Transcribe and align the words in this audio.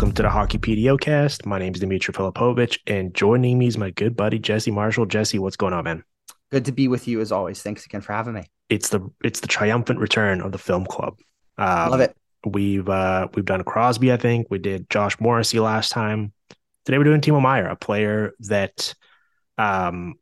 Welcome 0.00 0.14
to 0.14 0.22
the 0.22 0.30
Hockey 0.30 0.56
PDOcast. 0.56 1.44
My 1.44 1.58
name 1.58 1.74
is 1.74 1.80
Dimitri 1.80 2.14
Filipovich, 2.14 2.78
and 2.86 3.14
joining 3.14 3.58
me 3.58 3.66
is 3.66 3.76
my 3.76 3.90
good 3.90 4.16
buddy 4.16 4.38
Jesse 4.38 4.70
Marshall. 4.70 5.04
Jesse, 5.04 5.38
what's 5.38 5.58
going 5.58 5.74
on, 5.74 5.84
man? 5.84 6.04
Good 6.50 6.64
to 6.64 6.72
be 6.72 6.88
with 6.88 7.06
you 7.06 7.20
as 7.20 7.30
always. 7.30 7.60
Thanks 7.60 7.84
again 7.84 8.00
for 8.00 8.14
having 8.14 8.32
me. 8.32 8.44
It's 8.70 8.88
the 8.88 9.10
it's 9.22 9.40
the 9.40 9.46
triumphant 9.46 10.00
return 10.00 10.40
of 10.40 10.52
the 10.52 10.58
film 10.58 10.86
club. 10.86 11.18
Um, 11.58 11.90
Love 11.90 12.00
it. 12.00 12.16
We've 12.46 12.88
uh, 12.88 13.28
we've 13.34 13.44
done 13.44 13.62
Crosby, 13.62 14.10
I 14.10 14.16
think. 14.16 14.46
We 14.48 14.58
did 14.58 14.88
Josh 14.88 15.20
Morrissey 15.20 15.60
last 15.60 15.90
time. 15.90 16.32
Today 16.86 16.96
we're 16.96 17.04
doing 17.04 17.20
Timo 17.20 17.42
Meier, 17.42 17.66
a 17.66 17.76
player 17.76 18.32
that 18.48 18.94
um, 19.58 20.14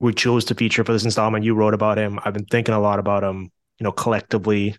we 0.00 0.14
chose 0.14 0.46
to 0.46 0.54
feature 0.54 0.84
for 0.84 0.94
this 0.94 1.04
installment. 1.04 1.44
You 1.44 1.54
wrote 1.54 1.74
about 1.74 1.98
him. 1.98 2.18
I've 2.24 2.32
been 2.32 2.46
thinking 2.46 2.74
a 2.74 2.80
lot 2.80 2.98
about 2.98 3.22
him. 3.22 3.52
You 3.78 3.84
know, 3.84 3.92
collectively 3.92 4.78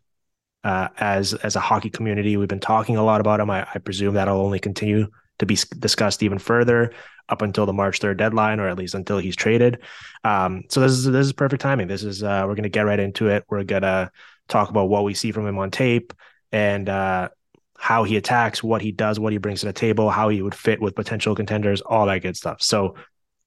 uh, 0.63 0.87
as 0.97 1.33
as 1.33 1.55
a 1.55 1.59
hockey 1.59 1.89
community, 1.89 2.37
we've 2.37 2.47
been 2.47 2.59
talking 2.59 2.97
a 2.97 3.03
lot 3.03 3.21
about 3.21 3.39
him. 3.39 3.49
I, 3.49 3.67
I 3.73 3.79
presume 3.79 4.15
that'll 4.15 4.41
only 4.41 4.59
continue 4.59 5.07
to 5.39 5.45
be 5.45 5.57
discussed 5.79 6.23
even 6.23 6.39
further 6.39 6.93
up 7.29 7.41
until 7.41 7.65
the 7.65 7.73
March 7.73 7.99
third 7.99 8.17
deadline, 8.17 8.59
or 8.59 8.67
at 8.67 8.77
least 8.77 8.95
until 8.95 9.17
he's 9.17 9.35
traded. 9.35 9.79
Um, 10.23 10.63
so 10.69 10.79
this 10.81 10.91
is 10.91 11.05
this 11.05 11.25
is 11.25 11.33
perfect 11.33 11.61
timing. 11.61 11.87
This 11.87 12.03
is 12.03 12.23
uh, 12.23 12.45
we're 12.47 12.55
gonna 12.55 12.69
get 12.69 12.85
right 12.85 12.99
into 12.99 13.27
it. 13.27 13.43
We're 13.49 13.63
gonna 13.63 14.11
talk 14.47 14.69
about 14.69 14.89
what 14.89 15.03
we 15.03 15.13
see 15.13 15.31
from 15.31 15.47
him 15.47 15.57
on 15.57 15.71
tape 15.71 16.13
and 16.51 16.87
uh, 16.87 17.29
how 17.77 18.03
he 18.03 18.15
attacks, 18.17 18.63
what 18.63 18.81
he 18.81 18.91
does, 18.91 19.19
what 19.19 19.33
he 19.33 19.39
brings 19.39 19.61
to 19.61 19.65
the 19.65 19.73
table, 19.73 20.09
how 20.09 20.29
he 20.29 20.41
would 20.41 20.55
fit 20.55 20.81
with 20.81 20.95
potential 20.95 21.35
contenders, 21.35 21.81
all 21.81 22.05
that 22.05 22.21
good 22.21 22.37
stuff. 22.37 22.61
So 22.61 22.95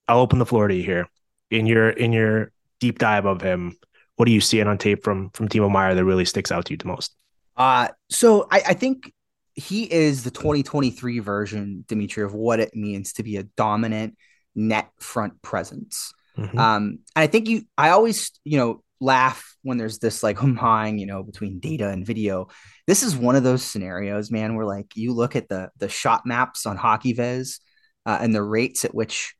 I'll 0.07 0.19
open 0.19 0.39
the 0.39 0.45
floor 0.45 0.67
to 0.67 0.75
you 0.75 0.83
here 0.83 1.07
in 1.49 1.65
your 1.65 1.89
in 1.89 2.11
your 2.13 2.51
deep 2.79 2.99
dive 2.99 3.25
of 3.25 3.41
him, 3.41 3.75
what 4.17 4.27
are 4.27 4.31
you 4.31 4.41
seeing 4.41 4.67
on 4.67 4.77
tape 4.77 5.03
from 5.03 5.29
from 5.31 5.47
Timo 5.47 5.71
Meier 5.71 5.95
that 5.95 6.05
really 6.05 6.25
sticks 6.25 6.51
out 6.51 6.65
to 6.65 6.73
you 6.73 6.77
the 6.77 6.87
most? 6.87 7.15
Uh 7.55 7.87
so 8.09 8.47
I, 8.51 8.61
I 8.67 8.73
think 8.73 9.11
he 9.57 9.91
is 9.91 10.23
the 10.23 10.31
2023 10.31 11.19
version, 11.19 11.83
Dimitri, 11.87 12.23
of 12.23 12.33
what 12.33 12.59
it 12.59 12.75
means 12.75 13.13
to 13.13 13.23
be 13.23 13.37
a 13.37 13.43
dominant 13.43 14.15
net 14.55 14.89
front 14.99 15.41
presence. 15.41 16.13
Mm-hmm. 16.37 16.57
Um, 16.57 16.99
and 17.15 17.23
I 17.23 17.27
think 17.27 17.49
you, 17.49 17.63
I 17.75 17.89
always, 17.89 18.31
you 18.43 18.59
know, 18.59 18.83
laugh 18.99 19.55
when 19.63 19.77
there's 19.77 19.97
this 19.97 20.21
like 20.21 20.37
hum 20.39 20.55
hawing, 20.55 20.99
you 20.99 21.07
know, 21.07 21.23
between 21.23 21.59
data 21.59 21.89
and 21.89 22.05
video. 22.05 22.49
This 22.85 23.01
is 23.01 23.15
one 23.15 23.35
of 23.35 23.43
those 23.43 23.63
scenarios, 23.63 24.29
man, 24.29 24.55
where 24.55 24.65
like 24.65 24.95
you 24.95 25.13
look 25.13 25.35
at 25.35 25.49
the 25.49 25.71
the 25.77 25.89
shot 25.89 26.25
maps 26.25 26.67
on 26.67 26.77
HockeyViz 26.77 27.59
uh, 28.05 28.19
and 28.21 28.33
the 28.33 28.43
rates 28.43 28.85
at 28.85 28.93
which 28.93 29.35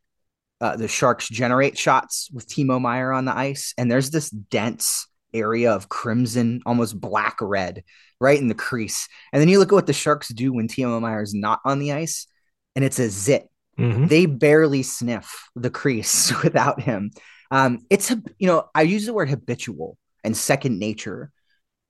uh, 0.59 0.75
the 0.75 0.87
Sharks 0.87 1.29
generate 1.29 1.77
shots 1.77 2.29
with 2.33 2.47
Timo 2.47 2.81
Meier 2.81 3.11
on 3.11 3.25
the 3.25 3.35
ice, 3.35 3.73
and 3.77 3.91
there's 3.91 4.09
this 4.09 4.29
dense 4.29 5.07
area 5.33 5.71
of 5.73 5.89
crimson, 5.89 6.61
almost 6.65 6.99
black 6.99 7.37
red, 7.41 7.83
right 8.19 8.39
in 8.39 8.47
the 8.47 8.55
crease. 8.55 9.07
And 9.31 9.39
then 9.39 9.49
you 9.49 9.59
look 9.59 9.71
at 9.71 9.75
what 9.75 9.87
the 9.87 9.93
Sharks 9.93 10.29
do 10.29 10.53
when 10.53 10.67
Timo 10.67 10.99
Meier 10.99 11.21
is 11.21 11.33
not 11.33 11.59
on 11.63 11.79
the 11.79 11.91
ice, 11.93 12.27
and 12.75 12.83
it's 12.83 12.99
a 12.99 13.09
zit. 13.09 13.47
Mm-hmm. 13.77 14.07
They 14.07 14.25
barely 14.25 14.83
sniff 14.83 15.49
the 15.55 15.69
crease 15.69 16.33
without 16.43 16.81
him. 16.81 17.11
Um, 17.51 17.85
it's 17.89 18.09
you 18.09 18.47
know 18.47 18.69
I 18.73 18.81
use 18.81 19.05
the 19.05 19.13
word 19.13 19.29
habitual 19.29 19.97
and 20.23 20.35
second 20.35 20.79
nature, 20.79 21.31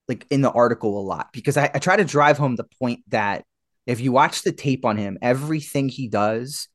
like 0.07 0.25
in 0.29 0.41
the 0.41 0.51
article 0.51 0.99
a 0.99 1.01
lot 1.01 1.29
because 1.31 1.57
I, 1.57 1.71
I 1.73 1.79
try 1.79 1.95
to 1.95 2.05
drive 2.05 2.37
home 2.37 2.55
the 2.55 2.67
point 2.79 2.99
that 3.07 3.45
if 3.85 4.01
you 4.01 4.11
watch 4.11 4.43
the 4.43 4.51
tape 4.51 4.85
on 4.85 4.97
him, 4.97 5.17
everything 5.21 5.89
he 5.89 6.09
does 6.09 6.67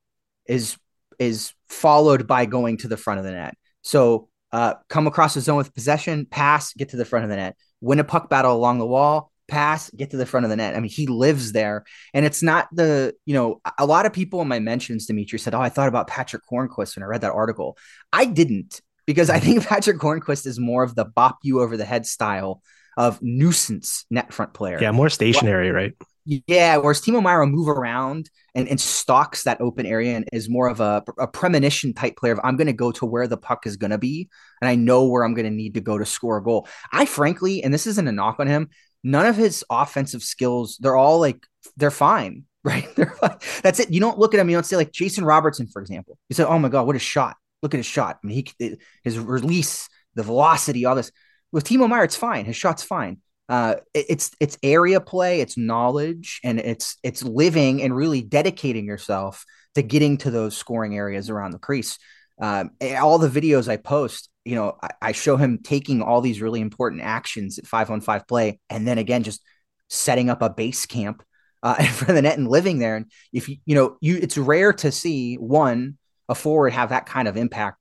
is 0.46 0.76
is 1.26 1.52
followed 1.68 2.26
by 2.26 2.46
going 2.46 2.76
to 2.78 2.88
the 2.88 2.96
front 2.96 3.18
of 3.18 3.24
the 3.24 3.32
net. 3.32 3.54
So 3.82 4.28
uh, 4.52 4.74
come 4.88 5.06
across 5.06 5.34
the 5.34 5.40
zone 5.40 5.56
with 5.56 5.74
possession, 5.74 6.26
pass, 6.26 6.72
get 6.74 6.90
to 6.90 6.96
the 6.96 7.04
front 7.04 7.24
of 7.24 7.30
the 7.30 7.36
net, 7.36 7.56
win 7.80 7.98
a 7.98 8.04
puck 8.04 8.28
battle 8.28 8.54
along 8.54 8.78
the 8.78 8.86
wall, 8.86 9.30
pass, 9.48 9.90
get 9.90 10.10
to 10.10 10.16
the 10.16 10.26
front 10.26 10.44
of 10.44 10.50
the 10.50 10.56
net. 10.56 10.76
I 10.76 10.80
mean, 10.80 10.90
he 10.90 11.06
lives 11.06 11.52
there. 11.52 11.84
And 12.12 12.24
it's 12.24 12.42
not 12.42 12.68
the, 12.72 13.14
you 13.24 13.34
know, 13.34 13.60
a 13.78 13.86
lot 13.86 14.06
of 14.06 14.12
people 14.12 14.40
in 14.42 14.48
my 14.48 14.58
mentions, 14.58 15.06
Dimitri 15.06 15.38
said, 15.38 15.54
Oh, 15.54 15.60
I 15.60 15.68
thought 15.68 15.88
about 15.88 16.06
Patrick 16.06 16.42
Hornqvist 16.50 16.96
when 16.96 17.02
I 17.02 17.06
read 17.06 17.22
that 17.22 17.32
article. 17.32 17.76
I 18.12 18.26
didn't 18.26 18.80
because 19.06 19.30
I 19.30 19.40
think 19.40 19.66
Patrick 19.66 19.98
Hornqvist 19.98 20.46
is 20.46 20.58
more 20.58 20.82
of 20.82 20.94
the 20.94 21.04
bop 21.04 21.38
you 21.42 21.60
over 21.60 21.76
the 21.76 21.84
head 21.84 22.06
style 22.06 22.62
of 22.96 23.20
nuisance 23.22 24.04
net 24.10 24.32
front 24.32 24.52
player. 24.52 24.78
Yeah, 24.80 24.90
more 24.90 25.08
stationary, 25.08 25.70
right? 25.70 25.94
Yeah, 26.24 26.76
whereas 26.76 27.00
Timo 27.00 27.22
will 27.22 27.46
move 27.46 27.68
around 27.68 28.30
and, 28.54 28.68
and 28.68 28.80
stalks 28.80 29.42
that 29.42 29.60
open 29.60 29.86
area 29.86 30.14
and 30.14 30.28
is 30.32 30.48
more 30.48 30.68
of 30.68 30.80
a, 30.80 31.02
a 31.18 31.26
premonition 31.26 31.94
type 31.94 32.16
player 32.16 32.32
of 32.32 32.40
I'm 32.44 32.56
going 32.56 32.68
to 32.68 32.72
go 32.72 32.92
to 32.92 33.06
where 33.06 33.26
the 33.26 33.36
puck 33.36 33.66
is 33.66 33.76
going 33.76 33.90
to 33.90 33.98
be 33.98 34.28
and 34.60 34.68
I 34.68 34.76
know 34.76 35.06
where 35.06 35.24
I'm 35.24 35.34
going 35.34 35.46
to 35.46 35.50
need 35.50 35.74
to 35.74 35.80
go 35.80 35.98
to 35.98 36.06
score 36.06 36.36
a 36.36 36.42
goal. 36.42 36.68
I 36.92 37.06
frankly, 37.06 37.64
and 37.64 37.74
this 37.74 37.88
isn't 37.88 38.06
a 38.06 38.12
knock 38.12 38.38
on 38.38 38.46
him, 38.46 38.70
none 39.02 39.26
of 39.26 39.36
his 39.36 39.64
offensive 39.68 40.22
skills, 40.22 40.78
they're 40.80 40.96
all 40.96 41.18
like, 41.18 41.44
they're 41.76 41.90
fine, 41.90 42.44
right? 42.64 42.94
They're 42.94 43.16
fine. 43.18 43.38
That's 43.62 43.80
it. 43.80 43.90
You 43.90 43.98
don't 43.98 44.18
look 44.18 44.32
at 44.32 44.38
him, 44.38 44.48
you 44.48 44.56
don't 44.56 44.64
say 44.64 44.76
like 44.76 44.92
Jason 44.92 45.24
Robertson, 45.24 45.66
for 45.66 45.82
example. 45.82 46.18
You 46.28 46.34
say, 46.34 46.44
oh 46.44 46.58
my 46.58 46.68
God, 46.68 46.86
what 46.86 46.94
a 46.94 47.00
shot. 47.00 47.36
Look 47.62 47.74
at 47.74 47.78
his 47.78 47.86
shot. 47.86 48.18
I 48.22 48.26
mean, 48.26 48.46
he, 48.58 48.78
his 49.02 49.18
release, 49.18 49.88
the 50.14 50.22
velocity, 50.22 50.84
all 50.84 50.94
this. 50.94 51.10
With 51.50 51.64
Timo 51.64 51.88
Meier, 51.88 52.04
it's 52.04 52.16
fine. 52.16 52.44
His 52.44 52.56
shot's 52.56 52.82
fine 52.82 53.18
uh, 53.48 53.76
it's 53.92 54.30
it's 54.40 54.58
area 54.62 55.00
play, 55.00 55.40
it's 55.40 55.56
knowledge, 55.56 56.40
and 56.44 56.58
it's 56.58 56.96
it's 57.02 57.22
living 57.22 57.82
and 57.82 57.94
really 57.94 58.22
dedicating 58.22 58.86
yourself 58.86 59.44
to 59.74 59.82
getting 59.82 60.18
to 60.18 60.30
those 60.30 60.56
scoring 60.56 60.96
areas 60.96 61.28
around 61.30 61.52
the 61.52 61.58
crease. 61.58 61.98
Um, 62.40 62.70
all 63.00 63.18
the 63.18 63.28
videos 63.28 63.68
I 63.68 63.76
post, 63.76 64.28
you 64.44 64.54
know, 64.54 64.76
I, 64.82 64.88
I, 65.00 65.12
show 65.12 65.36
him 65.36 65.58
taking 65.62 66.02
all 66.02 66.20
these 66.20 66.42
really 66.42 66.60
important 66.60 67.02
actions 67.02 67.58
at 67.58 67.66
five 67.66 67.90
on 67.90 68.00
five 68.00 68.26
play, 68.26 68.58
and 68.70 68.86
then 68.86 68.98
again 68.98 69.22
just 69.22 69.42
setting 69.88 70.30
up 70.30 70.42
a 70.42 70.50
base 70.50 70.86
camp 70.86 71.22
uh, 71.62 71.76
in 71.78 71.86
front 71.86 72.10
of 72.10 72.16
the 72.16 72.22
net 72.22 72.38
and 72.38 72.48
living 72.48 72.78
there. 72.78 72.96
And 72.96 73.06
if 73.32 73.48
you 73.48 73.56
you 73.66 73.74
know 73.74 73.96
you, 74.00 74.18
it's 74.20 74.38
rare 74.38 74.72
to 74.74 74.90
see 74.90 75.34
one 75.36 75.98
a 76.28 76.34
forward 76.34 76.72
have 76.72 76.90
that 76.90 77.06
kind 77.06 77.28
of 77.28 77.36
impact 77.36 77.78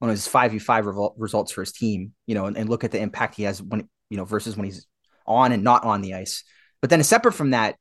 on 0.00 0.10
his 0.10 0.28
five 0.28 0.52
v 0.52 0.58
five 0.58 0.86
results 1.16 1.52
for 1.52 1.62
his 1.62 1.72
team. 1.72 2.12
You 2.26 2.34
know, 2.34 2.46
and, 2.46 2.56
and 2.56 2.68
look 2.68 2.84
at 2.84 2.90
the 2.90 3.00
impact 3.00 3.36
he 3.36 3.44
has 3.44 3.62
when 3.62 3.88
you 4.10 4.16
know 4.16 4.24
versus 4.24 4.56
when 4.56 4.66
he's 4.66 4.86
on 5.26 5.52
and 5.52 5.62
not 5.64 5.84
on 5.84 6.00
the 6.00 6.14
ice. 6.14 6.44
But 6.80 6.90
then 6.90 7.02
separate 7.02 7.32
from 7.32 7.50
that, 7.50 7.76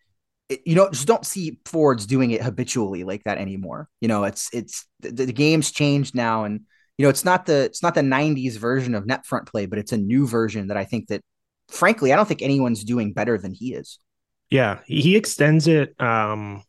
you 0.66 0.76
know, 0.76 0.90
just 0.90 1.08
don't 1.08 1.26
see 1.26 1.60
forwards 1.66 2.06
doing 2.06 2.32
it 2.32 2.42
habitually 2.42 3.04
like 3.04 3.24
that 3.24 3.38
anymore. 3.38 3.90
You 4.02 4.08
know, 4.08 4.24
it's 4.24 4.50
it's 4.54 4.86
the, 5.00 5.12
the 5.12 5.34
game's 5.34 5.72
changed 5.72 6.16
now, 6.16 6.44
and 6.44 6.62
you 6.98 7.04
know, 7.04 7.10
it's 7.10 7.26
not 7.26 7.46
the 7.46 7.64
it's 7.64 7.84
not 7.84 7.96
the 7.96 8.02
'90s 8.02 8.58
version 8.58 8.96
of 8.96 9.06
net 9.06 9.26
front 9.26 9.48
play, 9.48 9.66
but 9.66 9.80
it's 9.80 9.92
a 9.92 9.98
new 9.98 10.28
version 10.28 10.68
that 10.68 10.78
I 10.78 10.86
think 10.86 11.08
that, 11.08 11.22
frankly, 11.70 12.14
I 12.14 12.16
don't 12.16 12.28
think 12.28 12.42
anyone's 12.42 12.84
doing 12.84 13.14
better 13.14 13.38
than 13.38 13.54
he 13.54 13.74
is. 13.74 14.00
Yeah, 14.50 14.80
he 14.86 15.16
extends 15.16 15.68
it. 15.68 16.00
Um, 16.00 16.64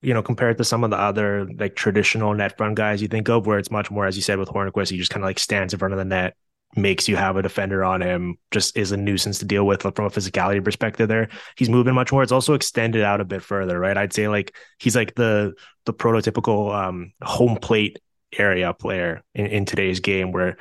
you 0.00 0.12
know, 0.12 0.22
compared 0.22 0.58
to 0.58 0.64
some 0.64 0.82
of 0.82 0.90
the 0.90 0.98
other 0.98 1.48
like 1.58 1.76
traditional 1.76 2.34
net 2.34 2.56
front 2.56 2.74
guys 2.74 3.00
you 3.00 3.08
think 3.08 3.28
of, 3.28 3.46
where 3.46 3.58
it's 3.58 3.70
much 3.70 3.90
more, 3.90 4.04
as 4.04 4.16
you 4.16 4.22
said, 4.22 4.38
with 4.38 4.48
Hornqvist, 4.48 4.90
he 4.90 4.98
just 4.98 5.10
kind 5.10 5.22
of 5.22 5.28
like 5.28 5.38
stands 5.38 5.72
in 5.72 5.78
front 5.78 5.94
of 5.94 5.98
the 5.98 6.04
net, 6.04 6.34
makes 6.74 7.08
you 7.08 7.16
have 7.16 7.36
a 7.36 7.42
defender 7.42 7.84
on 7.84 8.00
him 8.00 8.36
just 8.50 8.76
is 8.76 8.92
a 8.92 8.96
nuisance 8.96 9.38
to 9.38 9.44
deal 9.44 9.66
with 9.66 9.82
from 9.82 10.06
a 10.06 10.10
physicality 10.10 10.64
perspective 10.64 11.08
there. 11.08 11.28
He's 11.56 11.68
moving 11.68 11.94
much 11.94 12.12
more. 12.12 12.22
It's 12.22 12.32
also 12.32 12.54
extended 12.54 13.02
out 13.02 13.20
a 13.20 13.24
bit 13.24 13.42
further 13.42 13.78
right? 13.78 13.96
I'd 13.96 14.12
say 14.12 14.28
like 14.28 14.54
he's 14.78 14.96
like 14.96 15.14
the 15.14 15.54
the 15.84 15.92
prototypical 15.92 16.74
um 16.74 17.12
home 17.22 17.56
plate 17.56 17.98
area 18.38 18.72
player 18.72 19.22
in, 19.34 19.46
in 19.46 19.64
today's 19.64 20.00
game 20.00 20.32
where 20.32 20.56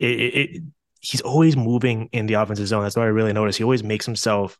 it, 0.00 0.06
it, 0.06 0.62
he's 1.00 1.20
always 1.20 1.56
moving 1.56 2.08
in 2.12 2.26
the 2.26 2.34
offensive 2.34 2.66
zone. 2.66 2.82
That's 2.82 2.96
what 2.96 3.04
i 3.04 3.08
really 3.08 3.32
noticed 3.32 3.58
he 3.58 3.64
always 3.64 3.84
makes 3.84 4.06
himself 4.06 4.58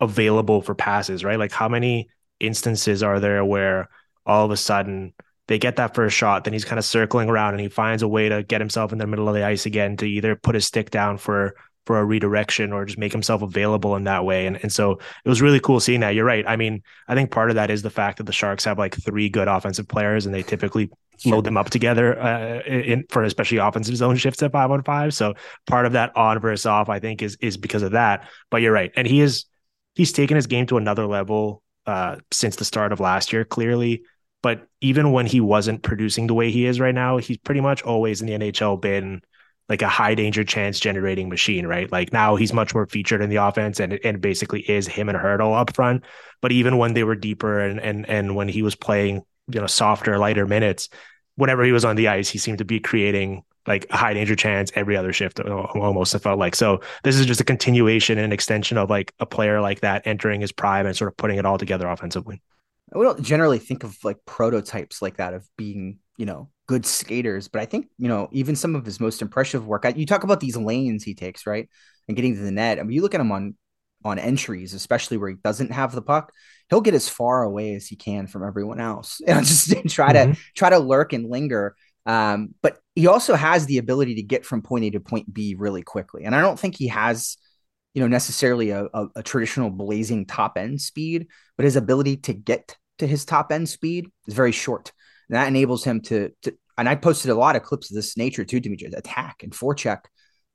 available 0.00 0.62
for 0.62 0.74
passes 0.74 1.22
right? 1.22 1.38
Like 1.38 1.52
how 1.52 1.68
many 1.68 2.08
instances 2.40 3.02
are 3.04 3.20
there 3.20 3.44
where 3.44 3.88
all 4.26 4.44
of 4.44 4.50
a 4.50 4.56
sudden 4.56 5.12
they 5.48 5.58
get 5.58 5.76
that 5.76 5.94
first 5.94 6.16
shot, 6.16 6.44
then 6.44 6.52
he's 6.52 6.64
kind 6.64 6.78
of 6.78 6.84
circling 6.84 7.28
around 7.28 7.54
and 7.54 7.60
he 7.60 7.68
finds 7.68 8.02
a 8.02 8.08
way 8.08 8.28
to 8.28 8.42
get 8.42 8.60
himself 8.60 8.92
in 8.92 8.98
the 8.98 9.06
middle 9.06 9.28
of 9.28 9.34
the 9.34 9.44
ice 9.44 9.66
again 9.66 9.96
to 9.98 10.06
either 10.06 10.36
put 10.36 10.54
his 10.54 10.66
stick 10.66 10.90
down 10.90 11.18
for 11.18 11.54
for 11.84 11.98
a 11.98 12.04
redirection 12.04 12.72
or 12.72 12.84
just 12.84 12.98
make 12.98 13.10
himself 13.10 13.42
available 13.42 13.96
in 13.96 14.04
that 14.04 14.24
way. 14.24 14.46
And 14.46 14.58
and 14.62 14.72
so 14.72 14.92
it 15.24 15.28
was 15.28 15.42
really 15.42 15.60
cool 15.60 15.80
seeing 15.80 16.00
that. 16.00 16.14
You're 16.14 16.24
right. 16.24 16.44
I 16.46 16.56
mean, 16.56 16.82
I 17.08 17.14
think 17.14 17.30
part 17.30 17.50
of 17.50 17.56
that 17.56 17.70
is 17.70 17.82
the 17.82 17.90
fact 17.90 18.18
that 18.18 18.24
the 18.24 18.32
Sharks 18.32 18.64
have 18.64 18.78
like 18.78 18.94
three 18.94 19.28
good 19.28 19.48
offensive 19.48 19.88
players 19.88 20.26
and 20.26 20.34
they 20.34 20.42
typically 20.42 20.90
load 21.24 21.44
them 21.44 21.56
up 21.56 21.70
together 21.70 22.20
uh, 22.20 22.60
in 22.62 23.04
for 23.08 23.22
especially 23.22 23.58
offensive 23.58 23.96
zone 23.96 24.16
shifts 24.16 24.42
at 24.42 24.52
five 24.52 24.70
on 24.70 24.82
five. 24.82 25.14
So 25.14 25.34
part 25.66 25.86
of 25.86 25.92
that 25.92 26.16
on 26.16 26.40
versus 26.40 26.66
off, 26.66 26.88
I 26.88 26.98
think, 26.98 27.22
is 27.22 27.36
is 27.40 27.56
because 27.56 27.82
of 27.82 27.92
that. 27.92 28.28
But 28.50 28.62
you're 28.62 28.72
right, 28.72 28.92
and 28.96 29.06
he 29.06 29.20
is 29.20 29.46
he's 29.94 30.12
taken 30.12 30.36
his 30.36 30.46
game 30.46 30.66
to 30.66 30.76
another 30.76 31.06
level 31.06 31.62
uh, 31.86 32.16
since 32.30 32.56
the 32.56 32.64
start 32.64 32.92
of 32.92 33.00
last 33.00 33.32
year. 33.32 33.44
Clearly, 33.44 34.02
but 34.42 34.66
even 34.80 35.12
when 35.12 35.26
he 35.26 35.40
wasn't 35.40 35.82
producing 35.82 36.26
the 36.26 36.34
way 36.34 36.50
he 36.50 36.66
is 36.66 36.80
right 36.80 36.94
now, 36.94 37.16
he's 37.18 37.38
pretty 37.38 37.60
much 37.60 37.82
always 37.82 38.20
in 38.20 38.26
the 38.26 38.32
NHL 38.34 38.80
been 38.80 39.22
like 39.68 39.82
a 39.82 39.88
high 39.88 40.14
danger 40.14 40.44
chance 40.44 40.80
generating 40.80 41.28
machine, 41.28 41.66
right? 41.66 41.90
Like 41.90 42.12
now 42.12 42.34
he's 42.36 42.52
much 42.52 42.74
more 42.74 42.86
featured 42.86 43.22
in 43.22 43.30
the 43.30 43.36
offense 43.36 43.80
and 43.80 43.98
and 44.04 44.20
basically 44.20 44.60
is 44.60 44.86
him 44.88 45.08
and 45.08 45.16
Hertl 45.16 45.58
up 45.58 45.74
front. 45.74 46.04
But 46.40 46.52
even 46.52 46.76
when 46.76 46.94
they 46.94 47.04
were 47.04 47.14
deeper 47.14 47.60
and 47.60 47.80
and 47.80 48.08
and 48.08 48.34
when 48.34 48.48
he 48.48 48.62
was 48.62 48.74
playing, 48.74 49.22
you 49.48 49.60
know, 49.60 49.66
softer, 49.66 50.18
lighter 50.18 50.46
minutes, 50.46 50.88
whenever 51.36 51.64
he 51.64 51.72
was 51.72 51.84
on 51.84 51.96
the 51.96 52.08
ice, 52.08 52.28
he 52.28 52.38
seemed 52.38 52.58
to 52.58 52.64
be 52.64 52.80
creating 52.80 53.44
like 53.66 53.86
a 53.90 53.96
high 53.96 54.12
danger 54.12 54.34
chance 54.34 54.72
every 54.74 54.96
other 54.96 55.12
shift 55.12 55.38
almost. 55.38 56.14
It 56.16 56.18
felt 56.18 56.38
like 56.38 56.56
so. 56.56 56.80
This 57.04 57.16
is 57.16 57.26
just 57.26 57.40
a 57.40 57.44
continuation 57.44 58.18
and 58.18 58.32
extension 58.32 58.76
of 58.76 58.90
like 58.90 59.14
a 59.20 59.26
player 59.26 59.60
like 59.60 59.80
that 59.80 60.02
entering 60.04 60.40
his 60.40 60.50
prime 60.50 60.84
and 60.84 60.96
sort 60.96 61.12
of 61.12 61.16
putting 61.16 61.38
it 61.38 61.46
all 61.46 61.58
together 61.58 61.86
offensively. 61.86 62.42
We 62.94 63.04
don't 63.04 63.22
generally 63.22 63.58
think 63.58 63.84
of 63.84 63.96
like 64.04 64.18
prototypes 64.26 65.00
like 65.00 65.16
that 65.16 65.34
of 65.34 65.46
being 65.56 65.98
you 66.16 66.26
know 66.26 66.50
good 66.66 66.86
skaters, 66.86 67.48
but 67.48 67.60
I 67.60 67.66
think 67.66 67.88
you 67.98 68.08
know 68.08 68.28
even 68.32 68.56
some 68.56 68.74
of 68.74 68.84
his 68.84 69.00
most 69.00 69.22
impressive 69.22 69.66
work. 69.66 69.86
You 69.96 70.06
talk 70.06 70.24
about 70.24 70.40
these 70.40 70.56
lanes 70.56 71.04
he 71.04 71.14
takes 71.14 71.46
right 71.46 71.68
and 72.08 72.16
getting 72.16 72.34
to 72.34 72.40
the 72.40 72.50
net. 72.50 72.78
I 72.78 72.82
mean, 72.82 72.92
you 72.92 73.02
look 73.02 73.14
at 73.14 73.20
him 73.20 73.32
on 73.32 73.54
on 74.04 74.18
entries, 74.18 74.74
especially 74.74 75.16
where 75.16 75.30
he 75.30 75.36
doesn't 75.42 75.72
have 75.72 75.94
the 75.94 76.02
puck, 76.02 76.32
he'll 76.70 76.80
get 76.80 76.94
as 76.94 77.08
far 77.08 77.42
away 77.42 77.74
as 77.74 77.86
he 77.86 77.96
can 77.96 78.26
from 78.26 78.44
everyone 78.44 78.80
else 78.80 79.20
and 79.26 79.44
just 79.44 79.70
try 79.88 80.12
mm-hmm. 80.12 80.32
to 80.32 80.38
try 80.54 80.70
to 80.70 80.78
lurk 80.78 81.12
and 81.12 81.28
linger. 81.28 81.76
Um, 82.04 82.54
but 82.62 82.78
he 82.96 83.06
also 83.06 83.34
has 83.34 83.66
the 83.66 83.78
ability 83.78 84.16
to 84.16 84.22
get 84.22 84.44
from 84.44 84.62
point 84.62 84.84
A 84.84 84.90
to 84.90 85.00
point 85.00 85.32
B 85.32 85.54
really 85.56 85.82
quickly. 85.82 86.24
And 86.24 86.34
I 86.34 86.40
don't 86.40 86.58
think 86.58 86.76
he 86.76 86.88
has, 86.88 87.36
you 87.94 88.02
know, 88.02 88.08
necessarily 88.08 88.70
a, 88.70 88.86
a, 88.92 89.06
a 89.16 89.22
traditional 89.22 89.70
blazing 89.70 90.26
top 90.26 90.58
end 90.58 90.80
speed, 90.80 91.28
but 91.56 91.64
his 91.64 91.76
ability 91.76 92.18
to 92.18 92.32
get 92.32 92.76
to 93.02 93.06
his 93.08 93.24
top 93.24 93.52
end 93.52 93.68
speed 93.68 94.06
is 94.26 94.34
very 94.34 94.52
short. 94.52 94.92
And 95.28 95.36
that 95.36 95.48
enables 95.48 95.84
him 95.84 96.00
to, 96.02 96.30
to 96.42 96.56
and 96.78 96.88
I 96.88 96.94
posted 96.94 97.30
a 97.30 97.34
lot 97.34 97.56
of 97.56 97.62
clips 97.62 97.90
of 97.90 97.96
this 97.96 98.16
nature 98.16 98.44
too, 98.44 98.60
Dimitri, 98.60 98.90
attack 98.92 99.42
and 99.42 99.52
forecheck. 99.52 100.00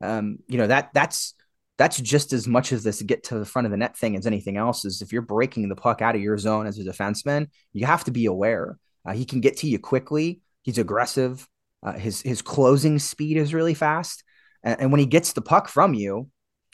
Um, 0.01 0.39
you 0.47 0.57
know, 0.57 0.67
that 0.67 0.89
that's 0.93 1.33
that's 1.77 1.99
just 1.99 2.33
as 2.33 2.47
much 2.47 2.71
as 2.71 2.83
this 2.83 3.01
get 3.01 3.25
to 3.25 3.37
the 3.37 3.45
front 3.45 3.65
of 3.65 3.71
the 3.71 3.77
net 3.77 3.97
thing 3.97 4.15
as 4.15 4.25
anything 4.25 4.57
else 4.57 4.83
is 4.83 5.01
if 5.01 5.11
you're 5.11 5.21
breaking 5.21 5.69
the 5.69 5.75
puck 5.75 6.01
out 6.01 6.15
of 6.15 6.21
your 6.21 6.37
zone 6.37 6.65
as 6.65 6.79
a 6.79 6.83
defenseman, 6.83 7.47
you 7.73 7.85
have 7.85 8.03
to 8.05 8.11
be 8.11 8.25
aware. 8.25 8.77
Uh, 9.05 9.13
he 9.13 9.25
can 9.25 9.41
get 9.41 9.57
to 9.57 9.67
you 9.67 9.77
quickly. 9.77 10.41
He's 10.63 10.77
aggressive. 10.77 11.47
Uh, 11.83 11.93
his 11.93 12.21
his 12.21 12.41
closing 12.41 12.97
speed 12.97 13.37
is 13.37 13.53
really 13.53 13.75
fast, 13.75 14.23
and, 14.63 14.81
and, 14.81 14.91
when 14.91 14.99
he 14.99 15.05
gets 15.05 15.33
the 15.33 15.41
puck 15.41 15.67
from 15.67 15.93
you, 15.93 16.29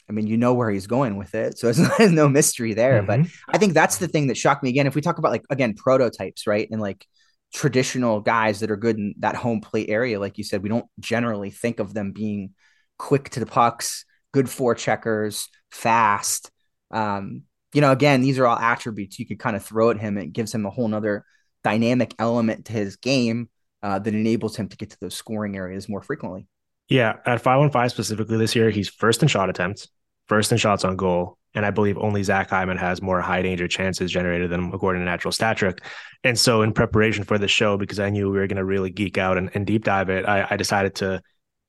I 0.08 0.12
mean, 0.12 0.26
you 0.26 0.36
know 0.36 0.54
where 0.54 0.70
he's 0.70 0.86
going 0.86 1.16
with 1.16 1.34
it, 1.34 1.58
so 1.58 1.72
there's 1.98 2.12
no 2.12 2.28
mystery 2.28 2.74
there. 2.74 3.02
Mm-hmm. 3.02 3.22
But 3.22 3.30
I 3.48 3.58
think 3.58 3.74
that's 3.74 3.98
the 3.98 4.08
thing 4.08 4.28
that 4.28 4.36
shocked 4.36 4.62
me 4.62 4.70
again. 4.70 4.86
If 4.86 4.94
we 4.94 5.00
talk 5.00 5.18
about 5.18 5.32
like 5.32 5.44
again 5.50 5.74
prototypes, 5.74 6.46
right, 6.46 6.68
and 6.70 6.80
like 6.80 7.06
traditional 7.52 8.20
guys 8.20 8.60
that 8.60 8.70
are 8.70 8.76
good 8.76 8.96
in 8.98 9.14
that 9.18 9.36
home 9.36 9.60
plate 9.60 9.88
area, 9.88 10.20
like 10.20 10.38
you 10.38 10.44
said, 10.44 10.62
we 10.62 10.68
don't 10.68 10.86
generally 11.00 11.50
think 11.50 11.78
of 11.78 11.94
them 11.94 12.12
being 12.12 12.50
quick 12.98 13.30
to 13.30 13.40
the 13.40 13.46
pucks 13.46 14.04
good 14.34 14.46
forecheckers, 14.46 15.46
fast. 15.70 16.50
Um, 16.90 17.42
you 17.72 17.80
know, 17.80 17.92
again, 17.92 18.20
these 18.20 18.40
are 18.40 18.46
all 18.46 18.58
attributes 18.58 19.18
you 19.18 19.26
could 19.26 19.38
kind 19.38 19.54
of 19.54 19.64
throw 19.64 19.90
at 19.90 20.00
him. 20.00 20.18
It 20.18 20.32
gives 20.32 20.52
him 20.52 20.66
a 20.66 20.70
whole 20.70 20.88
nother 20.88 21.24
dynamic 21.62 22.14
element 22.18 22.66
to 22.66 22.72
his 22.72 22.96
game 22.96 23.48
uh, 23.80 24.00
that 24.00 24.12
enables 24.12 24.56
him 24.56 24.68
to 24.68 24.76
get 24.76 24.90
to 24.90 25.00
those 25.00 25.14
scoring 25.14 25.56
areas 25.56 25.88
more 25.88 26.02
frequently. 26.02 26.48
Yeah, 26.88 27.16
at 27.24 27.40
five 27.40 27.60
on 27.60 27.70
five 27.70 27.90
specifically 27.90 28.36
this 28.36 28.54
year, 28.54 28.70
he's 28.70 28.88
first 28.88 29.22
in 29.22 29.28
shot 29.28 29.48
attempts, 29.48 29.88
first 30.28 30.52
in 30.52 30.58
shots 30.58 30.84
on 30.84 30.96
goal, 30.96 31.38
and 31.54 31.64
I 31.64 31.70
believe 31.70 31.96
only 31.98 32.22
Zach 32.22 32.50
Hyman 32.50 32.76
has 32.76 33.00
more 33.00 33.20
high 33.20 33.42
danger 33.42 33.66
chances 33.68 34.10
generated 34.10 34.50
than 34.50 34.72
according 34.72 35.00
to 35.00 35.06
Natural 35.06 35.32
Stat 35.32 35.56
Trick. 35.56 35.82
And 36.24 36.38
so, 36.38 36.62
in 36.62 36.72
preparation 36.72 37.24
for 37.24 37.38
the 37.38 37.48
show, 37.48 37.78
because 37.78 38.00
I 38.00 38.10
knew 38.10 38.30
we 38.30 38.38
were 38.38 38.46
going 38.46 38.56
to 38.56 38.64
really 38.64 38.90
geek 38.90 39.16
out 39.16 39.38
and, 39.38 39.50
and 39.54 39.66
deep 39.66 39.84
dive 39.84 40.10
it, 40.10 40.26
I, 40.26 40.46
I 40.50 40.56
decided 40.56 40.94
to 40.96 41.22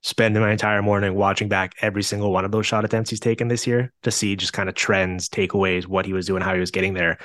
spend 0.06 0.39
my 0.39 0.51
entire 0.51 0.83
morning 0.83 1.15
watching 1.15 1.50
back 1.50 1.73
every 1.81 2.03
single 2.03 2.31
one 2.31 2.45
of 2.45 2.51
those 2.51 2.65
shot 2.65 2.85
attempts 2.85 3.09
he's 3.09 3.19
taken 3.19 3.47
this 3.47 3.65
year 3.65 3.91
to 4.03 4.11
see 4.11 4.35
just 4.35 4.53
kind 4.53 4.69
of 4.69 4.75
trends, 4.75 5.29
takeaways, 5.29 5.88
what 5.88 6.06
he 6.06 6.13
was 6.13 6.27
doing, 6.27 6.44
how 6.44 6.53
he 6.53 6.59
was 6.59 6.69
getting 6.69 6.94
there. 6.94 7.18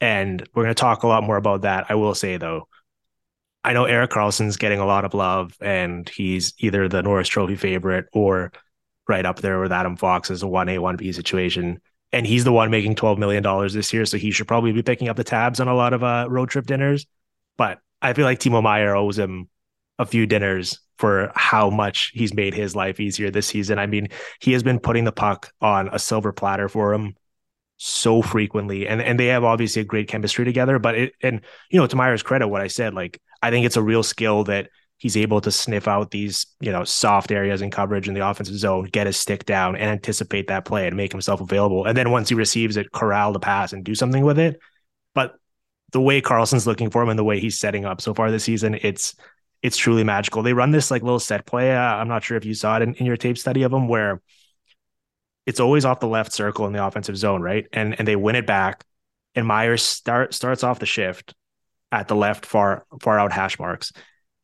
And 0.00 0.44
we're 0.52 0.64
going 0.64 0.74
to 0.74 0.80
talk 0.80 1.04
a 1.04 1.06
lot 1.06 1.22
more 1.22 1.36
about 1.36 1.62
that. 1.62 1.86
I 1.88 1.94
will 1.94 2.14
say 2.14 2.36
though, 2.36 2.66
I 3.64 3.72
know 3.72 3.84
Erik 3.86 4.10
Karlsson's 4.10 4.58
getting 4.58 4.78
a 4.78 4.84
lot 4.84 5.06
of 5.06 5.14
love 5.14 5.56
and 5.60 6.06
he's 6.08 6.52
either 6.58 6.86
the 6.86 7.02
Norris 7.02 7.28
Trophy 7.28 7.56
favorite 7.56 8.06
or 8.12 8.52
right 9.08 9.24
up 9.24 9.40
there 9.40 9.60
with 9.60 9.72
Adam 9.72 9.96
Fox 9.96 10.30
as 10.30 10.42
a 10.42 10.46
1A, 10.46 10.78
1B 10.78 11.14
situation. 11.14 11.80
And 12.12 12.26
he's 12.26 12.44
the 12.44 12.52
one 12.52 12.70
making 12.70 12.94
$12 12.94 13.18
million 13.18 13.42
this 13.72 13.92
year. 13.92 14.04
So 14.04 14.18
he 14.18 14.30
should 14.30 14.46
probably 14.46 14.72
be 14.72 14.82
picking 14.82 15.08
up 15.08 15.16
the 15.16 15.24
tabs 15.24 15.60
on 15.60 15.68
a 15.68 15.74
lot 15.74 15.94
of 15.94 16.04
uh, 16.04 16.26
road 16.28 16.50
trip 16.50 16.66
dinners. 16.66 17.06
But 17.56 17.78
I 18.02 18.12
feel 18.12 18.26
like 18.26 18.38
Timo 18.38 18.62
Meier 18.62 18.94
owes 18.94 19.18
him 19.18 19.48
a 19.98 20.04
few 20.04 20.26
dinners 20.26 20.78
for 20.98 21.32
how 21.34 21.70
much 21.70 22.12
he's 22.14 22.34
made 22.34 22.54
his 22.54 22.76
life 22.76 23.00
easier 23.00 23.30
this 23.30 23.46
season. 23.46 23.78
I 23.78 23.86
mean, 23.86 24.08
he 24.40 24.52
has 24.52 24.62
been 24.62 24.78
putting 24.78 25.04
the 25.04 25.12
puck 25.12 25.50
on 25.60 25.88
a 25.90 25.98
silver 25.98 26.32
platter 26.32 26.68
for 26.68 26.92
him 26.92 27.14
so 27.76 28.22
frequently 28.22 28.86
and 28.86 29.02
and 29.02 29.18
they 29.18 29.26
have 29.26 29.44
obviously 29.44 29.82
a 29.82 29.84
great 29.84 30.06
chemistry 30.08 30.44
together 30.44 30.78
but 30.78 30.94
it 30.94 31.12
and 31.22 31.40
you 31.70 31.78
know 31.78 31.86
to 31.86 31.96
Meier's 31.96 32.22
credit 32.22 32.48
what 32.48 32.62
I 32.62 32.68
said 32.68 32.94
like 32.94 33.20
I 33.42 33.50
think 33.50 33.66
it's 33.66 33.76
a 33.76 33.82
real 33.82 34.02
skill 34.02 34.44
that 34.44 34.70
he's 34.96 35.16
able 35.16 35.40
to 35.40 35.50
sniff 35.50 35.88
out 35.88 36.12
these 36.12 36.46
you 36.60 36.70
know 36.70 36.84
soft 36.84 37.32
areas 37.32 37.62
in 37.62 37.70
coverage 37.70 38.06
in 38.06 38.14
the 38.14 38.26
offensive 38.26 38.56
zone 38.56 38.84
get 38.84 39.08
his 39.08 39.16
stick 39.16 39.44
down 39.44 39.74
and 39.74 39.90
anticipate 39.90 40.46
that 40.46 40.64
play 40.64 40.86
and 40.86 40.96
make 40.96 41.10
himself 41.10 41.40
available 41.40 41.84
and 41.84 41.96
then 41.96 42.10
once 42.10 42.28
he 42.28 42.34
receives 42.34 42.76
it 42.76 42.92
corral 42.92 43.32
the 43.32 43.40
pass 43.40 43.72
and 43.72 43.84
do 43.84 43.94
something 43.94 44.24
with 44.24 44.38
it 44.38 44.60
but 45.14 45.34
the 45.92 46.00
way 46.00 46.20
Karlsson's 46.20 46.66
looking 46.66 46.90
for 46.90 47.02
him 47.02 47.08
and 47.08 47.18
the 47.18 47.24
way 47.24 47.40
he's 47.40 47.58
setting 47.58 47.84
up 47.84 48.00
so 48.00 48.14
far 48.14 48.30
this 48.30 48.44
season 48.44 48.78
it's 48.82 49.16
it's 49.64 49.78
truly 49.78 50.04
magical. 50.04 50.42
They 50.42 50.52
run 50.52 50.72
this 50.72 50.90
like 50.90 51.02
little 51.02 51.18
set 51.18 51.46
play. 51.46 51.74
Uh, 51.74 51.80
I'm 51.80 52.06
not 52.06 52.22
sure 52.22 52.36
if 52.36 52.44
you 52.44 52.52
saw 52.52 52.76
it 52.76 52.82
in, 52.82 52.94
in 52.96 53.06
your 53.06 53.16
tape 53.16 53.38
study 53.38 53.62
of 53.62 53.70
them 53.70 53.88
where 53.88 54.20
it's 55.46 55.60
always 55.60 55.84
off 55.84 56.00
the 56.00 56.08
left 56.08 56.32
circle 56.32 56.66
in 56.66 56.72
the 56.72 56.84
offensive 56.84 57.16
zone, 57.16 57.42
right? 57.42 57.66
And 57.72 57.98
and 57.98 58.06
they 58.06 58.16
win 58.16 58.36
it 58.36 58.46
back. 58.46 58.84
And 59.34 59.46
Meier's 59.46 59.82
start 59.82 60.34
starts 60.34 60.62
off 60.62 60.78
the 60.78 60.86
shift 60.86 61.34
at 61.90 62.08
the 62.08 62.16
left 62.16 62.46
far 62.46 62.84
far 63.00 63.18
out 63.18 63.32
hash 63.32 63.58
marks. 63.58 63.92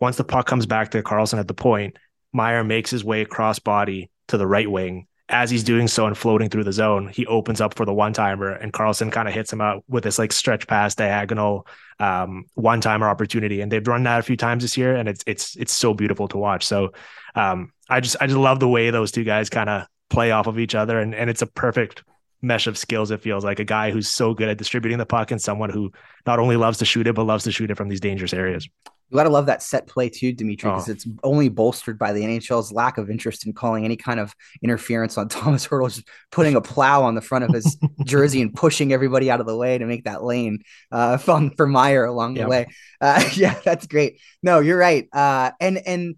Once 0.01 0.17
the 0.17 0.25
puck 0.25 0.47
comes 0.47 0.67
back 0.67 0.91
to 0.93 1.03
Karlsson 1.03 1.39
at 1.39 1.49
the 1.49 1.55
point, 1.55 1.97
Meier 2.33 2.65
makes 2.65 2.91
his 2.91 3.05
way 3.05 3.23
across 3.23 3.59
body 3.59 4.11
to 4.29 4.39
the 4.39 4.47
right 4.47 4.71
wing 4.71 5.07
as 5.31 5.51
he's 5.51 5.63
doing 5.63 5.87
so 5.87 6.07
and 6.07 6.19
floating 6.19 6.49
through 6.51 6.65
the 6.65 6.73
zone, 6.73 7.09
he 7.09 7.25
opens 7.27 7.61
up 7.61 7.75
for 7.75 7.87
the 7.87 7.95
one 7.95 8.13
timer, 8.13 8.51
and 8.51 8.73
Karlsson 8.73 9.13
kind 9.13 9.29
of 9.29 9.35
hits 9.35 9.53
him 9.53 9.61
out 9.61 9.85
with 9.89 10.03
this 10.03 10.19
like 10.19 10.33
stretch 10.33 10.67
pass 10.67 10.95
diagonal 10.97 11.67
um, 12.01 12.47
one 12.55 12.81
timer 12.81 13.09
opportunity. 13.09 13.61
And 13.61 13.71
they've 13.71 13.87
run 13.87 14.03
that 14.03 14.19
a 14.19 14.23
few 14.23 14.37
times 14.37 14.65
this 14.65 14.77
year, 14.77 14.97
and 14.97 15.09
it's 15.09 15.23
it's 15.27 15.57
it's 15.57 15.73
so 15.73 15.95
beautiful 15.95 16.27
to 16.29 16.37
watch. 16.37 16.67
So 16.67 16.93
um, 17.35 17.73
I 17.89 18.01
just 18.01 18.17
I 18.21 18.27
just 18.27 18.39
love 18.39 18.61
the 18.61 18.69
way 18.69 18.91
those 18.91 19.13
two 19.13 19.25
guys 19.25 19.49
kind 19.49 19.71
of 19.71 19.87
play 20.11 20.31
off 20.33 20.47
of 20.47 20.59
each 20.59 20.75
other, 20.75 20.99
and 20.99 21.15
and 21.15 21.31
it's 21.31 21.43
a 21.43 21.47
perfect 21.47 22.05
mesh 22.43 22.67
of 22.67 22.77
skills. 22.77 23.11
It 23.11 23.23
feels 23.23 23.45
like 23.45 23.59
a 23.59 23.65
guy 23.65 23.91
who's 23.91 24.09
so 24.09 24.35
good 24.35 24.49
at 24.49 24.59
distributing 24.59 24.99
the 24.99 25.07
puck, 25.07 25.31
and 25.31 25.41
someone 25.41 25.71
who 25.71 25.93
not 26.27 26.39
only 26.39 26.57
loves 26.57 26.79
to 26.79 26.85
shoot 26.85 27.07
it 27.07 27.15
but 27.15 27.25
loves 27.25 27.45
to 27.45 27.53
shoot 27.53 27.71
it 27.71 27.77
from 27.77 27.89
these 27.89 28.01
dangerous 28.01 28.35
areas. 28.35 28.69
You 29.11 29.17
gotta 29.17 29.31
love 29.31 29.47
that 29.47 29.61
set 29.61 29.89
play 29.89 30.09
too, 30.09 30.33
Dimitri, 30.33 30.71
because 30.71 30.89
oh. 30.89 30.93
it's 30.93 31.07
only 31.25 31.49
bolstered 31.49 31.99
by 31.99 32.13
the 32.13 32.21
NHL's 32.21 32.71
lack 32.71 32.97
of 32.97 33.11
interest 33.11 33.45
in 33.45 33.53
calling 33.53 33.85
any 33.85 33.97
kind 33.97 34.21
of 34.21 34.33
interference 34.63 35.19
on 35.19 35.29
Thomas 35.29 35.67
Hertl, 35.67 35.93
just 35.93 36.09
putting 36.31 36.55
a 36.55 36.61
plow 36.61 37.03
on 37.03 37.17
the 37.17 37.21
front 37.21 37.45
of 37.45 37.51
his 37.51 37.77
jersey 38.05 38.41
and 38.41 38.55
pushing 38.55 38.93
everybody 38.93 39.29
out 39.29 39.41
of 39.41 39.47
the 39.47 39.57
way 39.57 39.79
to 39.79 39.85
make 39.85 40.05
that 40.05 40.23
lane 40.23 40.63
uh, 40.93 41.19
fun 41.19 41.51
for 41.51 41.67
Meier 41.67 42.05
along 42.05 42.35
the 42.35 42.47
way. 42.47 42.67
Uh, 43.01 43.23
yeah, 43.35 43.59
that's 43.65 43.87
great. 43.87 44.21
No, 44.43 44.61
you're 44.61 44.79
right. 44.79 45.09
Uh, 45.13 45.51
and 45.61 45.79
and 45.79 46.17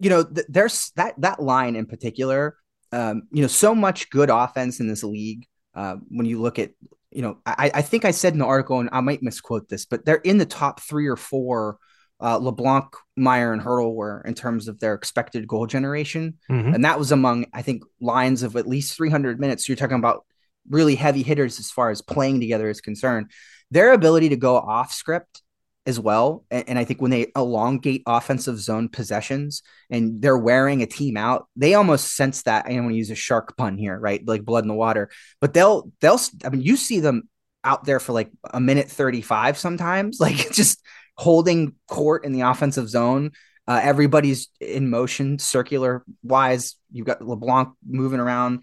you 0.00 0.08
know, 0.08 0.24
th- 0.24 0.46
there's 0.48 0.92
that 0.96 1.20
that 1.20 1.40
line 1.40 1.76
in 1.76 1.84
particular. 1.84 2.56
Um, 2.96 3.28
you 3.30 3.42
know, 3.42 3.48
so 3.48 3.74
much 3.74 4.10
good 4.10 4.30
offense 4.30 4.80
in 4.80 4.88
this 4.88 5.04
league. 5.04 5.46
Uh, 5.74 5.96
when 6.08 6.26
you 6.26 6.40
look 6.40 6.58
at, 6.58 6.70
you 7.10 7.20
know, 7.20 7.38
I, 7.44 7.70
I 7.74 7.82
think 7.82 8.04
I 8.06 8.10
said 8.10 8.32
in 8.32 8.38
the 8.38 8.46
article, 8.46 8.80
and 8.80 8.88
I 8.92 9.00
might 9.00 9.22
misquote 9.22 9.68
this, 9.68 9.84
but 9.84 10.04
they're 10.04 10.16
in 10.16 10.38
the 10.38 10.46
top 10.46 10.80
three 10.80 11.06
or 11.06 11.16
four 11.16 11.78
uh, 12.18 12.38
Labanc, 12.38 12.88
Meier, 13.16 13.52
and 13.52 13.60
Hertl 13.60 13.94
were 13.94 14.22
in 14.26 14.34
terms 14.34 14.68
of 14.68 14.80
their 14.80 14.94
expected 14.94 15.46
goal 15.46 15.66
generation. 15.66 16.38
Mm-hmm. 16.50 16.74
And 16.74 16.84
that 16.84 16.98
was 16.98 17.12
among, 17.12 17.46
I 17.52 17.62
think, 17.62 17.82
lines 18.00 18.42
of 18.42 18.56
at 18.56 18.66
least 18.66 18.96
300 18.96 19.38
minutes. 19.38 19.66
So 19.66 19.72
you're 19.72 19.76
talking 19.76 19.98
about 19.98 20.24
really 20.68 20.94
heavy 20.94 21.22
hitters 21.22 21.58
as 21.58 21.70
far 21.70 21.90
as 21.90 22.00
playing 22.02 22.40
together 22.40 22.70
is 22.70 22.80
concerned. 22.80 23.30
Their 23.70 23.92
ability 23.92 24.30
to 24.30 24.36
go 24.36 24.56
off 24.56 24.92
script 24.92 25.42
as 25.86 26.00
well. 26.00 26.44
And, 26.50 26.68
and, 26.70 26.78
I 26.78 26.84
think 26.84 27.00
when 27.00 27.10
they 27.10 27.30
elongate 27.36 28.02
offensive 28.06 28.58
zone 28.58 28.88
possessions 28.88 29.62
and 29.88 30.20
they're 30.20 30.36
wearing 30.36 30.82
a 30.82 30.86
team 30.86 31.16
out, 31.16 31.48
they 31.54 31.74
almost 31.74 32.14
sense 32.14 32.42
that. 32.42 32.66
I 32.66 32.70
don't 32.70 32.84
want 32.84 32.94
to 32.94 32.98
use 32.98 33.10
a 33.10 33.14
shark 33.14 33.56
pun 33.56 33.78
here, 33.78 33.98
right? 33.98 34.26
Like 34.26 34.44
blood 34.44 34.64
in 34.64 34.68
the 34.68 34.74
water, 34.74 35.10
but 35.40 35.54
they'll, 35.54 35.90
they'll, 36.00 36.20
I 36.44 36.48
mean, 36.48 36.62
you 36.62 36.76
see 36.76 37.00
them 37.00 37.28
out 37.62 37.84
there 37.84 38.00
for 38.00 38.12
like 38.12 38.30
a 38.52 38.60
minute 38.60 38.88
35 38.90 39.58
sometimes, 39.58 40.18
like 40.20 40.52
just 40.52 40.82
holding 41.16 41.74
court 41.88 42.24
in 42.24 42.32
the 42.32 42.42
offensive 42.42 42.88
zone. 42.88 43.32
Uh, 43.68 43.80
everybody's 43.82 44.48
in 44.60 44.90
motion, 44.90 45.38
circular 45.38 46.04
wise. 46.22 46.76
You've 46.92 47.06
got 47.06 47.20
Labanc 47.20 47.72
moving 47.84 48.20
around, 48.20 48.62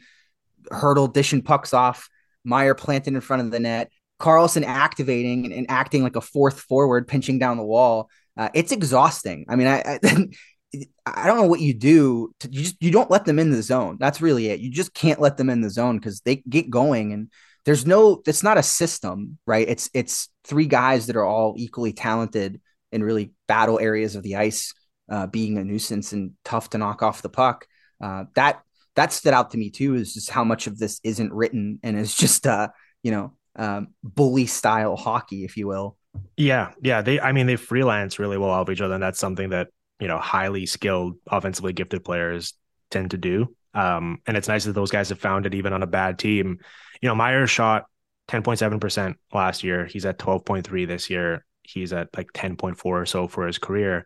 Hertl, 0.71 1.11
dishing 1.11 1.41
pucks 1.41 1.73
off, 1.73 2.09
Meier 2.45 2.73
planting 2.73 3.15
in 3.15 3.21
front 3.21 3.41
of 3.41 3.51
the 3.51 3.59
net, 3.59 3.91
Karlsson 4.19 4.63
activating 4.63 5.45
and, 5.45 5.53
and 5.53 5.65
acting 5.69 6.03
like 6.03 6.15
a 6.15 6.21
fourth 6.21 6.59
forward, 6.61 7.07
pinching 7.07 7.39
down 7.39 7.57
the 7.57 7.63
wall. 7.63 8.09
Uh, 8.37 8.49
it's 8.53 8.71
exhausting. 8.71 9.45
I 9.49 9.55
mean, 9.55 9.67
I, 9.67 9.99
I 10.03 10.27
I 11.05 11.27
don't 11.27 11.37
know 11.37 11.47
what 11.47 11.59
you 11.59 11.73
do. 11.73 12.33
To, 12.39 12.49
you 12.51 12.63
just 12.63 12.77
you 12.81 12.91
don't 12.91 13.11
let 13.11 13.25
them 13.25 13.37
in 13.37 13.51
the 13.51 13.61
zone. 13.61 13.97
That's 13.99 14.21
really 14.21 14.47
it. 14.47 14.59
You 14.59 14.71
just 14.71 14.93
can't 14.93 15.21
let 15.21 15.37
them 15.37 15.49
in 15.49 15.61
the 15.61 15.69
zone 15.69 15.97
because 15.99 16.21
they 16.21 16.37
get 16.37 16.69
going 16.69 17.13
and 17.13 17.29
there's 17.65 17.85
no 17.85 18.21
it's 18.25 18.43
not 18.43 18.57
a 18.57 18.63
system 18.63 19.37
right 19.47 19.69
it's 19.69 19.89
it's 19.93 20.29
three 20.43 20.65
guys 20.65 21.07
that 21.07 21.15
are 21.15 21.23
all 21.23 21.53
equally 21.57 21.93
talented 21.93 22.59
in 22.91 23.03
really 23.03 23.31
battle 23.47 23.79
areas 23.79 24.15
of 24.15 24.23
the 24.23 24.35
ice 24.35 24.73
uh, 25.09 25.27
being 25.27 25.57
a 25.57 25.63
nuisance 25.63 26.13
and 26.13 26.31
tough 26.45 26.69
to 26.71 26.77
knock 26.77 27.03
off 27.03 27.21
the 27.21 27.29
puck. 27.29 27.67
Uh, 28.01 28.25
that 28.35 28.61
that 28.95 29.11
stood 29.11 29.33
out 29.33 29.51
to 29.51 29.57
me 29.57 29.69
too. 29.69 29.95
Is 29.95 30.13
just 30.13 30.29
how 30.29 30.43
much 30.43 30.67
of 30.67 30.77
this 30.77 30.99
isn't 31.03 31.33
written 31.33 31.79
and 31.83 31.97
is 31.97 32.15
just 32.15 32.47
uh, 32.47 32.69
you 33.01 33.11
know 33.11 33.33
um, 33.55 33.89
bully 34.03 34.45
style 34.45 34.95
hockey, 34.95 35.43
if 35.45 35.57
you 35.57 35.67
will. 35.67 35.97
Yeah, 36.37 36.71
yeah. 36.81 37.01
They, 37.01 37.19
I 37.19 37.31
mean, 37.31 37.47
they 37.47 37.55
freelance 37.55 38.19
really 38.19 38.37
well 38.37 38.49
off 38.49 38.69
each 38.69 38.81
other, 38.81 38.93
and 38.93 39.03
that's 39.03 39.19
something 39.19 39.49
that 39.49 39.69
you 39.99 40.07
know 40.07 40.17
highly 40.17 40.65
skilled, 40.65 41.17
offensively 41.27 41.73
gifted 41.73 42.03
players 42.03 42.53
tend 42.91 43.11
to 43.11 43.17
do. 43.17 43.55
Um, 43.73 44.21
and 44.27 44.37
it's 44.37 44.47
nice 44.47 44.65
that 44.65 44.73
those 44.73 44.91
guys 44.91 45.09
have 45.09 45.19
found 45.19 45.45
it 45.45 45.55
even 45.55 45.73
on 45.73 45.83
a 45.83 45.87
bad 45.87 46.19
team. 46.19 46.59
You 47.01 47.09
know, 47.09 47.15
Meier 47.15 47.47
shot 47.47 47.85
10.7% 48.29 49.15
last 49.33 49.63
year. 49.63 49.85
He's 49.85 50.05
at 50.05 50.19
12.3 50.19 50.87
this 50.87 51.09
year. 51.09 51.45
He's 51.63 51.93
at 51.93 52.09
like 52.15 52.31
10.4 52.33 52.85
or 52.85 53.05
so 53.05 53.27
for 53.27 53.47
his 53.47 53.57
career. 53.57 54.05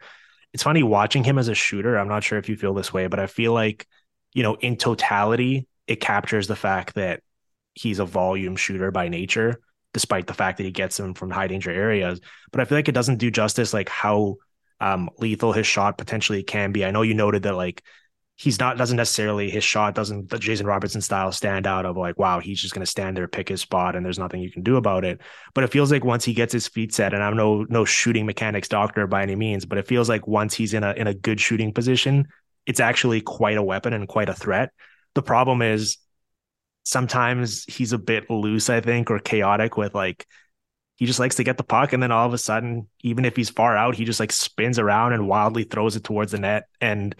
It's 0.53 0.63
funny 0.63 0.83
watching 0.83 1.23
him 1.23 1.37
as 1.37 1.49
a 1.49 1.55
shooter. 1.55 1.97
I'm 1.97 2.07
not 2.07 2.23
sure 2.23 2.39
if 2.39 2.49
you 2.49 2.55
feel 2.55 2.73
this 2.73 2.93
way, 2.93 3.07
but 3.07 3.19
I 3.19 3.27
feel 3.27 3.53
like, 3.53 3.85
you 4.33 4.43
know, 4.43 4.55
in 4.55 4.77
totality, 4.77 5.67
it 5.85 5.99
captures 5.99 6.47
the 6.47 6.55
fact 6.55 6.95
that 6.95 7.21
he's 7.77 7.99
a 7.99 8.05
volume 8.05 8.55
shooter 8.55 8.91
by 8.91 9.07
nature, 9.07 9.59
despite 9.93 10.27
the 10.27 10.33
fact 10.33 10.57
that 10.57 10.63
he 10.63 10.71
gets 10.71 10.97
them 10.97 11.13
from 11.13 11.31
high 11.31 11.47
danger 11.47 11.71
areas. 11.71 12.19
But 12.51 12.61
I 12.61 12.65
feel 12.65 12.77
like 12.77 12.89
it 12.89 12.93
doesn't 12.93 13.17
do 13.17 13.31
justice 13.31 13.73
like 13.73 13.89
how 13.89 14.37
um, 14.79 15.09
lethal 15.17 15.53
his 15.53 15.67
shot 15.67 15.97
potentially 15.97 16.43
can 16.43 16.71
be. 16.71 16.85
I 16.85 16.91
know 16.91 17.01
you 17.01 17.13
noted 17.13 17.43
that 17.43 17.55
like 17.55 17.83
he's 18.37 18.59
not 18.59 18.77
doesn't 18.77 18.97
necessarily 18.97 19.49
his 19.49 19.63
shot 19.63 19.95
doesn't 19.95 20.29
the 20.29 20.37
Jason 20.37 20.67
Robertson 20.67 21.01
style 21.01 21.31
stand 21.31 21.65
out 21.65 21.85
of 21.85 21.97
like 21.97 22.17
wow 22.19 22.39
he's 22.39 22.61
just 22.61 22.73
going 22.73 22.85
to 22.85 22.89
stand 22.89 23.17
there 23.17 23.27
pick 23.27 23.49
his 23.49 23.61
spot 23.61 23.95
and 23.95 24.05
there's 24.05 24.19
nothing 24.19 24.41
you 24.41 24.51
can 24.51 24.61
do 24.61 24.77
about 24.77 25.03
it 25.03 25.19
but 25.53 25.63
it 25.63 25.71
feels 25.71 25.91
like 25.91 26.05
once 26.05 26.23
he 26.23 26.33
gets 26.33 26.53
his 26.53 26.67
feet 26.67 26.93
set 26.93 27.13
and 27.13 27.23
I'm 27.23 27.35
no 27.35 27.65
no 27.67 27.83
shooting 27.83 28.25
mechanics 28.25 28.67
doctor 28.67 29.07
by 29.07 29.23
any 29.23 29.35
means 29.35 29.65
but 29.65 29.79
it 29.79 29.87
feels 29.87 30.07
like 30.07 30.27
once 30.27 30.53
he's 30.53 30.73
in 30.75 30.83
a 30.83 30.93
in 30.93 31.07
a 31.07 31.13
good 31.13 31.41
shooting 31.41 31.73
position 31.73 32.27
it's 32.67 32.79
actually 32.79 33.21
quite 33.21 33.57
a 33.57 33.63
weapon 33.63 33.93
and 33.93 34.07
quite 34.07 34.29
a 34.29 34.35
threat 34.35 34.71
the 35.15 35.23
problem 35.23 35.63
is 35.63 35.97
sometimes 36.87 37.65
he's 37.65 37.93
a 37.93 37.97
bit 37.97 38.29
loose 38.29 38.69
I 38.69 38.81
think 38.81 39.11
or 39.11 39.19
chaotic 39.19 39.77
with 39.77 39.93
like 39.93 40.25
he 40.95 41.05
just 41.05 41.19
likes 41.19 41.35
to 41.35 41.43
get 41.43 41.57
the 41.57 41.63
puck 41.63 41.93
and 41.93 42.01
then 42.01 42.11
all 42.11 42.25
of 42.25 42.33
a 42.33 42.37
sudden 42.37 42.87
even 43.01 43.25
if 43.25 43.35
he's 43.35 43.49
far 43.49 43.75
out 43.75 43.95
he 43.95 44.05
just 44.05 44.19
like 44.19 44.31
spins 44.31 44.79
around 44.79 45.13
and 45.13 45.27
wildly 45.27 45.63
throws 45.63 45.95
it 45.95 46.03
towards 46.03 46.31
the 46.31 46.39
net 46.39 46.67
and 46.79 47.15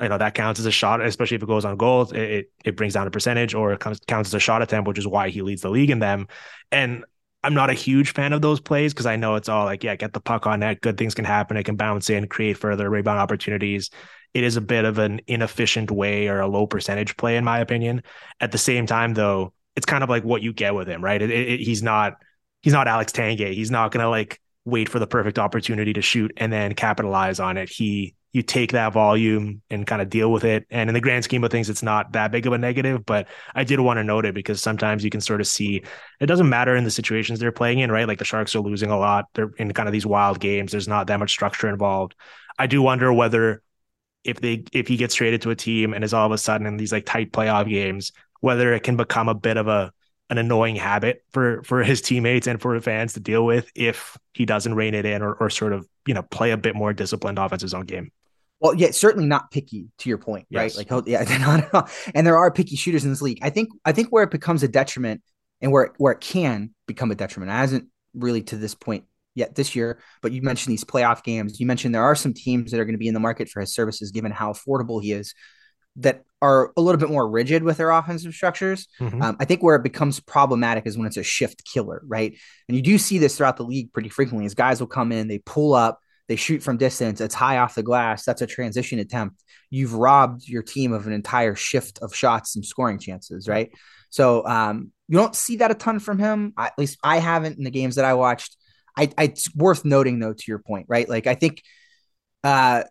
you 0.00 0.08
know 0.08 0.18
that 0.18 0.34
counts 0.34 0.58
as 0.58 0.66
a 0.66 0.72
shot, 0.72 1.00
especially 1.00 1.36
if 1.36 1.42
it 1.42 1.46
goes 1.46 1.64
on 1.64 1.76
goals. 1.76 2.12
It 2.12 2.22
it, 2.22 2.52
it 2.64 2.76
brings 2.76 2.94
down 2.94 3.06
a 3.06 3.10
percentage, 3.10 3.54
or 3.54 3.72
it 3.72 3.80
comes, 3.80 4.00
counts 4.08 4.30
as 4.30 4.34
a 4.34 4.40
shot 4.40 4.60
attempt, 4.62 4.88
which 4.88 4.98
is 4.98 5.06
why 5.06 5.28
he 5.28 5.42
leads 5.42 5.62
the 5.62 5.70
league 5.70 5.90
in 5.90 6.00
them. 6.00 6.26
And 6.72 7.04
I'm 7.44 7.54
not 7.54 7.70
a 7.70 7.74
huge 7.74 8.12
fan 8.12 8.32
of 8.32 8.42
those 8.42 8.60
plays 8.60 8.92
because 8.92 9.06
I 9.06 9.16
know 9.16 9.36
it's 9.36 9.48
all 9.48 9.66
like, 9.66 9.84
yeah, 9.84 9.94
get 9.96 10.12
the 10.12 10.20
puck 10.20 10.46
on 10.46 10.60
net, 10.60 10.80
good 10.80 10.96
things 10.96 11.14
can 11.14 11.24
happen. 11.24 11.56
It 11.56 11.64
can 11.64 11.76
bounce 11.76 12.10
in, 12.10 12.26
create 12.26 12.58
further 12.58 12.90
rebound 12.90 13.20
opportunities. 13.20 13.90
It 14.34 14.44
is 14.44 14.56
a 14.56 14.60
bit 14.60 14.84
of 14.84 14.98
an 14.98 15.20
inefficient 15.26 15.90
way 15.90 16.28
or 16.28 16.40
a 16.40 16.48
low 16.48 16.66
percentage 16.66 17.16
play, 17.16 17.36
in 17.36 17.44
my 17.44 17.60
opinion. 17.60 18.02
At 18.40 18.52
the 18.52 18.58
same 18.58 18.86
time, 18.86 19.14
though, 19.14 19.52
it's 19.76 19.86
kind 19.86 20.04
of 20.04 20.10
like 20.10 20.24
what 20.24 20.42
you 20.42 20.52
get 20.52 20.74
with 20.74 20.88
him, 20.88 21.02
right? 21.02 21.22
It, 21.22 21.30
it, 21.30 21.60
he's 21.60 21.82
not 21.82 22.14
he's 22.62 22.72
not 22.72 22.88
Alex 22.88 23.12
Tanguay. 23.12 23.54
He's 23.54 23.70
not 23.70 23.92
gonna 23.92 24.10
like 24.10 24.40
wait 24.64 24.88
for 24.88 24.98
the 24.98 25.06
perfect 25.06 25.38
opportunity 25.38 25.92
to 25.92 26.02
shoot 26.02 26.32
and 26.36 26.52
then 26.52 26.74
capitalize 26.74 27.38
on 27.40 27.56
it. 27.56 27.68
He 27.68 28.14
you 28.34 28.42
take 28.42 28.72
that 28.72 28.92
volume 28.92 29.62
and 29.70 29.86
kind 29.86 30.02
of 30.02 30.10
deal 30.10 30.30
with 30.32 30.42
it. 30.42 30.66
And 30.68 30.90
in 30.90 30.94
the 30.94 31.00
grand 31.00 31.22
scheme 31.22 31.44
of 31.44 31.52
things, 31.52 31.70
it's 31.70 31.84
not 31.84 32.12
that 32.12 32.32
big 32.32 32.48
of 32.48 32.52
a 32.52 32.58
negative, 32.58 33.06
but 33.06 33.28
I 33.54 33.62
did 33.62 33.78
want 33.78 33.98
to 33.98 34.04
note 34.04 34.26
it 34.26 34.34
because 34.34 34.60
sometimes 34.60 35.04
you 35.04 35.10
can 35.10 35.20
sort 35.20 35.40
of 35.40 35.46
see 35.46 35.84
it 36.20 36.26
doesn't 36.26 36.48
matter 36.48 36.74
in 36.74 36.82
the 36.82 36.90
situations 36.90 37.38
they're 37.38 37.52
playing 37.52 37.78
in, 37.78 37.92
right? 37.92 38.08
Like 38.08 38.18
the 38.18 38.24
Sharks 38.24 38.56
are 38.56 38.60
losing 38.60 38.90
a 38.90 38.98
lot. 38.98 39.26
They're 39.34 39.52
in 39.58 39.72
kind 39.72 39.88
of 39.88 39.92
these 39.92 40.04
wild 40.04 40.40
games. 40.40 40.72
There's 40.72 40.88
not 40.88 41.06
that 41.06 41.20
much 41.20 41.30
structure 41.30 41.68
involved. 41.68 42.16
I 42.58 42.66
do 42.66 42.82
wonder 42.82 43.12
whether 43.12 43.62
if 44.24 44.40
they 44.40 44.64
if 44.72 44.88
he 44.88 44.96
gets 44.96 45.14
traded 45.14 45.42
to 45.42 45.50
a 45.50 45.56
team 45.56 45.92
and 45.92 46.02
is 46.02 46.14
all 46.14 46.26
of 46.26 46.32
a 46.32 46.38
sudden 46.38 46.66
in 46.66 46.76
these 46.76 46.92
like 46.92 47.06
tight 47.06 47.32
playoff 47.32 47.68
games, 47.68 48.12
whether 48.40 48.72
it 48.72 48.82
can 48.82 48.96
become 48.96 49.28
a 49.28 49.34
bit 49.34 49.56
of 49.56 49.68
a 49.68 49.92
an 50.30 50.38
annoying 50.38 50.76
habit 50.76 51.22
for 51.30 51.62
for 51.62 51.82
his 51.82 52.00
teammates 52.00 52.46
and 52.46 52.60
for 52.60 52.78
fans 52.80 53.12
to 53.12 53.20
deal 53.20 53.44
with 53.44 53.70
if 53.74 54.16
he 54.32 54.46
doesn't 54.46 54.74
rein 54.74 54.94
it 54.94 55.04
in 55.04 55.22
or, 55.22 55.34
or 55.34 55.50
sort 55.50 55.72
of 55.72 55.86
you 56.06 56.14
know 56.14 56.22
play 56.22 56.50
a 56.50 56.56
bit 56.56 56.74
more 56.74 56.92
disciplined 56.92 57.38
offensive 57.38 57.68
zone 57.68 57.84
game. 57.84 58.10
Well, 58.60 58.74
yeah, 58.74 58.92
certainly 58.92 59.26
not 59.26 59.50
picky 59.50 59.88
to 59.98 60.08
your 60.08 60.16
point, 60.16 60.46
yes. 60.48 60.58
right? 60.58 60.76
Like, 60.78 60.92
oh, 60.92 61.02
yeah, 61.06 61.24
they're 61.24 61.38
not, 61.38 61.90
and 62.14 62.26
there 62.26 62.38
are 62.38 62.50
picky 62.50 62.76
shooters 62.76 63.04
in 63.04 63.10
this 63.10 63.20
league. 63.20 63.40
I 63.42 63.50
think, 63.50 63.68
I 63.84 63.92
think 63.92 64.08
where 64.08 64.22
it 64.22 64.30
becomes 64.30 64.62
a 64.62 64.68
detriment 64.68 65.20
and 65.60 65.70
where 65.70 65.92
where 65.98 66.14
it 66.14 66.20
can 66.20 66.70
become 66.86 67.10
a 67.10 67.14
detriment, 67.14 67.50
it 67.50 67.56
hasn't 67.56 67.88
really 68.14 68.42
to 68.44 68.56
this 68.56 68.74
point 68.74 69.04
yet 69.34 69.54
this 69.54 69.74
year. 69.74 69.98
But 70.22 70.32
you 70.32 70.42
mentioned 70.42 70.72
these 70.72 70.84
playoff 70.84 71.22
games. 71.22 71.60
You 71.60 71.66
mentioned 71.66 71.94
there 71.94 72.04
are 72.04 72.14
some 72.14 72.32
teams 72.32 72.70
that 72.70 72.80
are 72.80 72.84
going 72.84 72.94
to 72.94 72.98
be 72.98 73.08
in 73.08 73.14
the 73.14 73.20
market 73.20 73.48
for 73.48 73.60
his 73.60 73.74
services, 73.74 74.10
given 74.10 74.32
how 74.32 74.52
affordable 74.52 75.02
he 75.02 75.12
is, 75.12 75.34
that 75.96 76.24
are 76.42 76.72
a 76.76 76.80
little 76.80 76.98
bit 76.98 77.08
more 77.08 77.28
rigid 77.28 77.62
with 77.62 77.78
their 77.78 77.90
offensive 77.90 78.34
structures. 78.34 78.88
Mm-hmm. 79.00 79.22
Um, 79.22 79.36
I 79.40 79.44
think 79.44 79.62
where 79.62 79.76
it 79.76 79.82
becomes 79.82 80.20
problematic 80.20 80.86
is 80.86 80.98
when 80.98 81.06
it's 81.06 81.16
a 81.16 81.22
shift 81.22 81.64
killer, 81.64 82.02
right? 82.06 82.36
And 82.68 82.76
you 82.76 82.82
do 82.82 82.98
see 82.98 83.18
this 83.18 83.36
throughout 83.36 83.56
the 83.56 83.64
league 83.64 83.92
pretty 83.92 84.08
frequently. 84.08 84.44
As 84.44 84.54
guys 84.54 84.80
will 84.80 84.86
come 84.86 85.12
in, 85.12 85.28
they 85.28 85.38
pull 85.38 85.74
up 85.74 85.98
they 86.28 86.36
shoot 86.36 86.62
from 86.62 86.76
distance. 86.76 87.20
It's 87.20 87.34
high 87.34 87.58
off 87.58 87.74
the 87.74 87.82
glass. 87.82 88.24
That's 88.24 88.42
a 88.42 88.46
transition 88.46 88.98
attempt. 88.98 89.42
You've 89.70 89.94
robbed 89.94 90.48
your 90.48 90.62
team 90.62 90.92
of 90.92 91.06
an 91.06 91.12
entire 91.12 91.54
shift 91.54 91.98
of 92.00 92.14
shots 92.14 92.56
and 92.56 92.64
scoring 92.64 92.98
chances, 92.98 93.48
right? 93.48 93.70
So 94.10 94.46
um, 94.46 94.92
you 95.08 95.18
don't 95.18 95.34
see 95.34 95.56
that 95.56 95.70
a 95.70 95.74
ton 95.74 95.98
from 95.98 96.18
him. 96.18 96.54
at 96.56 96.78
least 96.78 96.98
I 97.02 97.18
haven't 97.18 97.58
in 97.58 97.64
the 97.64 97.70
games 97.70 97.96
that 97.96 98.04
I 98.04 98.14
watched. 98.14 98.56
I, 98.96 99.10
I, 99.18 99.24
it's 99.24 99.54
worth 99.54 99.84
noting 99.84 100.18
though, 100.18 100.32
to 100.32 100.44
your 100.46 100.58
point, 100.58 100.86
right? 100.88 101.08
Like 101.08 101.26
I 101.26 101.34
think 101.34 101.62
uh, 102.42 102.84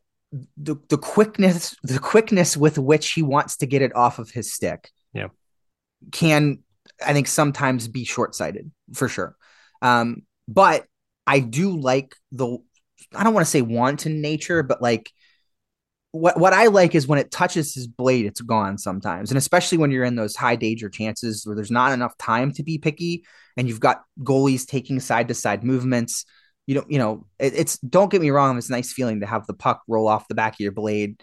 the 0.58 0.76
the 0.90 0.98
quickness 0.98 1.76
the 1.84 2.00
quickness 2.00 2.58
with 2.58 2.78
which 2.78 3.12
he 3.12 3.22
wants 3.22 3.58
to 3.58 3.66
get 3.66 3.82
it 3.82 3.96
off 3.96 4.20
of 4.20 4.30
his 4.32 4.52
stick, 4.52 4.92
yeah, 5.14 5.28
can 6.12 6.60
I 7.06 7.14
think 7.14 7.28
sometimes 7.28 7.88
be 7.88 8.04
short 8.04 8.36
sighted 8.36 8.72
for 8.94 9.08
sure. 9.08 9.36
Um, 9.82 10.24
but 10.48 10.86
I 11.26 11.40
do 11.40 11.78
like 11.80 12.16
the 12.32 12.58
I 13.16 13.24
don't 13.24 13.34
want 13.34 13.46
to 13.46 13.52
say 13.52 13.62
wanton 13.62 14.22
nature, 14.22 14.64
but 14.64 14.82
like 14.82 15.12
what 16.14 16.40
what 16.40 16.54
I 16.54 16.68
like 16.68 16.94
is 16.94 17.08
when 17.08 17.18
it 17.18 17.32
touches 17.32 17.74
his 17.74 17.88
blade, 17.88 18.28
it's 18.28 18.40
gone 18.40 18.78
sometimes, 18.78 19.32
and 19.32 19.38
especially 19.38 19.80
when 19.80 19.90
you're 19.90 20.04
in 20.04 20.16
those 20.16 20.36
high 20.36 20.56
danger 20.56 20.88
chances 20.88 21.46
where 21.46 21.56
there's 21.56 21.72
not 21.72 21.92
enough 21.92 22.16
time 22.20 22.52
to 22.54 22.64
be 22.64 22.78
picky, 22.78 23.26
and 23.58 23.68
you've 23.68 23.80
got 23.80 24.04
goalies 24.20 24.66
taking 24.66 25.00
side 25.00 25.28
to 25.30 25.34
side 25.34 25.64
movements. 25.64 26.26
You 26.68 26.76
don't, 26.76 26.92
you 26.92 27.00
know, 27.00 27.26
it, 27.40 27.56
it's 27.56 27.80
don't 27.80 28.12
get 28.12 28.22
me 28.22 28.30
wrong, 28.30 28.60
it's 28.60 28.70
a 28.70 28.74
nice 28.74 28.94
feeling 28.94 29.22
to 29.22 29.26
have 29.26 29.48
the 29.48 29.56
puck 29.56 29.82
roll 29.88 30.08
off 30.08 30.28
the 30.28 30.36
back 30.36 30.54
of 30.54 30.60
your 30.60 30.72
blade, 30.72 31.20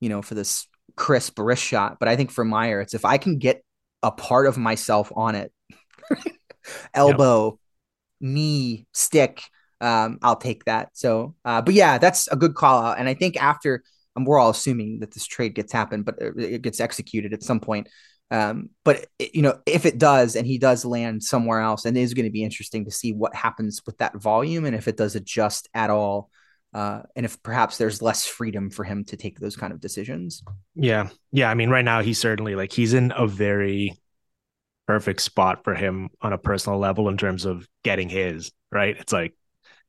you 0.00 0.10
know, 0.10 0.20
for 0.20 0.34
this 0.34 0.68
crisp 0.94 1.38
wrist 1.38 1.64
shot. 1.64 1.96
But 1.98 2.08
I 2.08 2.16
think 2.16 2.30
for 2.30 2.44
Meier, 2.44 2.82
it's 2.82 2.92
if 2.92 3.06
I 3.06 3.16
can 3.16 3.38
get 3.38 3.64
a 4.02 4.10
part 4.10 4.46
of 4.46 4.58
myself 4.58 5.10
on 5.16 5.36
it, 5.36 5.52
elbow, 6.94 7.58
yep. 8.20 8.30
knee, 8.30 8.86
stick, 8.92 9.42
um, 9.80 10.18
I'll 10.20 10.36
take 10.36 10.66
that. 10.66 10.90
So, 10.92 11.34
uh, 11.46 11.62
but 11.62 11.72
yeah, 11.72 11.96
that's 11.96 12.28
a 12.28 12.36
good 12.36 12.54
call 12.54 12.82
out. 12.84 12.98
And 12.98 13.08
I 13.08 13.14
think 13.14 13.42
after 13.42 13.82
um, 14.16 14.24
we're 14.24 14.38
all 14.38 14.50
assuming 14.50 15.00
that 15.00 15.12
this 15.12 15.26
trade 15.26 15.54
gets 15.54 15.72
happened, 15.72 16.04
but 16.04 16.16
it 16.20 16.62
gets 16.62 16.80
executed 16.80 17.32
at 17.32 17.42
some 17.42 17.60
point. 17.60 17.88
Um, 18.30 18.70
but 18.84 19.06
you 19.18 19.42
know, 19.42 19.60
if 19.66 19.86
it 19.86 19.98
does, 19.98 20.34
and 20.34 20.46
he 20.46 20.58
does 20.58 20.84
land 20.84 21.22
somewhere 21.22 21.60
else, 21.60 21.84
and 21.84 21.96
it 21.96 22.00
is 22.00 22.14
going 22.14 22.24
to 22.24 22.32
be 22.32 22.42
interesting 22.42 22.84
to 22.84 22.90
see 22.90 23.12
what 23.12 23.34
happens 23.34 23.82
with 23.86 23.98
that 23.98 24.16
volume, 24.16 24.64
and 24.64 24.74
if 24.74 24.88
it 24.88 24.96
does 24.96 25.14
adjust 25.14 25.68
at 25.74 25.90
all, 25.90 26.30
uh, 26.72 27.02
and 27.14 27.24
if 27.24 27.42
perhaps 27.42 27.78
there's 27.78 28.02
less 28.02 28.26
freedom 28.26 28.70
for 28.70 28.82
him 28.82 29.04
to 29.04 29.16
take 29.16 29.38
those 29.38 29.56
kind 29.56 29.72
of 29.72 29.80
decisions. 29.80 30.42
Yeah, 30.74 31.10
yeah. 31.32 31.50
I 31.50 31.54
mean, 31.54 31.70
right 31.70 31.84
now 31.84 32.02
he's 32.02 32.18
certainly 32.18 32.56
like 32.56 32.72
he's 32.72 32.94
in 32.94 33.12
a 33.16 33.26
very 33.26 33.96
perfect 34.86 35.20
spot 35.20 35.64
for 35.64 35.74
him 35.74 36.10
on 36.20 36.32
a 36.32 36.38
personal 36.38 36.78
level 36.78 37.08
in 37.08 37.16
terms 37.16 37.44
of 37.44 37.68
getting 37.84 38.08
his 38.08 38.52
right. 38.72 38.96
It's 38.98 39.12
like 39.12 39.34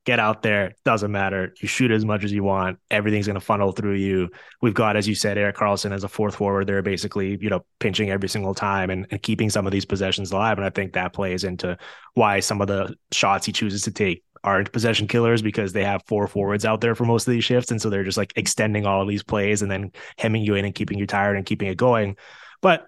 get 0.06 0.20
out 0.20 0.44
there. 0.44 0.76
Doesn't 0.86 1.12
matter. 1.12 1.54
You 1.60 1.68
shoot 1.68 1.92
as 1.92 2.06
much 2.06 2.24
as 2.24 2.32
you 2.32 2.44
want. 2.44 2.78
Everything's 2.92 3.26
going 3.26 3.36
to 3.36 3.42
funnel 3.42 3.72
through 3.72 3.96
you. 3.96 4.30
We've 4.62 4.74
got, 4.74 4.96
as 4.96 5.08
you 5.08 5.16
said, 5.16 5.38
Erik 5.38 5.56
Karlsson 5.56 5.92
as 5.92 6.04
a 6.04 6.08
fourth 6.08 6.36
forward. 6.36 6.68
They're 6.68 6.84
basically, 6.84 7.38
you 7.42 7.50
know, 7.50 7.66
pinching 7.80 8.12
every 8.12 8.30
single 8.30 8.54
time 8.54 8.92
and, 8.92 9.08
and 9.10 9.22
keeping 9.22 9.50
some 9.50 9.66
of 9.66 9.72
these 9.72 9.86
possessions 9.86 10.32
alive. 10.32 10.58
And 10.58 10.66
I 10.66 10.70
think 10.70 10.94
that 10.94 11.14
plays 11.14 11.44
into 11.44 11.78
why 12.14 12.40
some 12.40 12.62
of 12.62 12.68
the 12.68 12.96
shots 13.12 13.48
he 13.48 13.52
chooses 13.52 13.82
to 13.84 13.92
take 13.92 14.24
aren't 14.44 14.72
possession 14.72 15.08
killers 15.08 15.42
because 15.42 15.74
they 15.74 15.84
have 15.84 16.04
four 16.06 16.28
forwards 16.28 16.66
out 16.66 16.80
there 16.80 16.94
for 16.94 17.06
most 17.06 17.28
of 17.28 17.34
these 17.34 17.44
shifts. 17.44 17.72
And 17.72 17.82
so 17.82 17.90
they're 17.90 18.04
just 18.04 18.18
like 18.18 18.32
extending 18.36 18.86
all 18.86 19.02
of 19.02 19.08
these 19.08 19.24
plays 19.24 19.64
and 19.64 19.72
then 19.72 19.92
hemming 20.20 20.44
you 20.44 20.54
in 20.54 20.66
and 20.66 20.76
keeping 20.76 21.00
you 21.00 21.08
tired 21.08 21.36
and 21.36 21.48
keeping 21.48 21.68
it 21.68 21.78
going. 21.78 22.16
But 22.62 22.86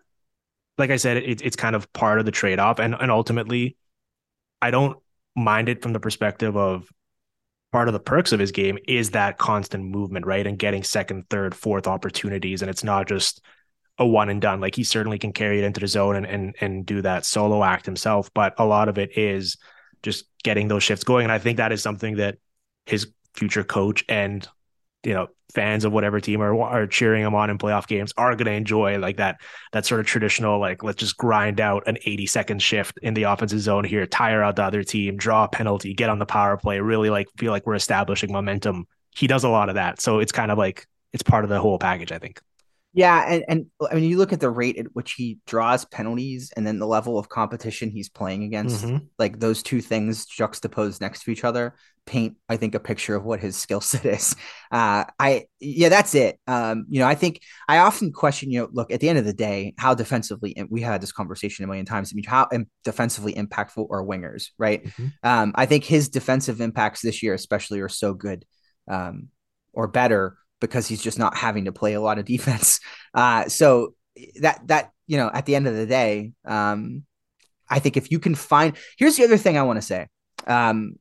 like 0.77 0.91
I 0.91 0.97
said, 0.97 1.17
it, 1.17 1.41
it's 1.41 1.55
kind 1.55 1.75
of 1.75 1.91
part 1.93 2.19
of 2.19 2.25
the 2.25 2.31
trade 2.31 2.59
off. 2.59 2.77
And, 2.77 2.93
and 2.93 3.09
ultimately, 3.09 3.75
I 4.61 4.69
don't 4.69 4.97
mind 5.35 5.67
it 5.67 5.81
from 5.81 5.93
the 5.93 5.99
perspective 5.99 6.55
of 6.55 6.87
part 7.71 7.87
of 7.87 7.93
the 7.93 7.99
perks 7.99 8.31
of 8.31 8.39
his 8.39 8.51
game 8.51 8.77
is 8.87 9.11
that 9.11 9.37
constant 9.37 9.83
movement, 9.83 10.25
right? 10.25 10.47
And 10.47 10.57
getting 10.57 10.83
second, 10.83 11.25
third, 11.29 11.53
fourth 11.53 11.87
opportunities. 11.87 12.61
And 12.61 12.69
it's 12.69 12.83
not 12.83 13.07
just 13.07 13.41
a 13.97 14.05
one 14.05 14.29
and 14.29 14.41
done. 14.41 14.61
Like 14.61 14.75
he 14.75 14.83
certainly 14.83 15.19
can 15.19 15.33
carry 15.33 15.59
it 15.59 15.65
into 15.65 15.79
the 15.79 15.87
zone 15.87 16.15
and 16.15 16.25
and 16.25 16.55
and 16.61 16.85
do 16.85 17.01
that 17.01 17.25
solo 17.25 17.63
act 17.63 17.85
himself. 17.85 18.31
But 18.33 18.53
a 18.57 18.65
lot 18.65 18.89
of 18.89 18.97
it 18.97 19.17
is 19.17 19.57
just 20.03 20.25
getting 20.43 20.67
those 20.67 20.83
shifts 20.83 21.03
going. 21.03 21.23
And 21.23 21.31
I 21.31 21.39
think 21.39 21.57
that 21.57 21.71
is 21.71 21.81
something 21.81 22.17
that 22.17 22.37
his 22.85 23.11
future 23.33 23.63
coach 23.63 24.05
and 24.07 24.47
you 25.03 25.13
know 25.13 25.27
fans 25.53 25.85
of 25.85 25.93
whatever 25.93 26.19
team 26.19 26.41
are, 26.41 26.59
are 26.61 26.87
cheering 26.87 27.23
them 27.23 27.33
on 27.33 27.49
in 27.49 27.57
playoff 27.57 27.87
games 27.87 28.13
are 28.17 28.35
going 28.35 28.45
to 28.45 28.51
enjoy 28.51 28.97
like 28.99 29.17
that 29.17 29.39
that 29.71 29.85
sort 29.85 29.99
of 29.99 30.05
traditional 30.05 30.59
like 30.59 30.83
let's 30.83 30.97
just 30.97 31.17
grind 31.17 31.61
out 31.61 31.83
an 31.87 31.97
80 32.05 32.25
second 32.25 32.61
shift 32.61 32.99
in 33.01 33.13
the 33.13 33.23
offensive 33.23 33.59
zone 33.59 33.83
here 33.83 34.05
tire 34.05 34.43
out 34.43 34.57
the 34.57 34.63
other 34.63 34.83
team 34.83 35.15
draw 35.15 35.45
a 35.45 35.47
penalty 35.47 35.93
get 35.93 36.09
on 36.09 36.19
the 36.19 36.25
power 36.25 36.57
play 36.57 36.79
really 36.79 37.09
like 37.09 37.27
feel 37.37 37.51
like 37.51 37.65
we're 37.65 37.75
establishing 37.75 38.31
momentum. 38.31 38.85
He 39.15 39.25
does 39.25 39.43
a 39.43 39.49
lot 39.49 39.69
of 39.69 39.75
that. 39.75 39.99
So 39.99 40.19
it's 40.19 40.31
kind 40.31 40.51
of 40.51 40.57
like 40.57 40.85
it's 41.13 41.23
part 41.23 41.43
of 41.43 41.49
the 41.49 41.59
whole 41.59 41.79
package 41.79 42.11
i 42.11 42.19
think 42.19 42.39
yeah, 42.97 43.25
and, 43.27 43.45
and 43.47 43.65
I 43.91 43.93
mean, 43.93 44.05
you 44.05 44.17
look 44.17 44.33
at 44.33 44.39
the 44.39 44.49
rate 44.49 44.79
at 44.79 44.87
which 44.93 45.13
he 45.13 45.37
draws 45.45 45.85
penalties, 45.85 46.51
and 46.57 46.65
then 46.65 46.79
the 46.79 46.87
level 46.87 47.19
of 47.19 47.29
competition 47.29 47.91
he's 47.91 48.09
playing 48.09 48.43
against. 48.43 48.83
Mm-hmm. 48.83 49.05
Like 49.19 49.39
those 49.39 49.61
two 49.61 49.81
things 49.81 50.25
juxtaposed 50.25 50.99
next 50.99 51.21
to 51.23 51.31
each 51.31 51.43
other 51.43 51.75
paint, 52.07 52.37
I 52.49 52.57
think, 52.57 52.73
a 52.73 52.79
picture 52.79 53.15
of 53.15 53.23
what 53.23 53.39
his 53.39 53.55
skill 53.55 53.81
set 53.81 54.03
is. 54.03 54.35
Uh, 54.71 55.03
I 55.19 55.45
yeah, 55.59 55.89
that's 55.89 56.15
it. 56.15 56.39
Um, 56.47 56.87
you 56.89 56.99
know, 56.99 57.05
I 57.05 57.13
think 57.13 57.41
I 57.67 57.77
often 57.77 58.11
question. 58.11 58.49
You 58.49 58.61
know, 58.61 58.69
look 58.71 58.91
at 58.91 58.99
the 58.99 59.09
end 59.09 59.19
of 59.19 59.25
the 59.25 59.33
day, 59.33 59.75
how 59.77 59.93
defensively 59.93 60.57
and 60.57 60.67
we 60.71 60.81
had 60.81 60.99
this 60.99 61.11
conversation 61.11 61.65
a 61.65 61.67
million 61.67 61.85
times. 61.85 62.11
I 62.11 62.15
mean, 62.15 62.25
how 62.25 62.49
defensively 62.83 63.35
impactful 63.35 63.87
are 63.91 64.03
wingers, 64.03 64.47
right? 64.57 64.83
Mm-hmm. 64.83 65.07
Um, 65.21 65.51
I 65.53 65.67
think 65.67 65.83
his 65.83 66.09
defensive 66.09 66.61
impacts 66.61 67.01
this 67.01 67.21
year, 67.21 67.35
especially, 67.35 67.79
are 67.81 67.89
so 67.89 68.15
good 68.15 68.43
um, 68.87 69.27
or 69.71 69.87
better 69.87 70.37
because 70.59 70.87
he's 70.87 71.01
just 71.01 71.19
not 71.19 71.35
having 71.35 71.65
to 71.65 71.71
play 71.71 71.93
a 71.93 72.01
lot 72.01 72.19
of 72.19 72.25
defense. 72.25 72.79
Uh, 73.13 73.49
so 73.49 73.95
that 74.41 74.61
that 74.67 74.91
you 75.07 75.17
know, 75.17 75.31
at 75.33 75.47
the 75.47 75.55
end 75.55 75.67
of 75.67 75.75
the 75.75 75.87
day, 75.87 76.33
um, 76.45 77.03
I 77.67 77.79
think 77.79 77.97
if 77.97 78.11
you 78.11 78.19
can 78.19 78.35
find, 78.35 78.77
here's 78.97 79.15
the 79.15 79.23
other 79.23 79.37
thing 79.37 79.57
I 79.57 79.63
want 79.63 79.77
to 79.77 79.81
say. 79.81 80.07
Um, 80.45 80.97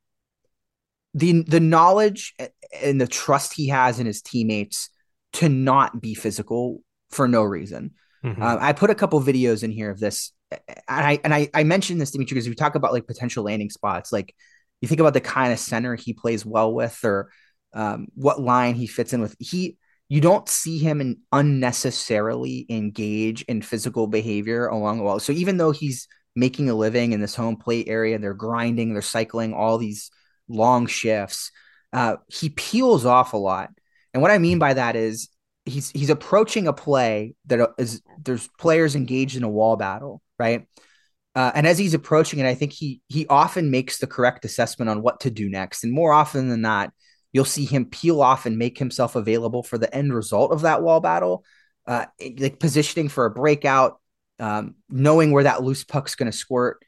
the 1.13 1.43
the 1.43 1.61
knowledge 1.61 2.35
and 2.83 3.01
the 3.01 3.07
trust 3.07 3.55
he 3.55 3.69
has 3.69 3.99
in 3.99 4.07
his 4.07 4.23
teammates 4.23 4.89
to 5.35 5.49
not 5.49 6.01
be 6.01 6.15
physical 6.15 6.83
for 7.11 7.29
no 7.29 7.43
reason. 7.43 7.93
Mm-hmm. 8.25 8.43
Uh, 8.43 8.57
I 8.61 8.73
put 8.73 8.91
a 8.91 8.95
couple 8.95 9.21
videos 9.21 9.63
in 9.63 9.71
here 9.71 9.91
of 9.91 10.01
this, 10.01 10.33
and 10.51 10.61
I 10.89 11.21
and 11.25 11.35
I, 11.35 11.49
I 11.55 11.65
mentioned 11.65 12.01
this 12.01 12.11
to 12.11 12.19
Dimitri 12.19 12.35
because 12.35 12.49
we 12.49 12.55
talk 12.55 12.75
about 12.75 12.93
like 12.93 13.07
potential 13.07 13.45
landing 13.45 13.71
spots. 13.71 14.13
Like 14.13 14.35
you 14.81 14.89
think 14.89 15.01
about 15.01 15.15
the 15.15 15.21
kind 15.21 15.53
of 15.53 15.59
center 15.59 15.95
he 15.95 16.13
plays 16.13 16.45
well 16.45 16.73
with, 16.73 16.99
or 17.05 17.31
um, 17.77 18.09
what 18.15 18.41
line 18.41 18.75
he 18.75 18.87
fits 18.87 19.13
in 19.13 19.21
with. 19.21 19.37
He 19.39 19.77
you 20.09 20.21
don't 20.21 20.49
see 20.49 20.79
him 20.79 21.01
in 21.01 21.19
unnecessarily 21.33 22.65
engage 22.71 23.43
in 23.43 23.61
physical 23.61 24.07
behavior 24.07 24.67
along 24.67 24.99
the 24.99 25.05
wall. 25.05 25.19
So 25.19 25.33
even 25.33 25.57
though 25.57 25.73
he's 25.73 26.07
making 26.35 26.71
a 26.71 26.75
living 26.75 27.13
in 27.13 27.21
this 27.21 27.35
home 27.35 27.57
plate 27.57 27.89
area, 27.89 28.19
they're 28.19 28.35
grinding, 28.35 28.93
they're 28.93 29.03
cycling 29.03 29.53
all 29.53 29.79
these 29.79 30.11
long 30.49 30.87
shifts. 30.87 31.51
Uh, 31.93 32.17
he 32.29 32.51
peels 32.51 33.05
off 33.05 33.33
a 33.33 33.37
lot, 33.37 33.71
and 34.13 34.23
what 34.23 34.31
I 34.31 34.39
mean 34.39 34.59
by 34.59 34.75
that 34.75 34.97
is 34.97 35.29
he's 35.67 35.91
he's 35.91 36.11
approaching 36.11 36.67
a 36.69 36.73
play 36.73 37.35
that 37.47 37.71
is 37.79 38.01
there's 38.23 38.49
players 38.59 38.95
engaged 38.95 39.37
in 39.37 39.45
a 39.45 39.51
wall 39.51 39.77
battle, 39.77 40.23
right? 40.39 40.67
Uh, 41.35 41.53
and 41.55 41.67
as 41.67 41.77
he's 41.77 41.95
approaching 41.95 42.39
it, 42.39 42.47
I 42.47 42.55
think 42.55 42.73
he 42.73 43.03
he 43.09 43.27
often 43.27 43.71
makes 43.71 43.99
the 43.99 44.07
correct 44.07 44.45
assessment 44.45 44.89
on 44.89 45.03
what 45.03 45.21
to 45.21 45.31
do 45.31 45.51
next, 45.51 45.85
and 45.85 45.93
more 45.93 46.13
often 46.13 46.49
than 46.49 46.63
not, 46.63 46.93
You'll 47.37 47.45
see 47.45 47.67
him 47.67 47.85
peel 47.85 48.23
off 48.23 48.47
and 48.47 48.57
make 48.57 48.79
himself 48.79 49.15
available 49.15 49.63
for 49.63 49.77
the 49.77 49.95
end 49.95 50.15
result 50.15 50.53
of 50.53 50.63
that 50.63 50.81
wall 50.83 51.01
battle, 51.01 51.45
uh, 51.87 52.07
like 52.39 52.59
positioning 52.59 53.11
for 53.11 53.27
a 53.27 53.31
breakout, 53.31 54.01
um, 54.39 54.77
knowing 54.89 55.33
where 55.33 55.43
that 55.43 55.63
loose 55.63 55.85
puck's 55.85 56.15
going 56.15 56.33
to 56.33 56.39
squirt, 56.39 56.83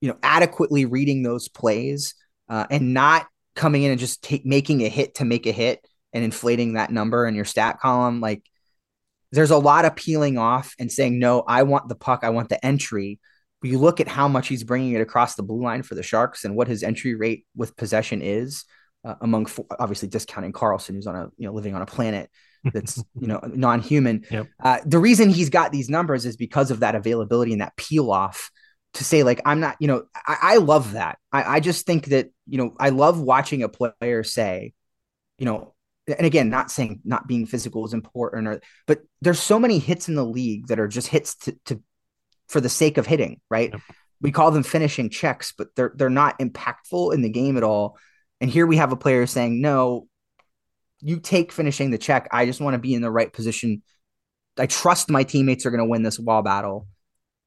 you 0.00 0.08
know, 0.08 0.16
adequately 0.22 0.84
reading 0.84 1.24
those 1.24 1.48
plays, 1.48 2.14
uh, 2.48 2.64
and 2.70 2.94
not 2.94 3.26
coming 3.56 3.82
in 3.82 3.90
and 3.90 3.98
just 3.98 4.22
take, 4.22 4.46
making 4.46 4.82
a 4.82 4.88
hit 4.88 5.16
to 5.16 5.24
make 5.24 5.46
a 5.46 5.50
hit 5.50 5.84
and 6.12 6.22
inflating 6.22 6.74
that 6.74 6.92
number 6.92 7.26
in 7.26 7.34
your 7.34 7.44
stat 7.44 7.80
column. 7.80 8.20
Like 8.20 8.44
there's 9.32 9.50
a 9.50 9.58
lot 9.58 9.84
of 9.84 9.96
peeling 9.96 10.38
off 10.38 10.76
and 10.78 10.92
saying, 10.92 11.18
no, 11.18 11.40
I 11.40 11.64
want 11.64 11.88
the 11.88 11.96
puck, 11.96 12.20
I 12.22 12.30
want 12.30 12.50
the 12.50 12.64
entry. 12.64 13.18
But 13.60 13.70
you 13.70 13.80
look 13.80 13.98
at 13.98 14.06
how 14.06 14.28
much 14.28 14.46
he's 14.46 14.62
bringing 14.62 14.92
it 14.92 15.00
across 15.00 15.34
the 15.34 15.42
blue 15.42 15.60
line 15.60 15.82
for 15.82 15.96
the 15.96 16.04
Sharks 16.04 16.44
and 16.44 16.54
what 16.54 16.68
his 16.68 16.84
entry 16.84 17.16
rate 17.16 17.46
with 17.56 17.76
possession 17.76 18.22
is 18.22 18.64
uh, 19.08 19.14
among 19.22 19.48
obviously 19.80 20.06
discounting 20.06 20.52
Karlsson, 20.52 20.94
who's 20.94 21.06
on 21.06 21.16
a 21.16 21.30
you 21.38 21.46
know 21.46 21.54
living 21.54 21.74
on 21.74 21.80
a 21.80 21.86
planet 21.86 22.30
that's 22.74 23.02
you 23.18 23.26
know 23.26 23.40
non-human. 23.42 24.26
Yep. 24.30 24.48
Uh, 24.62 24.78
the 24.84 24.98
reason 24.98 25.30
he's 25.30 25.48
got 25.48 25.72
these 25.72 25.88
numbers 25.88 26.26
is 26.26 26.36
because 26.36 26.70
of 26.70 26.80
that 26.80 26.94
availability 26.94 27.52
and 27.52 27.62
that 27.62 27.76
peel 27.76 28.10
off 28.10 28.50
to 28.94 29.04
say 29.04 29.22
like 29.22 29.40
I'm 29.46 29.60
not 29.60 29.76
you 29.80 29.88
know 29.88 30.04
I, 30.14 30.36
I 30.42 30.56
love 30.58 30.92
that. 30.92 31.18
I, 31.32 31.56
I 31.56 31.60
just 31.60 31.86
think 31.86 32.06
that 32.06 32.28
you 32.46 32.58
know 32.58 32.74
I 32.78 32.90
love 32.90 33.18
watching 33.18 33.62
a 33.62 33.68
player 33.70 34.22
say, 34.24 34.74
you 35.38 35.46
know, 35.46 35.74
and 36.06 36.26
again 36.26 36.50
not 36.50 36.70
saying 36.70 37.00
not 37.04 37.26
being 37.26 37.46
physical 37.46 37.86
is 37.86 37.94
important 37.94 38.46
or 38.46 38.60
but 38.86 39.00
there's 39.22 39.40
so 39.40 39.58
many 39.58 39.78
hits 39.78 40.08
in 40.08 40.16
the 40.16 40.24
league 40.24 40.66
that 40.66 40.78
are 40.78 40.88
just 40.88 41.08
hits 41.08 41.34
to, 41.36 41.56
to 41.64 41.82
for 42.48 42.60
the 42.60 42.68
sake 42.68 42.98
of 42.98 43.06
hitting 43.06 43.40
right. 43.48 43.70
Yep. 43.72 43.80
We 44.20 44.32
call 44.32 44.50
them 44.50 44.64
finishing 44.64 45.08
checks, 45.10 45.54
but 45.56 45.68
they're 45.76 45.92
they're 45.94 46.10
not 46.10 46.38
impactful 46.40 47.14
in 47.14 47.22
the 47.22 47.30
game 47.30 47.56
at 47.56 47.62
all 47.62 47.96
and 48.40 48.50
here 48.50 48.66
we 48.66 48.76
have 48.76 48.92
a 48.92 48.96
player 48.96 49.26
saying, 49.26 49.60
no, 49.60 50.06
you 51.00 51.20
take 51.20 51.52
finishing 51.52 51.90
the 51.90 51.98
check. 51.98 52.28
I 52.32 52.46
just 52.46 52.60
want 52.60 52.74
to 52.74 52.78
be 52.78 52.94
in 52.94 53.02
the 53.02 53.10
right 53.10 53.32
position. 53.32 53.82
I 54.58 54.66
trust 54.66 55.10
my 55.10 55.22
teammates 55.22 55.66
are 55.66 55.70
going 55.70 55.84
to 55.84 55.88
win 55.88 56.02
this 56.02 56.18
wall 56.18 56.42
battle. 56.42 56.88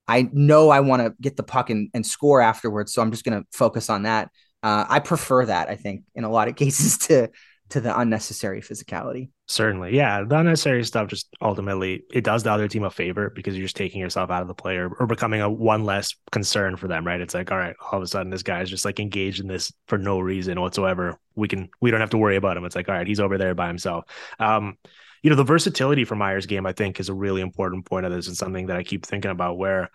I 0.08 0.30
know 0.34 0.70
I 0.70 0.82
want 0.82 1.02
to 1.02 1.14
get 1.22 1.38
the 1.38 1.44
puck 1.44 1.70
and, 1.70 1.90
and 1.94 2.06
score 2.06 2.42
afterwards. 2.42 2.94
So 2.94 3.02
I'm 3.02 3.12
just 3.12 3.24
going 3.24 3.40
to 3.40 3.48
focus 3.52 3.90
on 3.90 4.04
that. 4.04 4.30
Uh, 4.64 4.86
I 4.88 5.00
prefer 5.00 5.46
that, 5.46 5.70
I 5.70 5.76
think, 5.76 6.04
in 6.16 6.24
a 6.24 6.30
lot 6.30 6.48
of 6.48 6.56
cases 6.58 6.98
to 7.00 7.30
to 7.72 7.82
the 7.82 7.98
unnecessary 7.98 8.62
physicality. 8.62 9.30
Certainly. 9.48 9.96
Yeah. 9.96 10.24
The 10.24 10.38
unnecessary 10.38 10.84
stuff 10.84 11.08
just 11.10 11.28
ultimately 11.42 12.04
it 12.14 12.24
does 12.24 12.44
the 12.44 12.52
other 12.52 12.68
team 12.68 12.84
a 12.84 12.92
favor 12.92 13.30
because 13.30 13.56
you're 13.56 13.66
just 13.66 13.76
taking 13.76 14.00
yourself 14.00 14.30
out 14.30 14.42
of 14.42 14.48
the 14.48 14.54
player 14.54 14.90
or 15.00 15.08
becoming 15.08 15.42
a 15.42 15.50
one 15.50 15.84
less 15.84 16.16
concern 16.32 16.78
for 16.78 16.88
them, 16.88 17.06
right? 17.06 17.20
It's 17.20 17.34
like, 17.34 17.52
all 17.52 17.58
right, 17.58 17.76
all 17.92 17.98
of 17.98 18.04
a 18.04 18.08
sudden 18.08 18.30
this 18.30 18.44
guy's 18.44 18.70
just 18.70 18.86
like 18.86 19.00
engaged 19.00 19.40
in 19.40 19.48
this 19.48 19.72
for 19.88 19.98
no 19.98 20.20
reason 20.20 20.60
whatsoever. 20.60 21.18
We 21.36 21.48
can 21.48 21.70
we 21.80 21.92
don't 21.92 22.02
have 22.02 22.12
to 22.12 22.18
worry 22.18 22.36
about 22.36 22.58
him. 22.58 22.66
It's 22.66 22.76
like, 22.76 22.90
all 22.90 22.96
right, 22.96 23.08
he's 23.08 23.20
over 23.20 23.38
there 23.38 23.56
by 23.56 23.68
himself. 23.68 24.06
Um, 24.40 24.78
you 25.24 25.30
know, 25.30 25.36
the 25.36 25.44
versatility 25.44 26.04
for 26.04 26.16
Meier's 26.16 26.48
game, 26.48 26.66
I 26.66 26.74
think, 26.74 27.00
is 27.00 27.10
a 27.10 27.14
really 27.14 27.42
important 27.42 27.86
point 27.86 28.06
of 28.06 28.12
this 28.12 28.28
and 28.28 28.36
something 28.36 28.68
that 28.68 28.78
I 28.78 28.84
keep 28.84 29.06
thinking 29.06 29.32
about 29.32 29.58
where 29.58 29.90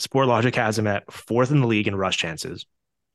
Sportlogiq 0.00 0.54
has 0.54 0.78
him 0.78 0.86
at 0.86 1.10
fourth 1.10 1.50
in 1.50 1.60
the 1.60 1.66
league 1.66 1.88
in 1.88 1.96
rush 1.96 2.16
chances, 2.16 2.66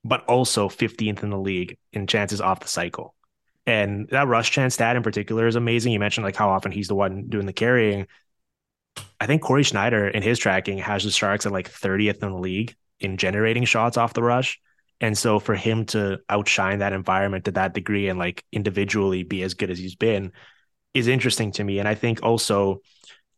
but 0.05 0.23
also 0.25 0.69
15th 0.69 1.23
in 1.23 1.31
the 1.31 1.37
league 1.37 1.77
in 1.91 2.05
chances 2.05 2.39
off 2.39 2.59
the 2.59 2.67
cycle. 2.67 3.15
And 3.65 4.07
that 4.11 4.27
rush 4.27 4.51
chance 4.51 4.75
stat 4.75 4.95
in 4.95 5.01
particular 5.01 5.47
is 5.47 5.55
amazing. 5.55 5.91
You 5.91 5.99
mentioned 5.99 6.23
like 6.23 6.35
how 6.35 6.49
often 6.49 6.71
he's 6.71 6.87
the 6.87 6.95
one 6.95 7.25
doing 7.27 7.47
the 7.47 7.53
carrying. 7.53 8.05
I 9.19 9.25
think 9.25 9.41
Corey 9.41 9.63
Sznajder 9.63 10.11
in 10.11 10.21
his 10.21 10.37
tracking 10.37 10.77
has 10.77 11.03
the 11.03 11.09
Sharks 11.09 11.47
at 11.47 11.51
like 11.51 11.71
30th 11.71 12.21
in 12.21 12.31
the 12.31 12.37
league 12.37 12.75
in 12.99 13.17
generating 13.17 13.65
shots 13.65 13.97
off 13.97 14.13
the 14.13 14.21
rush. 14.21 14.61
And 15.01 15.17
so 15.17 15.39
for 15.39 15.55
him 15.55 15.85
to 15.87 16.19
outshine 16.29 16.79
that 16.79 16.93
environment 16.93 17.45
to 17.45 17.51
that 17.53 17.73
degree 17.73 18.07
and 18.07 18.19
like 18.19 18.45
individually 18.51 19.23
be 19.23 19.41
as 19.41 19.55
good 19.55 19.71
as 19.71 19.79
he's 19.79 19.95
been 19.95 20.31
is 20.93 21.07
interesting 21.07 21.51
to 21.53 21.63
me. 21.63 21.79
And 21.79 21.87
I 21.87 21.95
think 21.95 22.21
also, 22.21 22.81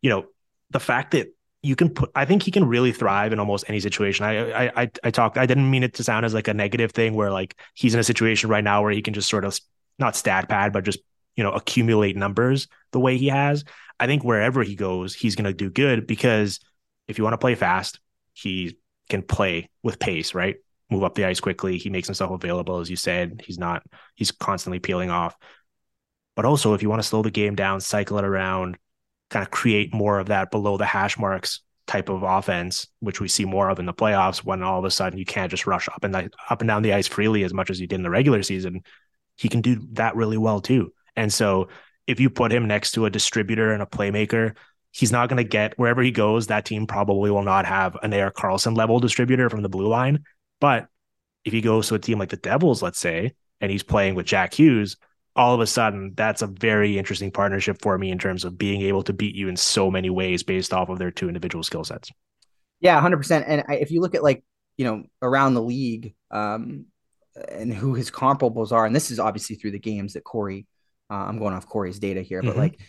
you 0.02 0.10
know, 0.10 0.26
the 0.70 0.82
fact 0.82 1.12
that 1.12 1.30
you 1.68 1.76
can 1.76 1.90
put 1.90 2.10
i 2.16 2.24
think 2.24 2.42
he 2.42 2.52
can 2.52 2.66
really 2.66 2.92
thrive 2.94 3.34
in 3.34 3.40
almost 3.40 3.66
any 3.68 3.80
situation. 3.80 4.26
I, 4.26 4.68
I 4.68 4.92
i 5.04 5.12
talked 5.12 5.38
i 5.38 5.46
didn't 5.46 5.70
mean 5.70 5.84
it 5.84 5.94
to 5.96 6.04
sound 6.04 6.26
as 6.26 6.34
like 6.34 6.48
a 6.48 6.54
negative 6.54 6.92
thing 6.92 7.14
where 7.14 7.32
like 7.32 7.60
he's 7.76 7.94
in 7.94 8.00
a 8.00 8.04
situation 8.04 8.50
right 8.50 8.64
now 8.64 8.82
where 8.82 8.92
he 8.92 9.02
can 9.02 9.14
just 9.14 9.30
sort 9.30 9.44
of 9.44 9.60
not 10.00 10.16
stat 10.16 10.48
pad 10.48 10.72
but 10.72 10.86
just 10.86 11.00
you 11.36 11.44
know 11.44 11.52
accumulate 11.52 12.16
numbers 12.16 12.68
the 12.92 13.00
way 13.00 13.18
he 13.18 13.28
has. 13.28 13.64
I 14.00 14.08
think 14.08 14.24
wherever 14.24 14.64
he 14.64 14.76
goes 14.76 15.14
he's 15.14 15.36
going 15.36 15.46
to 15.46 15.54
do 15.54 15.70
good 15.70 16.08
because 16.08 16.60
if 17.08 17.18
you 17.18 17.24
want 17.24 17.34
to 17.34 17.38
play 17.38 17.56
fast 17.56 18.00
he 18.34 18.78
can 19.10 19.22
play 19.22 19.70
with 19.84 20.00
pace 20.00 20.34
right? 20.34 20.56
Move 20.90 21.04
up 21.04 21.16
the 21.16 21.26
ice 21.26 21.42
quickly. 21.42 21.78
He 21.78 21.90
makes 21.90 22.08
himself 22.08 22.32
available 22.32 22.80
as 22.80 22.90
you 22.90 22.96
said. 22.96 23.44
He's 23.46 23.60
not 23.60 23.84
he's 24.16 24.32
constantly 24.32 24.80
peeling 24.80 25.10
off. 25.10 25.36
But 26.36 26.46
also 26.46 26.74
if 26.74 26.82
you 26.82 26.90
want 26.90 27.02
to 27.02 27.08
slow 27.08 27.24
the 27.24 27.32
game 27.32 27.56
down 27.56 27.82
cycle 27.82 28.18
it 28.18 28.26
around 28.26 28.78
kind 29.30 29.44
of 29.44 29.52
create 29.52 29.94
more 29.94 30.20
of 30.20 30.28
that 30.28 30.52
below 30.52 30.78
the 30.78 30.86
hash 30.86 31.18
marks 31.18 31.62
type 31.86 32.10
of 32.10 32.24
offense, 32.24 32.88
which 33.00 33.22
we 33.22 33.28
see 33.28 33.46
more 33.46 33.70
of 33.70 33.80
in 33.80 33.86
the 33.86 33.94
playoffs 33.94 34.40
when 34.40 34.62
all 34.62 34.80
of 34.80 34.86
a 34.86 34.92
sudden 34.92 35.18
you 35.18 35.26
can't 35.26 35.50
just 35.50 35.66
rush 35.66 35.88
up 35.88 36.04
and 36.04 36.16
up 36.16 36.62
and 36.62 36.68
down 36.68 36.84
the 36.84 36.94
ice 36.94 37.08
freely 37.08 37.44
as 37.44 37.54
much 37.54 37.70
as 37.70 37.80
you 37.80 37.88
did 37.88 37.96
in 37.96 38.04
the 38.04 38.10
regular 38.10 38.44
season. 38.44 38.82
He 39.38 39.50
can 39.50 39.62
do 39.62 39.88
that 39.94 40.16
really 40.16 40.38
well 40.38 40.60
too. 40.60 40.94
And 41.16 41.32
so 41.32 41.70
if 42.06 42.20
you 42.20 42.30
put 42.30 42.52
him 42.52 42.68
next 42.68 42.92
to 42.92 43.06
a 43.06 43.10
distributor 43.10 43.72
and 43.72 43.82
a 43.82 43.86
playmaker, 43.86 44.56
he's 44.92 45.12
not 45.12 45.30
going 45.30 45.38
to 45.38 45.50
get 45.50 45.78
wherever 45.78 46.02
he 46.02 46.12
goes, 46.12 46.48
that 46.48 46.66
team 46.66 46.88
probably 46.88 47.32
will 47.32 47.44
not 47.44 47.66
have 47.66 47.98
an 48.04 48.14
Erik 48.14 48.36
Karlsson 48.36 48.76
level 48.76 49.00
distributor 49.00 49.50
from 49.50 49.62
the 49.62 49.70
blue 49.70 49.88
line. 49.88 50.24
But 50.60 50.88
if 51.46 51.54
he 51.54 51.62
goes 51.62 51.88
to 51.88 51.96
a 51.96 52.00
team 52.00 52.20
like 52.20 52.30
the 52.30 52.38
Devils, 52.38 52.82
let's 52.82 53.00
say, 53.00 53.34
and 53.62 53.72
he's 53.72 53.84
playing 53.84 54.16
with 54.16 54.26
Jack 54.26 54.54
Hughes, 54.54 54.98
all 55.38 55.54
of 55.54 55.62
a 55.62 55.68
sudden 55.68 56.14
that's 56.16 56.42
a 56.42 56.48
very 56.48 56.98
interesting 56.98 57.32
partnership 57.32 57.82
for 57.82 57.98
me 57.98 58.12
in 58.12 58.18
terms 58.18 58.44
of 58.44 58.58
being 58.58 58.82
able 58.82 59.04
to 59.04 59.14
beat 59.14 59.36
you 59.36 59.48
in 59.48 59.56
so 59.56 59.90
many 59.90 60.10
ways 60.10 60.44
based 60.44 60.74
off 60.74 60.90
of 60.90 60.98
their 60.98 61.12
two 61.12 61.28
individual 61.28 61.64
skill 61.64 61.84
sets. 61.84 62.12
Yeah, 62.80 63.00
100%. 63.02 63.44
And 63.48 63.64
if 63.70 63.92
you 63.92 64.02
look 64.02 64.16
at 64.16 64.24
like, 64.24 64.44
you 64.78 64.86
know, 64.86 65.04
around 65.22 65.54
the 65.54 65.62
league, 65.62 66.14
um, 66.32 66.86
and 67.50 67.74
who 67.74 67.94
his 67.94 68.12
comparables 68.12 68.72
are, 68.72 68.86
and 68.86 68.96
this 68.96 69.12
is 69.12 69.20
obviously 69.20 69.56
through 69.56 69.72
the 69.72 69.80
games 69.80 70.14
that 70.14 70.24
Corey. 70.24 70.66
Uh, 71.10 71.16
I'm 71.16 71.40
going 71.40 71.54
off 71.54 71.68
Corey's 71.68 72.00
data 72.00 72.22
here, 72.22 72.42
but 72.42 72.52
mm-hmm. 72.52 72.60
like 72.60 72.80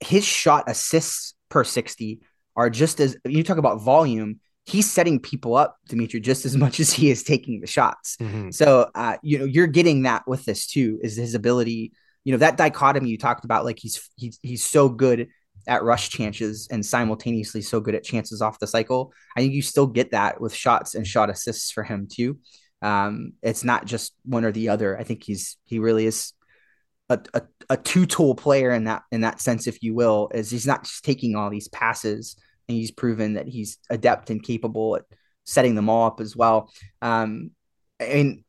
his 0.00 0.24
shot 0.24 0.64
assists 0.68 1.34
per 1.48 1.64
60 1.64 2.20
are 2.56 2.70
just 2.70 3.00
as 3.00 3.16
you 3.24 3.42
talk 3.42 3.58
about 3.58 3.80
volume 3.80 4.40
he's 4.68 4.90
setting 4.90 5.18
people 5.18 5.56
up, 5.56 5.78
Dimitri, 5.88 6.20
just 6.20 6.44
as 6.44 6.56
much 6.64 6.78
as 6.80 6.92
he 6.92 7.10
is 7.10 7.22
taking 7.22 7.60
the 7.60 7.66
shots. 7.66 8.16
Mm-hmm. 8.20 8.50
So, 8.50 8.90
uh, 8.94 9.16
you 9.22 9.38
know, 9.38 9.44
you're 9.44 9.66
getting 9.66 10.02
that 10.02 10.28
with 10.28 10.44
this 10.44 10.66
too, 10.66 10.98
is 11.02 11.16
his 11.16 11.34
ability, 11.34 11.92
you 12.24 12.32
know, 12.32 12.38
that 12.38 12.56
dichotomy 12.56 13.08
you 13.08 13.18
talked 13.18 13.44
about, 13.44 13.64
like 13.64 13.78
he's, 13.78 14.08
he's, 14.16 14.38
he's 14.42 14.62
so 14.62 14.88
good 14.88 15.28
at 15.66 15.82
rush 15.82 16.10
chances 16.10 16.68
and 16.70 16.84
simultaneously 16.84 17.60
so 17.60 17.80
good 17.80 17.94
at 17.94 18.04
chances 18.04 18.40
off 18.42 18.58
the 18.58 18.66
cycle. 18.66 19.12
I 19.36 19.40
think 19.40 19.52
you 19.52 19.62
still 19.62 19.86
get 19.86 20.12
that 20.12 20.40
with 20.40 20.54
shots 20.54 20.94
and 20.94 21.06
shot 21.06 21.30
assists 21.30 21.70
for 21.70 21.82
him 21.82 22.08
too. 22.10 22.38
Um, 22.80 23.32
it's 23.42 23.64
not 23.64 23.86
just 23.86 24.12
one 24.24 24.44
or 24.44 24.52
the 24.52 24.68
other. 24.68 24.98
I 24.98 25.04
think 25.04 25.24
he's, 25.24 25.56
he 25.64 25.78
really 25.78 26.06
is 26.06 26.32
a, 27.08 27.18
a, 27.34 27.42
a 27.70 27.76
two 27.76 28.06
tool 28.06 28.34
player 28.34 28.70
in 28.70 28.84
that, 28.84 29.02
in 29.10 29.22
that 29.22 29.40
sense, 29.40 29.66
if 29.66 29.82
you 29.82 29.94
will, 29.94 30.30
is 30.32 30.50
he's 30.50 30.66
not 30.66 30.84
just 30.84 31.04
taking 31.04 31.36
all 31.36 31.50
these 31.50 31.68
passes 31.68 32.36
and 32.68 32.76
he's 32.76 32.90
proven 32.90 33.34
that 33.34 33.48
he's 33.48 33.78
adept 33.90 34.30
and 34.30 34.42
capable 34.42 34.96
at 34.96 35.04
setting 35.44 35.74
them 35.74 35.88
all 35.88 36.06
up 36.06 36.20
as 36.20 36.36
well. 36.36 36.70
Um, 37.00 37.50
and 37.98 38.44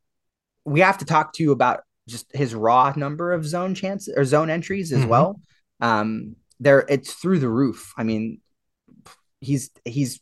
we 0.65 0.81
have 0.81 0.97
to 0.99 1.05
talk 1.05 1.33
to 1.33 1.43
you 1.43 1.51
about 1.51 1.81
just 2.07 2.35
his 2.35 2.53
raw 2.53 2.93
number 2.95 3.31
of 3.31 3.45
zone 3.45 3.75
chances 3.75 4.13
or 4.15 4.25
zone 4.25 4.49
entries 4.49 4.91
as 4.91 4.99
mm-hmm. 4.99 5.09
well. 5.09 5.41
Um, 5.79 6.35
there, 6.59 6.85
it's 6.89 7.13
through 7.13 7.39
the 7.39 7.49
roof. 7.49 7.93
I 7.97 8.03
mean, 8.03 8.41
he's 9.39 9.71
he's 9.85 10.19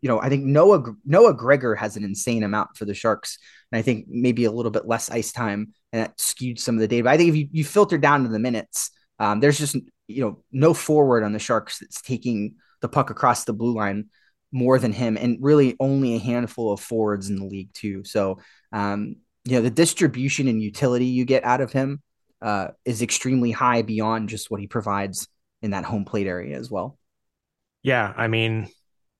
you 0.00 0.08
know, 0.08 0.20
I 0.20 0.28
think 0.28 0.44
Noah 0.44 0.82
Noah 1.04 1.34
Gregor 1.34 1.74
has 1.74 1.96
an 1.96 2.04
insane 2.04 2.42
amount 2.42 2.76
for 2.76 2.84
the 2.84 2.94
Sharks, 2.94 3.38
and 3.70 3.78
I 3.78 3.82
think 3.82 4.06
maybe 4.08 4.44
a 4.44 4.50
little 4.50 4.70
bit 4.70 4.86
less 4.86 5.10
ice 5.10 5.30
time, 5.30 5.74
and 5.92 6.02
that 6.02 6.20
skewed 6.20 6.58
some 6.58 6.74
of 6.74 6.80
the 6.80 6.88
data. 6.88 7.04
But 7.04 7.10
I 7.10 7.16
think 7.16 7.30
if 7.30 7.36
you, 7.36 7.48
you 7.52 7.64
filter 7.64 7.98
down 7.98 8.22
to 8.22 8.28
the 8.30 8.38
minutes, 8.38 8.90
um, 9.18 9.40
there's 9.40 9.58
just 9.58 9.76
you 10.06 10.22
know 10.22 10.42
no 10.50 10.72
forward 10.74 11.22
on 11.22 11.32
the 11.32 11.38
Sharks 11.38 11.78
that's 11.78 12.00
taking 12.00 12.56
the 12.80 12.88
puck 12.88 13.10
across 13.10 13.44
the 13.44 13.52
blue 13.52 13.74
line 13.74 14.06
more 14.50 14.78
than 14.78 14.92
him, 14.92 15.16
and 15.16 15.38
really 15.40 15.76
only 15.78 16.14
a 16.14 16.20
handful 16.20 16.72
of 16.72 16.80
forwards 16.80 17.28
in 17.28 17.36
the 17.36 17.44
league 17.44 17.72
too. 17.74 18.02
So, 18.04 18.38
um, 18.72 19.16
you 19.44 19.56
know, 19.56 19.62
the 19.62 19.70
distribution 19.70 20.48
and 20.48 20.62
utility 20.62 21.06
you 21.06 21.24
get 21.24 21.44
out 21.44 21.60
of 21.60 21.72
him 21.72 22.02
uh, 22.40 22.68
is 22.84 23.02
extremely 23.02 23.50
high 23.50 23.82
beyond 23.82 24.28
just 24.28 24.50
what 24.50 24.60
he 24.60 24.66
provides 24.66 25.28
in 25.60 25.72
that 25.72 25.84
home 25.84 26.04
plate 26.04 26.26
area 26.26 26.56
as 26.56 26.70
well. 26.70 26.98
Yeah, 27.82 28.12
I 28.16 28.28
mean, 28.28 28.68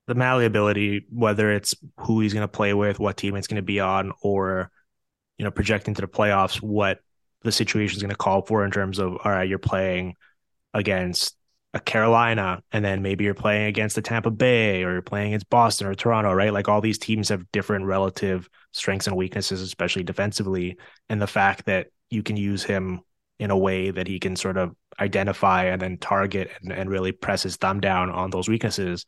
the 0.07 0.15
malleability, 0.15 1.07
whether 1.11 1.53
it's 1.53 1.75
who 1.99 2.21
he's 2.21 2.33
going 2.33 2.45
to 2.45 2.49
play 2.49 2.75
with, 2.75 2.99
what 2.99 3.17
team 3.17 3.37
it's 3.37 3.47
going 3.47 3.57
to 3.57 3.63
be 3.63 3.81
on, 3.81 4.13
or 4.23 4.71
you 5.37 5.45
know, 5.45 5.51
projecting 5.51 5.95
to 5.95 6.01
the 6.01 6.09
playoffs, 6.09 6.61
what 6.61 7.01
the 7.43 7.53
situation 7.53 7.97
is 7.97 8.03
going 8.03 8.11
to 8.11 8.17
call 8.17 8.43
for 8.43 8.65
in 8.65 8.71
terms 8.71 8.99
of 8.99 9.19
all 9.25 9.31
right, 9.31 9.49
you're 9.49 9.59
playing 9.59 10.15
against 10.75 11.37
a 11.75 11.81
Carolina, 11.81 12.63
and 12.73 12.85
then 12.85 13.03
maybe 13.03 13.25
you're 13.25 13.35
playing 13.35 13.67
against 13.67 13.95
the 13.95 14.03
Tampa 14.03 14.31
Bay 14.31 14.83
or 14.85 14.93
you're 14.93 15.03
playing 15.03 15.29
against 15.29 15.51
Boston 15.51 15.87
or 15.87 15.95
Toronto, 15.95 16.33
right? 16.33 16.53
Like 16.53 16.69
all 16.69 16.81
these 16.81 16.99
teams 16.99 17.29
have 17.29 17.51
different 17.53 17.85
relative 17.85 18.49
strengths 18.73 19.07
and 19.07 19.17
weaknesses, 19.17 19.61
especially 19.61 20.03
defensively. 20.03 20.79
And 21.09 21.21
the 21.21 21.27
fact 21.27 21.67
that 21.67 21.89
you 22.11 22.23
can 22.23 22.37
use 22.37 22.65
him 22.65 23.01
in 23.39 23.51
a 23.51 23.57
way 23.57 23.91
that 23.91 24.07
he 24.07 24.19
can 24.19 24.35
sort 24.35 24.57
of 24.57 24.75
identify 24.99 25.65
and 25.65 25.81
then 25.81 25.99
target 25.99 26.51
and, 26.63 26.73
and 26.73 26.91
really 26.91 27.13
press 27.13 27.43
his 27.43 27.57
thumb 27.57 27.81
down 27.81 28.11
on 28.11 28.31
those 28.31 28.49
weaknesses 28.49 29.05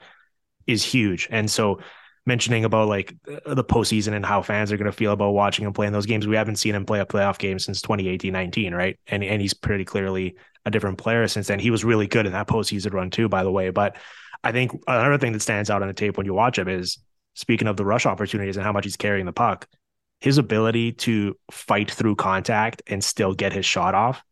is 0.67 0.85
huge. 0.85 1.29
And 1.31 1.51
so 1.51 1.81
mentioning 2.27 2.65
about 2.65 2.89
like 2.89 3.15
the 3.25 3.65
postseason 3.65 4.13
and 4.13 4.25
how 4.25 4.43
fans 4.43 4.71
are 4.71 4.77
going 4.77 4.91
to 4.91 4.97
feel 4.97 5.13
about 5.13 5.33
watching 5.33 5.65
him 5.65 5.73
play 5.73 5.87
in 5.87 5.93
those 5.93 6.07
games. 6.07 6.27
We 6.27 6.37
haven't 6.37 6.57
seen 6.57 6.75
him 6.75 6.85
play 6.85 7.01
a 7.01 7.07
playoff 7.07 7.39
game 7.39 7.59
since 7.59 7.81
2018 7.83 8.33
19, 8.33 8.75
right? 8.75 8.99
And 9.07 9.25
and 9.25 9.41
he's 9.41 9.55
pretty 9.55 9.85
clearly 9.85 10.37
a 10.65 10.71
different 10.71 10.99
player 10.99 11.27
since 11.29 11.47
then. 11.47 11.59
He 11.59 11.71
was 11.71 11.85
really 11.85 12.07
good 12.07 12.27
in 12.27 12.33
that 12.33 12.49
postseason 12.49 12.93
run 12.93 13.11
too, 13.11 13.29
by 13.29 13.43
the 13.43 13.53
way. 13.53 13.71
But 13.71 13.97
I 14.45 14.53
think 14.53 14.73
another 14.87 15.19
thing 15.19 15.33
that 15.33 15.43
stands 15.43 15.71
out 15.71 15.83
on 15.83 15.89
the 15.89 15.95
tape 15.95 16.17
when 16.17 16.27
you 16.27 16.35
watch 16.35 16.59
him 16.59 16.69
is 16.69 16.99
speaking 17.35 17.69
of 17.69 17.77
the 17.77 17.85
rush 17.85 18.07
opportunities 18.07 18.57
and 18.57 18.65
how 18.65 18.73
much 18.73 18.85
he's 18.85 18.97
carrying 18.97 19.27
the 19.27 19.33
puck, 19.33 19.67
his 20.21 20.39
ability 20.39 20.93
to 20.93 21.37
fight 21.51 21.91
through 21.91 22.17
contact 22.17 22.83
and 22.87 23.03
still 23.03 23.35
get 23.35 23.53
his 23.53 23.65
shot 23.65 23.95
off 23.95 24.23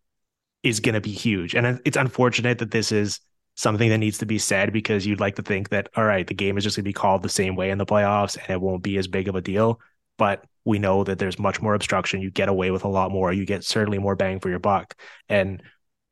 is 0.62 0.80
going 0.80 0.94
to 0.94 1.00
be 1.00 1.12
huge. 1.12 1.54
And 1.54 1.80
it's 1.84 1.96
unfortunate 1.96 2.58
that 2.58 2.70
this 2.70 2.92
is 2.92 3.20
something 3.58 3.88
that 3.88 3.98
needs 3.98 4.18
to 4.18 4.26
be 4.26 4.38
said 4.38 4.72
because 4.72 5.04
you'd 5.04 5.18
like 5.18 5.34
to 5.34 5.42
think 5.42 5.70
that, 5.70 5.88
all 5.96 6.04
right, 6.04 6.28
the 6.28 6.32
game 6.32 6.56
is 6.56 6.62
just 6.62 6.76
going 6.76 6.84
to 6.84 6.88
be 6.88 6.92
called 6.92 7.24
the 7.24 7.28
same 7.28 7.56
way 7.56 7.70
in 7.70 7.78
the 7.78 7.84
playoffs 7.84 8.36
and 8.36 8.48
it 8.50 8.60
won't 8.60 8.84
be 8.84 8.96
as 8.98 9.08
big 9.08 9.26
of 9.26 9.34
a 9.34 9.40
deal. 9.40 9.80
But 10.16 10.44
we 10.64 10.78
know 10.78 11.02
that 11.02 11.18
there's 11.18 11.40
much 11.40 11.60
more 11.60 11.74
obstruction. 11.74 12.22
You 12.22 12.30
get 12.30 12.48
away 12.48 12.70
with 12.70 12.84
a 12.84 12.88
lot 12.88 13.10
more. 13.10 13.32
You 13.32 13.44
get 13.44 13.64
certainly 13.64 13.98
more 13.98 14.14
bang 14.14 14.38
for 14.38 14.48
your 14.48 14.60
buck. 14.60 14.94
And 15.28 15.60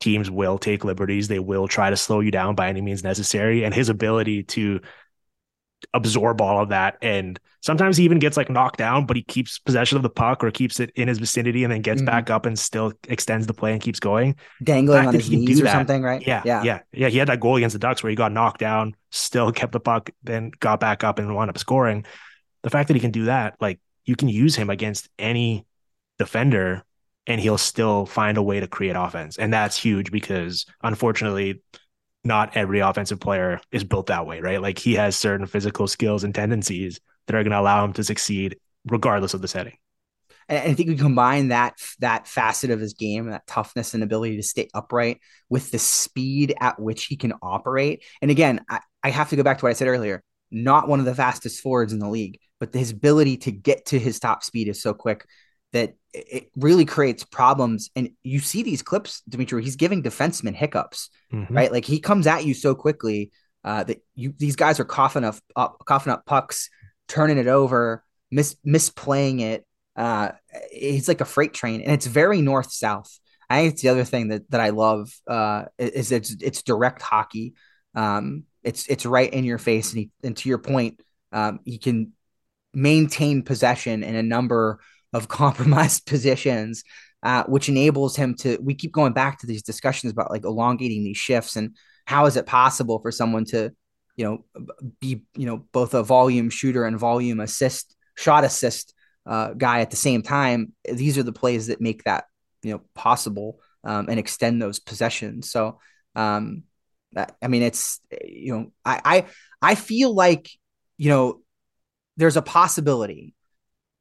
teams 0.01 0.29
will 0.29 0.57
take 0.57 0.83
liberties. 0.83 1.29
They 1.29 1.39
will 1.39 1.69
try 1.69 1.89
to 1.89 1.95
slow 1.95 2.19
you 2.19 2.31
down 2.31 2.55
by 2.55 2.67
any 2.67 2.81
means 2.81 3.01
necessary. 3.01 3.63
And 3.63 3.73
his 3.73 3.87
ability 3.87 4.43
to 4.43 4.81
absorb 5.93 6.41
all 6.41 6.61
of 6.61 6.69
that. 6.69 6.97
And 7.01 7.39
sometimes 7.61 7.97
he 7.97 8.05
even 8.05 8.19
gets 8.19 8.37
like 8.37 8.49
knocked 8.49 8.77
down 8.77 9.05
but 9.05 9.15
he 9.15 9.23
keeps 9.23 9.59
possession 9.59 9.97
of 9.97 10.03
the 10.03 10.09
puck 10.09 10.43
or 10.43 10.51
keeps 10.51 10.79
it 10.79 10.91
in 10.95 11.07
his 11.07 11.19
vicinity 11.19 11.63
and 11.63 11.71
then 11.71 11.81
gets 11.81 11.99
mm-hmm. 11.99 12.05
back 12.05 12.29
up 12.29 12.45
and 12.45 12.57
still 12.57 12.93
extends 13.07 13.47
the 13.47 13.53
play 13.53 13.73
and 13.73 13.81
keeps 13.81 13.99
going. 13.99 14.35
Dangling 14.63 15.07
on 15.07 15.13
his 15.13 15.29
knees 15.29 15.61
or 15.61 15.67
something 15.67 16.01
right? 16.01 16.25
Yeah, 16.25 16.41
yeah. 16.45 16.63
yeah 16.63 16.79
yeah. 16.93 17.09
He 17.09 17.17
had 17.17 17.27
that 17.27 17.39
goal 17.39 17.57
against 17.57 17.73
the 17.73 17.79
ducks 17.79 18.03
where 18.03 18.09
he 18.09 18.15
got 18.15 18.31
knocked 18.31 18.59
down 18.59 18.95
still 19.11 19.51
kept 19.51 19.71
the 19.71 19.79
puck 19.79 20.09
then 20.23 20.51
got 20.59 20.79
back 20.79 21.03
up 21.03 21.19
and 21.19 21.33
wound 21.35 21.49
up 21.49 21.57
scoring. 21.57 22.05
The 22.63 22.69
fact 22.69 22.87
that 22.87 22.95
he 22.95 22.99
can 22.99 23.11
do 23.11 23.25
that 23.25 23.55
like 23.59 23.79
you 24.05 24.15
can 24.15 24.29
use 24.29 24.55
him 24.55 24.69
against 24.69 25.09
any 25.19 25.65
defender 26.17 26.83
and 27.27 27.41
he'll 27.41 27.57
still 27.57 28.05
find 28.05 28.37
a 28.37 28.41
way 28.41 28.59
to 28.59 28.67
create 28.67 28.95
offense. 28.95 29.37
And 29.37 29.53
that's 29.53 29.77
huge 29.77 30.11
because 30.11 30.65
unfortunately, 30.81 31.61
not 32.27 32.55
every 32.55 32.79
offensive 32.79 33.19
player 33.19 33.59
is 33.71 33.83
built 33.83 34.07
that 34.07 34.27
way, 34.27 34.41
right? 34.41 34.61
Like 34.61 34.77
he 34.77 34.95
has 34.95 35.15
certain 35.15 35.47
physical 35.47 35.87
skills 35.87 36.23
and 36.23 36.35
tendencies 36.35 36.99
that 37.25 37.35
are 37.35 37.43
going 37.43 37.51
to 37.51 37.59
allow 37.59 37.83
him 37.83 37.93
to 37.93 38.03
succeed 38.03 38.57
regardless 38.85 39.33
of 39.33 39.41
the 39.41 39.47
setting. 39.47 39.77
And 40.49 40.71
I 40.71 40.73
think 40.73 40.89
we 40.89 40.95
combine 40.95 41.49
that 41.49 41.75
that 41.99 42.27
facet 42.27 42.69
of 42.69 42.79
his 42.79 42.93
game, 42.93 43.29
that 43.29 43.47
toughness 43.47 43.93
and 43.93 44.03
ability 44.03 44.37
to 44.37 44.43
stay 44.43 44.69
upright, 44.73 45.19
with 45.49 45.71
the 45.71 45.79
speed 45.79 46.53
at 46.61 46.79
which 46.79 47.05
he 47.05 47.17
can 47.17 47.33
operate. 47.41 48.05
And 48.21 48.31
again, 48.31 48.63
I, 48.69 48.79
I 49.03 49.09
have 49.09 49.29
to 49.29 49.35
go 49.35 49.43
back 49.43 49.57
to 49.57 49.65
what 49.65 49.71
I 49.71 49.73
said 49.73 49.89
earlier. 49.89 50.23
Not 50.49 50.87
one 50.87 50.99
of 50.99 51.05
the 51.05 51.15
fastest 51.15 51.61
forwards 51.61 51.91
in 51.91 51.99
the 51.99 52.09
league, 52.09 52.39
but 52.59 52.73
his 52.73 52.91
ability 52.91 53.37
to 53.37 53.51
get 53.51 53.87
to 53.87 53.99
his 53.99 54.19
top 54.19 54.43
speed 54.43 54.69
is 54.69 54.81
so 54.81 54.93
quick 54.93 55.25
that 55.77 55.93
it 56.13 56.49
really 56.55 56.85
creates 56.85 57.23
problems. 57.23 57.91
And 57.95 58.09
you 58.23 58.39
see 58.39 58.63
these 58.63 58.81
clips, 58.81 59.21
Dimitri, 59.29 59.63
he's 59.63 59.75
giving 59.75 60.01
defensemen 60.01 60.55
hiccups, 60.55 61.09
mm-hmm. 61.31 61.53
right? 61.53 61.71
Like 61.71 61.85
he 61.85 61.99
comes 61.99 62.25
at 62.25 62.45
you 62.45 62.53
so 62.53 62.73
quickly 62.73 63.31
uh, 63.63 63.83
that 63.83 64.03
you 64.15 64.33
these 64.37 64.55
guys 64.55 64.79
are 64.79 64.85
coughing 64.85 65.23
up, 65.23 65.35
up 65.55 65.83
coughing 65.85 66.11
up 66.11 66.25
pucks, 66.25 66.69
turning 67.07 67.37
it 67.37 67.47
over, 67.47 68.03
mis 68.31 68.55
misplaying 68.65 69.41
it. 69.41 69.65
Uh, 69.95 70.31
it's 70.71 71.07
like 71.07 71.21
a 71.21 71.25
freight 71.25 71.53
train, 71.53 71.81
and 71.81 71.91
it's 71.91 72.07
very 72.07 72.41
north 72.41 72.71
south. 72.71 73.19
I 73.49 73.61
think 73.61 73.73
it's 73.73 73.81
the 73.81 73.89
other 73.89 74.03
thing 74.03 74.29
that 74.29 74.49
that 74.51 74.61
I 74.61 74.69
love 74.69 75.11
uh, 75.27 75.65
is 75.77 76.11
it's 76.11 76.35
it's 76.41 76.63
direct 76.63 77.01
hockey. 77.01 77.53
Um, 77.95 78.43
it's 78.63 78.87
it's 78.87 79.05
right 79.05 79.31
in 79.31 79.43
your 79.43 79.57
face, 79.59 79.91
and, 79.91 79.99
he, 79.99 80.09
and 80.23 80.35
to 80.37 80.49
your 80.49 80.59
point, 80.59 81.01
um, 81.31 81.59
he 81.65 81.77
can 81.77 82.13
maintain 82.73 83.43
possession 83.43 84.03
in 84.03 84.15
a 84.15 84.23
number 84.23 84.79
of 85.13 85.27
compromised 85.27 86.05
positions, 86.05 86.83
uh, 87.23 87.43
which 87.45 87.69
enables 87.69 88.15
him 88.15 88.35
to. 88.35 88.57
We 88.61 88.75
keep 88.75 88.91
going 88.91 89.13
back 89.13 89.39
to 89.39 89.47
these 89.47 89.63
discussions 89.63 90.11
about 90.11 90.31
like 90.31 90.45
elongating 90.45 91.03
these 91.03 91.17
shifts 91.17 91.55
and 91.55 91.75
how 92.05 92.25
is 92.25 92.37
it 92.37 92.45
possible 92.45 92.99
for 92.99 93.11
someone 93.11 93.45
to, 93.45 93.71
you 94.15 94.25
know, 94.25 94.65
be 94.99 95.21
you 95.35 95.45
know 95.45 95.65
both 95.71 95.93
a 95.93 96.03
volume 96.03 96.49
shooter 96.49 96.85
and 96.85 96.97
volume 96.97 97.39
assist 97.39 97.95
shot 98.15 98.43
assist 98.43 98.93
uh, 99.25 99.53
guy 99.53 99.81
at 99.81 99.91
the 99.91 99.97
same 99.97 100.21
time. 100.21 100.73
These 100.91 101.17
are 101.17 101.23
the 101.23 101.33
plays 101.33 101.67
that 101.67 101.81
make 101.81 102.03
that 102.03 102.25
you 102.63 102.73
know 102.73 102.81
possible 102.95 103.59
um, 103.83 104.07
and 104.09 104.19
extend 104.19 104.61
those 104.61 104.79
possessions. 104.79 105.49
So. 105.51 105.79
Um, 106.15 106.63
I 107.41 107.47
mean, 107.47 107.63
it's 107.63 107.99
you 108.23 108.53
know, 108.53 108.71
I 108.85 109.01
I 109.03 109.25
I 109.61 109.75
feel 109.75 110.13
like 110.13 110.49
you 110.97 111.09
know, 111.09 111.41
there's 112.17 112.37
a 112.37 112.41
possibility 112.41 113.33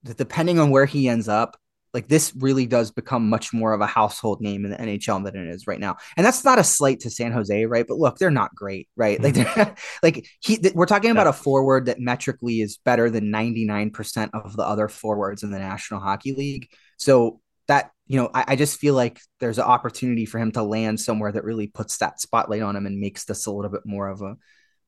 that 0.06 0.16
depending 0.16 0.58
on 0.58 0.70
where 0.70 0.86
he 0.86 1.08
ends 1.08 1.28
up, 1.28 1.56
like 1.96 2.08
this 2.08 2.34
really 2.36 2.66
does 2.66 2.90
become 2.90 3.30
much 3.30 3.54
more 3.54 3.72
of 3.72 3.80
a 3.80 3.86
household 3.86 4.42
name 4.42 4.66
in 4.66 4.70
the 4.70 4.76
NHL 4.76 5.24
than 5.24 5.34
it 5.34 5.48
is 5.48 5.66
right 5.66 5.80
now. 5.80 5.96
And 6.18 6.26
that's 6.26 6.44
not 6.44 6.58
a 6.58 6.64
slight 6.64 7.00
to 7.00 7.10
San 7.10 7.32
Jose, 7.32 7.64
right? 7.64 7.86
But 7.88 7.96
look, 7.96 8.18
they're 8.18 8.30
not 8.30 8.54
great, 8.54 8.86
right? 8.96 9.18
Mm-hmm. 9.18 9.58
Like, 9.58 9.78
like 10.02 10.28
he, 10.40 10.58
th- 10.58 10.74
we're 10.74 10.84
talking 10.84 11.10
about 11.10 11.26
a 11.26 11.32
forward 11.32 11.86
that 11.86 11.98
metrically 11.98 12.60
is 12.60 12.76
better 12.84 13.08
than 13.08 13.32
99% 13.32 14.30
of 14.34 14.56
the 14.56 14.62
other 14.62 14.88
forwards 14.88 15.42
in 15.42 15.50
the 15.50 15.58
National 15.58 16.00
Hockey 16.00 16.34
League. 16.34 16.68
So 16.98 17.40
that, 17.66 17.92
you 18.06 18.20
know, 18.20 18.30
I, 18.34 18.44
I 18.48 18.56
just 18.56 18.78
feel 18.78 18.92
like 18.92 19.18
there's 19.40 19.58
an 19.58 19.64
opportunity 19.64 20.26
for 20.26 20.38
him 20.38 20.52
to 20.52 20.62
land 20.62 21.00
somewhere 21.00 21.32
that 21.32 21.44
really 21.44 21.66
puts 21.66 21.96
that 21.98 22.20
spotlight 22.20 22.60
on 22.60 22.76
him 22.76 22.84
and 22.84 23.00
makes 23.00 23.24
this 23.24 23.46
a 23.46 23.50
little 23.50 23.70
bit 23.70 23.86
more 23.86 24.08
of 24.08 24.20
a, 24.20 24.36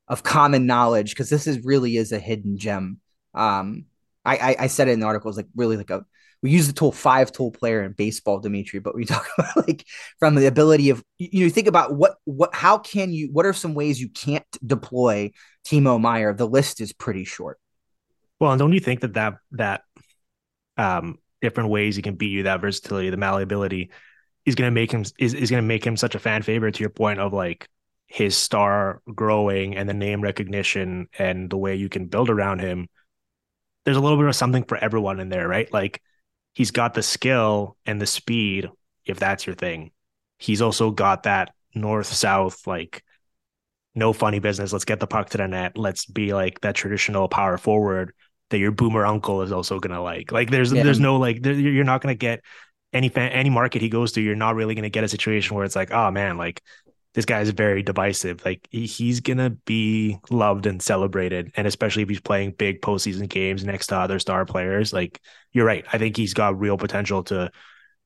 of 0.09 0.23
common 0.23 0.67
knowledge. 0.67 1.17
Cause 1.17 1.31
this 1.31 1.47
is 1.47 1.65
really 1.65 1.97
is 1.97 2.13
a 2.13 2.19
hidden 2.19 2.59
gem. 2.59 3.01
Um, 3.33 3.87
I, 4.25 4.37
I, 4.37 4.57
I 4.61 4.67
said 4.67 4.89
it 4.89 4.93
in 4.93 5.01
the 5.01 5.07
article, 5.07 5.29
it's 5.29 5.37
like 5.37 5.49
really 5.55 5.77
like 5.77 5.91
a 5.91 6.05
we 6.43 6.51
use 6.51 6.67
the 6.67 6.73
tool 6.73 6.93
five 6.93 7.33
tool 7.33 7.51
player 7.51 7.83
in 7.83 7.93
baseball, 7.93 8.39
Dimitri, 8.39 8.79
but 8.79 8.95
we 8.95 9.05
talk 9.07 9.27
about 9.37 9.69
like 9.69 9.85
from 10.19 10.35
the 10.35 10.47
ability 10.47 10.91
of 10.91 11.03
you 11.19 11.45
know, 11.45 11.51
think 11.51 11.67
about 11.67 11.95
what 11.95 12.17
what 12.25 12.55
how 12.55 12.79
can 12.79 13.13
you 13.13 13.29
what 13.33 13.47
are 13.47 13.53
some 13.53 13.75
ways 13.75 14.01
you 14.01 14.09
can't 14.09 14.45
deploy 14.65 15.31
Timo 15.67 16.01
Meier? 16.01 16.35
The 16.35 16.47
list 16.47 16.81
is 16.81 16.93
pretty 16.93 17.25
short. 17.25 17.59
Well, 18.41 18.53
and 18.53 18.59
don't 18.59 18.73
you 18.73 18.81
think 18.81 19.01
that 19.01 19.15
that 19.15 19.35
that 19.53 19.83
um 20.77 21.19
different 21.41 21.71
ways 21.71 21.97
he 21.97 22.03
can 22.03 22.15
beat 22.15 22.31
you, 22.31 22.45
that 22.45 22.61
versatility, 22.61 23.11
the 23.11 23.17
malleability 23.17 23.91
is 24.47 24.55
gonna 24.55 24.71
make 24.71 24.93
him 24.93 25.05
is, 25.19 25.35
is 25.35 25.51
gonna 25.51 25.63
make 25.63 25.85
him 25.85 25.97
such 25.97 26.15
a 26.15 26.19
fan 26.19 26.43
favorite 26.43 26.75
to 26.77 26.81
your 26.81 26.91
point 26.91 27.21
of 27.21 27.33
like 27.33 27.69
his 28.07 28.37
star 28.37 29.03
growing 29.15 29.77
and 29.77 29.89
the 29.89 29.95
name 29.95 30.23
recognition 30.23 31.09
and 31.19 31.51
the 31.51 31.59
way 31.59 31.75
you 31.75 31.89
can 31.89 32.07
build 32.07 32.31
around 32.31 32.61
him. 32.61 32.89
There's 33.85 33.97
a 33.97 34.01
little 34.01 34.19
bit 34.19 34.27
of 34.27 34.37
something 34.37 34.65
for 34.65 34.77
everyone 34.77 35.21
in 35.21 35.29
there, 35.29 35.49
right? 35.49 35.73
Like 35.73 36.03
he's 36.55 36.71
got 36.71 36.95
the 36.95 37.03
skill 37.03 37.77
and 37.87 38.01
the 38.01 38.07
speed, 38.07 38.69
if 39.05 39.19
that's 39.19 39.47
your 39.47 39.55
thing. 39.57 39.93
He's 40.39 40.63
also 40.63 40.91
got 40.91 41.25
that 41.25 41.53
north 41.75 42.07
south, 42.07 42.67
like 42.67 43.03
no 43.95 44.13
funny 44.13 44.39
business. 44.39 44.73
Let's 44.73 44.85
get 44.85 45.01
the 45.01 45.07
puck 45.07 45.31
to 45.31 45.39
the 45.39 45.49
net. 45.49 45.77
Let's 45.77 46.07
be 46.07 46.35
like 46.35 46.61
that 46.61 46.75
traditional 46.75 47.29
power 47.29 47.59
forward 47.59 48.13
that 48.51 48.59
your 48.59 48.71
boomer 48.71 49.05
uncle 49.05 49.43
is 49.43 49.53
also 49.53 49.79
gonna 49.79 50.03
like. 50.03 50.33
Like 50.33 50.51
there's 50.51 50.73
yeah. 50.73 50.83
there's 50.83 51.01
no 51.01 51.17
like 51.17 51.43
there, 51.43 51.53
you're 51.53 51.85
not 51.85 52.01
gonna 52.01 52.15
get 52.15 52.41
any 52.93 53.09
fan, 53.09 53.33
any 53.33 53.51
market 53.51 53.83
he 53.83 53.89
goes 53.89 54.13
to. 54.13 54.21
You're 54.21 54.37
not 54.37 54.55
really 54.55 54.75
gonna 54.75 54.91
get 54.91 55.05
a 55.05 55.09
situation 55.09 55.57
where 55.57 55.65
it's 55.65 55.77
like, 55.77 55.91
oh 55.91 56.11
man, 56.11 56.39
like 56.39 56.63
this 57.15 57.25
guy 57.25 57.41
is 57.41 57.51
very 57.51 57.83
divisive. 57.83 58.45
Like 58.45 58.69
he, 58.71 58.87
he's 58.87 59.21
gonna 59.21 59.51
be 59.51 60.19
loved 60.31 60.67
and 60.67 60.81
celebrated, 60.81 61.53
and 61.57 61.67
especially 61.67 62.03
if 62.03 62.09
he's 62.09 62.21
playing 62.21 62.53
big 62.53 62.81
postseason 62.81 63.29
games 63.29 63.65
next 63.65 63.89
to 63.89 63.97
other 63.97 64.19
star 64.19 64.45
players. 64.45 64.93
Like 64.93 65.21
you're 65.53 65.67
right. 65.67 65.85
I 65.93 65.99
think 65.99 66.17
he's 66.17 66.35
got 66.35 66.59
real 66.59 66.79
potential 66.79 67.25
to. 67.25 67.51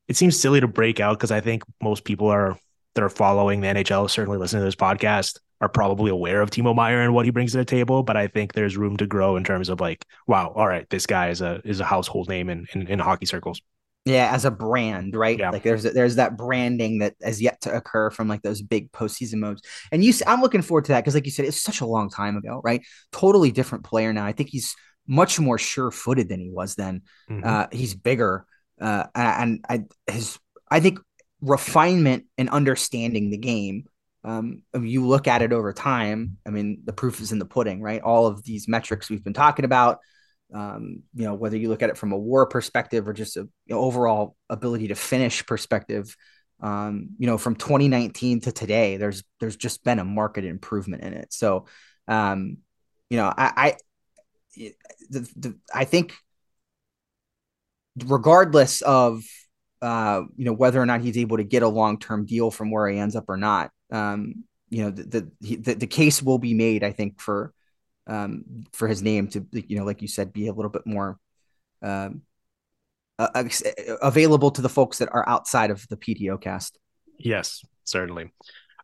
It 0.08 0.16
seems 0.16 0.38
silly 0.38 0.60
to 0.60 0.68
break 0.68 1.00
out 1.00 1.18
because 1.18 1.30
I 1.30 1.40
think 1.40 1.62
most 1.82 2.04
people 2.04 2.28
are 2.28 2.58
that 2.94 3.04
are 3.04 3.08
following 3.08 3.60
the 3.60 3.68
NHL, 3.68 4.10
certainly 4.10 4.38
listening 4.38 4.60
to 4.60 4.66
this 4.66 4.76
podcast, 4.76 5.38
are 5.60 5.68
probably 5.68 6.10
aware 6.10 6.42
of 6.42 6.50
Timo 6.50 6.74
Meier 6.74 7.00
and 7.00 7.14
what 7.14 7.24
he 7.24 7.30
brings 7.30 7.52
to 7.52 7.58
the 7.58 7.64
table. 7.64 8.02
But 8.02 8.16
I 8.16 8.26
think 8.26 8.52
there's 8.52 8.76
room 8.76 8.96
to 8.98 9.06
grow 9.06 9.36
in 9.36 9.44
terms 9.44 9.68
of 9.68 9.80
like, 9.80 10.04
wow, 10.26 10.52
all 10.54 10.66
right, 10.66 10.88
this 10.90 11.06
guy 11.06 11.30
is 11.30 11.40
a 11.40 11.60
is 11.64 11.80
a 11.80 11.84
household 11.84 12.28
name 12.28 12.50
in 12.50 12.66
in, 12.74 12.86
in 12.88 12.98
hockey 12.98 13.26
circles. 13.26 13.60
Yeah, 14.04 14.34
as 14.34 14.44
a 14.44 14.50
brand, 14.50 15.14
right? 15.14 15.38
Yeah. 15.38 15.50
Like 15.50 15.62
there's 15.62 15.84
there's 15.84 16.16
that 16.16 16.36
branding 16.36 16.98
that 16.98 17.14
has 17.22 17.40
yet 17.40 17.60
to 17.60 17.76
occur 17.76 18.10
from 18.10 18.26
like 18.26 18.42
those 18.42 18.60
big 18.60 18.90
postseason 18.90 19.36
modes. 19.36 19.62
And 19.92 20.02
you, 20.02 20.12
I'm 20.26 20.40
looking 20.40 20.62
forward 20.62 20.86
to 20.86 20.92
that 20.92 21.02
because, 21.02 21.14
like 21.14 21.24
you 21.24 21.30
said, 21.30 21.44
it's 21.44 21.62
such 21.62 21.80
a 21.80 21.86
long 21.86 22.10
time 22.10 22.36
ago, 22.36 22.60
right? 22.64 22.82
Totally 23.12 23.52
different 23.52 23.84
player 23.84 24.12
now. 24.12 24.26
I 24.26 24.32
think 24.32 24.48
he's 24.48 24.74
much 25.06 25.38
more 25.38 25.56
sure-footed 25.56 26.28
than 26.28 26.40
he 26.40 26.50
was 26.50 26.74
then. 26.74 27.02
Mm-hmm. 27.30 27.46
Uh, 27.46 27.66
he's 27.70 27.94
bigger, 27.94 28.44
uh, 28.80 29.04
and 29.14 29.64
I 29.68 29.84
his 30.08 30.36
I 30.68 30.80
think 30.80 30.98
refinement 31.40 32.24
and 32.36 32.48
understanding 32.50 33.30
the 33.30 33.38
game. 33.38 33.84
Um, 34.24 34.62
you 34.80 35.06
look 35.06 35.28
at 35.28 35.42
it 35.42 35.52
over 35.52 35.72
time. 35.72 36.38
I 36.46 36.50
mean, 36.50 36.82
the 36.84 36.92
proof 36.92 37.20
is 37.20 37.30
in 37.30 37.38
the 37.38 37.44
pudding, 37.44 37.80
right? 37.82 38.00
All 38.00 38.26
of 38.26 38.42
these 38.42 38.66
metrics 38.66 39.10
we've 39.10 39.22
been 39.22 39.32
talking 39.32 39.64
about 39.64 39.98
um, 40.52 41.02
you 41.14 41.24
know, 41.24 41.34
whether 41.34 41.56
you 41.56 41.68
look 41.68 41.82
at 41.82 41.90
it 41.90 41.96
from 41.96 42.12
a 42.12 42.18
war 42.18 42.46
perspective 42.46 43.08
or 43.08 43.12
just 43.12 43.36
a 43.36 43.40
you 43.40 43.50
know, 43.74 43.78
overall 43.78 44.36
ability 44.48 44.88
to 44.88 44.94
finish 44.94 45.44
perspective, 45.46 46.16
um, 46.60 47.10
you 47.18 47.26
know, 47.26 47.38
from 47.38 47.56
2019 47.56 48.40
to 48.42 48.52
today, 48.52 48.96
there's 48.96 49.24
there's 49.40 49.56
just 49.56 49.82
been 49.84 49.98
a 49.98 50.04
market 50.04 50.44
improvement 50.44 51.02
in 51.02 51.14
it. 51.14 51.32
So, 51.32 51.66
um, 52.06 52.58
you 53.10 53.16
know, 53.16 53.32
I, 53.36 53.52
I, 53.56 53.76
the, 55.10 55.28
the, 55.36 55.58
I 55.74 55.84
think 55.84 56.14
regardless 58.04 58.80
of 58.82 59.22
uh, 59.80 60.22
you 60.36 60.44
know 60.44 60.52
whether 60.52 60.80
or 60.80 60.86
not 60.86 61.00
he's 61.00 61.18
able 61.18 61.38
to 61.38 61.44
get 61.44 61.62
a 61.62 61.68
long 61.68 61.98
term 61.98 62.24
deal 62.24 62.50
from 62.50 62.70
where 62.70 62.88
he 62.88 62.98
ends 62.98 63.16
up 63.16 63.24
or 63.28 63.36
not, 63.36 63.70
um, 63.90 64.44
you 64.70 64.84
know, 64.84 64.90
the, 64.90 65.28
the 65.40 65.56
the 65.56 65.74
the 65.74 65.86
case 65.86 66.22
will 66.22 66.38
be 66.38 66.54
made. 66.54 66.84
I 66.84 66.92
think 66.92 67.20
for 67.20 67.52
um, 68.06 68.64
for 68.72 68.88
his 68.88 69.02
name 69.02 69.28
to, 69.28 69.46
you 69.52 69.78
know, 69.78 69.84
like 69.84 70.02
you 70.02 70.08
said, 70.08 70.32
be 70.32 70.48
a 70.48 70.52
little 70.52 70.70
bit 70.70 70.86
more 70.86 71.18
um, 71.82 72.22
uh, 73.18 73.44
available 74.02 74.50
to 74.50 74.62
the 74.62 74.68
folks 74.68 74.98
that 74.98 75.08
are 75.12 75.28
outside 75.28 75.70
of 75.70 75.86
the 75.88 75.96
PDOcast. 75.96 76.72
Yes, 77.18 77.64
certainly. 77.84 78.24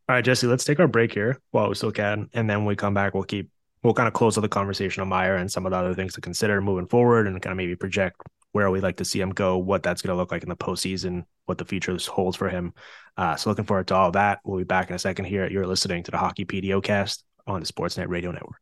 All 0.08 0.14
right, 0.14 0.24
Jesse, 0.24 0.46
let's 0.46 0.64
take 0.64 0.80
our 0.80 0.88
break 0.88 1.12
here 1.12 1.38
while 1.50 1.68
we 1.68 1.74
still 1.74 1.92
can. 1.92 2.30
And 2.32 2.48
then 2.48 2.58
when 2.58 2.66
we 2.66 2.76
come 2.76 2.94
back, 2.94 3.14
we'll 3.14 3.24
keep, 3.24 3.50
we'll 3.82 3.94
kind 3.94 4.08
of 4.08 4.14
close 4.14 4.38
out 4.38 4.42
the 4.42 4.48
conversation 4.48 5.02
on 5.02 5.08
Meier 5.08 5.36
and 5.36 5.50
some 5.50 5.66
of 5.66 5.72
the 5.72 5.78
other 5.78 5.94
things 5.94 6.14
to 6.14 6.20
consider 6.20 6.60
moving 6.60 6.86
forward 6.86 7.26
and 7.26 7.40
kind 7.42 7.52
of 7.52 7.56
maybe 7.56 7.76
project 7.76 8.16
where 8.52 8.70
we'd 8.70 8.82
like 8.82 8.96
to 8.96 9.04
see 9.04 9.20
him 9.20 9.30
go, 9.30 9.58
what 9.58 9.82
that's 9.82 10.00
going 10.00 10.14
to 10.14 10.16
look 10.16 10.32
like 10.32 10.42
in 10.42 10.48
the 10.48 10.56
postseason, 10.56 11.24
what 11.44 11.58
the 11.58 11.64
future 11.64 11.96
holds 12.08 12.36
for 12.36 12.48
him. 12.48 12.72
Uh, 13.16 13.36
so 13.36 13.50
looking 13.50 13.66
forward 13.66 13.86
to 13.88 13.94
all 13.94 14.10
that. 14.12 14.40
We'll 14.44 14.58
be 14.58 14.64
back 14.64 14.88
in 14.88 14.96
a 14.96 14.98
second 14.98 15.26
here. 15.26 15.48
You're 15.50 15.66
listening 15.66 16.02
to 16.04 16.10
the 16.10 16.16
Hockey 16.16 16.44
PDOcast 16.46 17.22
on 17.46 17.60
the 17.60 17.66
Sportsnet 17.66 18.08
Radio 18.08 18.30
Network. 18.30 18.60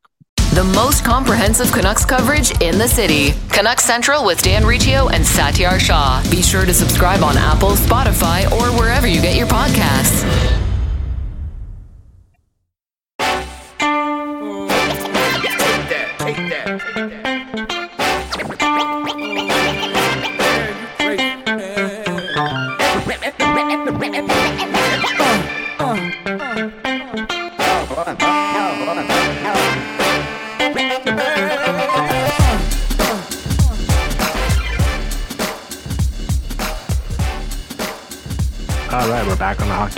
The 0.57 0.65
most 0.65 1.05
comprehensive 1.05 1.71
Canucks 1.71 2.07
coverage 2.07 2.51
in 2.63 2.79
the 2.79 2.89
city. 2.89 3.35
Canucks 3.51 3.85
Central 3.85 4.25
with 4.25 4.41
Dan 4.41 4.65
Riccio 4.65 5.09
and 5.09 5.23
Satiar 5.23 5.79
Shah. 5.79 6.27
Be 6.31 6.41
sure 6.41 6.65
to 6.65 6.73
subscribe 6.73 7.23
on 7.23 7.37
Apple, 7.37 7.73
Spotify, 7.73 8.51
or 8.51 8.75
wherever 8.81 9.07
you 9.07 9.21
get 9.21 9.37
your 9.37 9.49
podcasts. 9.49 10.56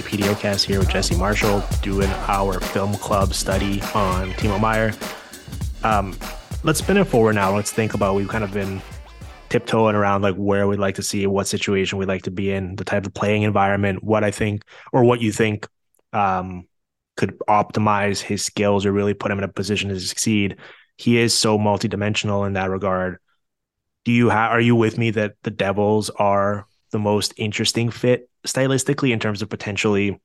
PDOcast 0.09 0.65
here 0.65 0.79
with 0.79 0.89
Jesse 0.89 1.15
Marshall, 1.15 1.63
doing 1.83 2.09
our 2.29 2.59
film 2.61 2.95
club 2.95 3.35
study 3.35 3.83
on 3.95 4.33
Timo 4.33 4.59
Meier. 4.59 4.95
Um, 5.85 6.17
let's 6.65 6.79
spin 6.79 6.97
it 6.97 7.05
forward 7.05 7.35
now. 7.35 7.55
Let's 7.55 7.71
think 7.71 7.93
about 7.93 8.15
we've 8.15 8.27
kind 8.27 8.43
of 8.43 8.51
been 8.51 8.81
tiptoeing 9.51 9.95
around 9.95 10.23
like 10.23 10.35
where 10.37 10.67
we'd 10.67 10.79
like 10.79 10.95
to 10.95 11.03
see, 11.03 11.27
what 11.27 11.47
situation 11.47 11.99
we'd 11.99 12.09
like 12.09 12.23
to 12.23 12.31
be 12.31 12.51
in, 12.51 12.75
the 12.77 12.85
type 12.85 13.05
of 13.05 13.13
playing 13.13 13.43
environment, 13.43 14.03
what 14.03 14.25
I 14.25 14.31
think 14.31 14.63
or 14.95 15.05
what 15.05 15.21
you 15.21 15.31
think 15.31 15.69
um, 16.15 16.67
could 17.19 17.39
optimize 17.41 18.19
his 18.19 18.43
skills 18.43 18.87
or 18.87 18.93
really 18.93 19.13
put 19.13 19.31
him 19.31 19.37
in 19.37 19.45
a 19.45 19.49
position 19.49 19.91
to 19.91 20.01
succeed. 20.01 20.57
He 20.97 21.19
is 21.19 21.35
so 21.35 21.59
multidimensional 21.59 22.47
in 22.47 22.55
that 22.55 22.71
regard. 22.71 23.19
Do 24.07 24.13
you 24.13 24.31
have? 24.31 24.53
Are 24.53 24.61
you 24.61 24.75
with 24.75 24.97
me 24.97 25.11
that 25.11 25.35
the 25.43 25.51
Devils 25.51 26.09
are 26.09 26.67
the 26.93 26.99
most 26.99 27.35
interesting 27.37 27.91
fit 27.91 28.28
stylistically 28.47 29.13
in 29.13 29.19
terms 29.19 29.43
of 29.43 29.49
potentially 29.49 30.21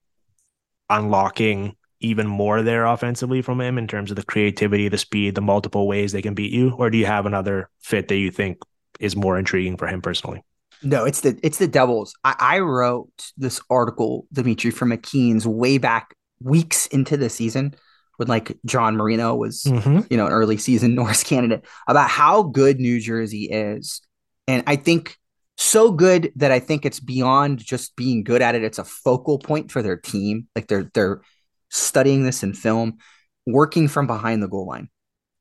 unlocking 0.89 1.75
even 1.99 2.27
more 2.27 2.61
there 2.61 2.85
offensively 2.85 3.41
from 3.41 3.61
him 3.61 3.77
in 3.77 3.87
terms 3.87 4.11
of 4.11 4.17
the 4.17 4.25
creativity, 4.25 4.89
the 4.89 4.97
speed, 4.97 5.35
the 5.35 5.41
multiple 5.41 5.87
ways 5.87 6.11
they 6.11 6.21
can 6.21 6.33
beat 6.33 6.51
you? 6.51 6.73
Or 6.77 6.89
do 6.89 6.97
you 6.97 7.05
have 7.05 7.25
another 7.25 7.69
fit 7.79 8.09
that 8.09 8.17
you 8.17 8.29
think 8.29 8.57
is 8.99 9.15
more 9.15 9.37
intriguing 9.37 9.77
for 9.77 9.87
him 9.87 10.01
personally? 10.01 10.43
No, 10.83 11.05
it's 11.05 11.21
the 11.21 11.39
it's 11.41 11.59
the 11.59 11.67
Devils. 11.67 12.13
I, 12.25 12.35
I 12.37 12.59
wrote 12.59 13.31
this 13.37 13.61
article, 13.69 14.27
Dimitri, 14.33 14.69
from 14.69 14.89
McKeen's 14.89 15.47
way 15.47 15.77
back 15.77 16.13
weeks 16.41 16.87
into 16.87 17.15
the 17.15 17.29
season 17.29 17.73
when 18.17 18.27
like 18.27 18.57
John 18.65 18.97
Marino 18.97 19.33
was, 19.33 19.63
mm-hmm. 19.63 20.01
you 20.09 20.17
know, 20.17 20.27
an 20.27 20.33
early 20.33 20.57
season 20.57 20.93
Norris 20.95 21.23
candidate 21.23 21.65
about 21.87 22.09
how 22.09 22.43
good 22.43 22.79
New 22.79 22.99
Jersey 22.99 23.45
is. 23.45 24.01
And 24.45 24.63
I 24.67 24.75
think 24.75 25.17
so 25.57 25.91
good 25.91 26.31
that 26.35 26.51
I 26.51 26.59
think 26.59 26.85
it's 26.85 26.99
beyond 26.99 27.59
just 27.59 27.95
being 27.95 28.23
good 28.23 28.41
at 28.41 28.55
it. 28.55 28.63
It's 28.63 28.79
a 28.79 28.83
focal 28.83 29.37
point 29.37 29.71
for 29.71 29.81
their 29.81 29.97
team. 29.97 30.47
Like 30.55 30.67
they're 30.67 30.89
they're 30.93 31.21
studying 31.69 32.23
this 32.23 32.43
in 32.43 32.53
film, 32.53 32.97
working 33.45 33.87
from 33.87 34.07
behind 34.07 34.41
the 34.41 34.47
goal 34.47 34.67
line, 34.67 34.89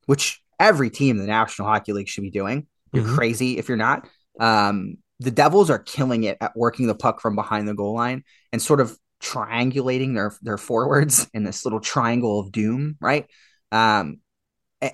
which 0.07 0.43
every 0.59 0.91
team 0.91 1.17
in 1.17 1.23
the 1.23 1.29
National 1.29 1.69
Hockey 1.69 1.93
League 1.93 2.09
should 2.09 2.23
be 2.23 2.31
doing. 2.31 2.67
You're 2.93 3.05
mm-hmm. 3.05 3.15
crazy 3.15 3.59
if 3.59 3.69
you're 3.69 3.77
not. 3.77 4.07
Um, 4.39 4.99
the 5.21 5.31
Devils 5.31 5.71
are 5.71 5.79
killing 5.79 6.25
it 6.25 6.37
at 6.41 6.57
working 6.57 6.87
the 6.87 6.95
puck 6.95 7.21
from 7.21 7.35
behind 7.35 7.69
the 7.69 7.75
goal 7.75 7.95
line 7.95 8.25
and 8.53 8.61
sort 8.61 8.81
of 8.81 8.97
triangulating 9.23 10.15
their 10.15 10.35
their 10.43 10.59
forwards 10.59 11.29
in 11.35 11.45
this 11.45 11.65
little 11.65 11.81
triangle 11.81 12.41
of 12.41 12.53
doom, 12.53 12.97
right? 13.01 13.27
Um, 13.71 14.19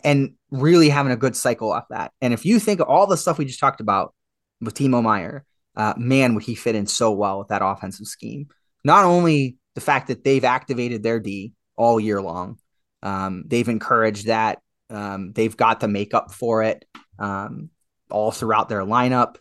and 0.04 0.34
really 0.50 0.90
having 0.90 1.12
a 1.12 1.16
good 1.16 1.34
cycle 1.34 1.72
off 1.72 1.88
that. 1.88 2.12
And 2.20 2.34
if 2.34 2.44
you 2.44 2.60
think 2.60 2.80
of 2.80 2.88
all 2.88 3.06
the 3.06 3.16
stuff 3.16 3.38
we 3.38 3.46
just 3.46 3.58
talked 3.58 3.80
about, 3.80 4.14
with 4.60 4.74
Timo 4.74 5.02
Meier, 5.02 5.44
uh, 5.76 5.94
man, 5.96 6.34
would 6.34 6.44
he 6.44 6.54
fit 6.54 6.74
in 6.74 6.86
so 6.86 7.12
well 7.12 7.38
with 7.38 7.48
that 7.48 7.62
offensive 7.64 8.06
scheme. 8.06 8.48
Not 8.84 9.04
only 9.04 9.56
the 9.74 9.80
fact 9.80 10.08
that 10.08 10.24
they've 10.24 10.44
activated 10.44 11.02
their 11.02 11.20
D 11.20 11.52
all 11.76 12.00
year 12.00 12.20
long, 12.20 12.58
um, 13.02 13.44
they've 13.46 13.68
encouraged 13.68 14.26
that. 14.26 14.60
Um, 14.90 15.32
they've 15.32 15.56
got 15.56 15.80
the 15.80 15.88
makeup 15.88 16.32
for 16.32 16.62
it. 16.62 16.84
Um, 17.18 17.70
all 18.10 18.30
throughout 18.30 18.68
their 18.68 18.82
lineup. 18.82 19.36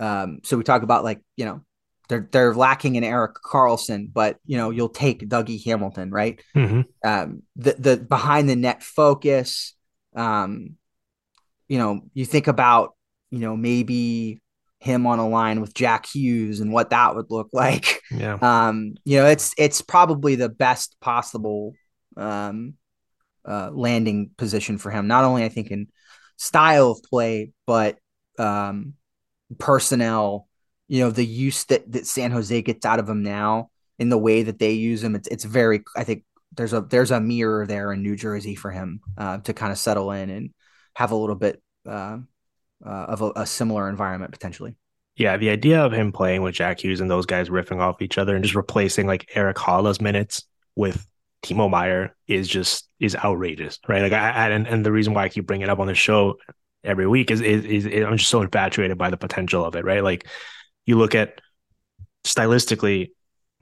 Um, 0.00 0.40
so 0.42 0.56
we 0.56 0.64
talk 0.64 0.82
about 0.82 1.04
like 1.04 1.20
you 1.36 1.44
know 1.44 1.62
they're 2.08 2.28
they're 2.30 2.54
lacking 2.54 2.96
in 2.96 3.04
Erik 3.04 3.36
Karlsson, 3.44 4.12
but 4.12 4.38
you 4.44 4.56
know 4.56 4.70
you'll 4.70 4.88
take 4.88 5.28
Dougie 5.28 5.64
Hamilton, 5.64 6.10
right? 6.10 6.42
Mm-hmm. 6.56 6.80
Um, 7.04 7.42
the 7.56 7.74
the 7.78 7.96
behind 7.96 8.48
the 8.48 8.56
net 8.56 8.82
focus. 8.82 9.74
Um, 10.14 10.76
you 11.68 11.78
know, 11.78 12.02
you 12.12 12.26
think 12.26 12.48
about 12.48 12.94
you 13.32 13.40
know 13.40 13.56
maybe 13.56 14.40
him 14.78 15.06
on 15.06 15.18
a 15.18 15.28
line 15.28 15.60
with 15.60 15.74
Jack 15.74 16.06
Hughes 16.06 16.60
and 16.60 16.72
what 16.72 16.90
that 16.90 17.14
would 17.14 17.30
look 17.30 17.48
like. 17.52 18.02
Yeah. 18.10 18.38
Um, 18.40 18.94
you 19.04 19.16
know, 19.18 19.26
it's 19.26 19.54
it's 19.56 19.80
probably 19.80 20.36
the 20.36 20.48
best 20.48 20.96
possible 21.00 21.72
um 22.16 22.74
uh 23.44 23.70
landing 23.72 24.30
position 24.36 24.78
for 24.78 24.90
him. 24.90 25.06
Not 25.06 25.24
only 25.24 25.44
I 25.44 25.48
think 25.48 25.70
in 25.70 25.88
style 26.36 26.90
of 26.90 27.02
play, 27.02 27.52
but 27.66 27.98
um 28.38 28.94
personnel, 29.58 30.48
you 30.88 31.00
know, 31.00 31.10
the 31.10 31.24
use 31.24 31.64
that, 31.64 31.90
that 31.92 32.06
San 32.06 32.30
Jose 32.30 32.62
gets 32.62 32.84
out 32.84 32.98
of 32.98 33.08
him 33.08 33.22
now 33.22 33.70
in 33.98 34.08
the 34.08 34.18
way 34.18 34.42
that 34.42 34.58
they 34.58 34.72
use 34.72 35.02
him, 35.02 35.14
it's 35.14 35.28
it's 35.28 35.44
very 35.44 35.82
I 35.96 36.04
think 36.04 36.24
there's 36.56 36.72
a 36.72 36.80
there's 36.82 37.12
a 37.12 37.20
mirror 37.20 37.66
there 37.66 37.92
in 37.92 38.02
New 38.02 38.16
Jersey 38.16 38.56
for 38.56 38.70
him 38.70 39.00
uh, 39.16 39.38
to 39.38 39.54
kind 39.54 39.72
of 39.72 39.78
settle 39.78 40.10
in 40.10 40.28
and 40.28 40.50
have 40.94 41.12
a 41.12 41.16
little 41.16 41.36
bit 41.36 41.62
uh, 41.88 42.18
uh, 42.84 43.06
of 43.08 43.22
a, 43.22 43.32
a, 43.36 43.46
similar 43.46 43.88
environment 43.88 44.32
potentially. 44.32 44.74
Yeah, 45.16 45.36
the 45.36 45.50
idea 45.50 45.84
of 45.84 45.92
him 45.92 46.10
playing 46.10 46.42
with 46.42 46.54
Jack 46.54 46.82
Hughes 46.82 47.00
and 47.00 47.10
those 47.10 47.26
guys 47.26 47.48
riffing 47.48 47.80
off 47.80 48.00
each 48.00 48.18
other 48.18 48.34
and 48.34 48.42
just 48.42 48.54
replacing 48.54 49.06
like 49.06 49.30
Erik 49.34 49.58
Haula's 49.58 50.00
minutes 50.00 50.44
with 50.74 51.06
Timo 51.42 51.68
Meier 51.68 52.14
is 52.26 52.48
just 52.48 52.88
is 52.98 53.16
outrageous, 53.16 53.78
right? 53.88 54.02
Like 54.02 54.12
I, 54.12 54.50
and 54.50 54.66
and 54.66 54.86
the 54.86 54.92
reason 54.92 55.12
why 55.12 55.24
I 55.24 55.28
keep 55.28 55.46
bringing 55.46 55.64
it 55.64 55.70
up 55.70 55.80
on 55.80 55.86
the 55.86 55.94
show 55.94 56.38
every 56.84 57.06
week 57.06 57.30
is, 57.30 57.40
is 57.40 57.64
is, 57.64 57.86
is 57.86 58.04
I'm 58.04 58.16
just 58.16 58.30
so 58.30 58.42
infatuated 58.42 58.96
by 58.96 59.10
the 59.10 59.16
potential 59.16 59.64
of 59.64 59.76
it, 59.76 59.84
right? 59.84 60.02
Like 60.02 60.26
you 60.86 60.96
look 60.96 61.14
at 61.14 61.40
stylistically, 62.24 63.10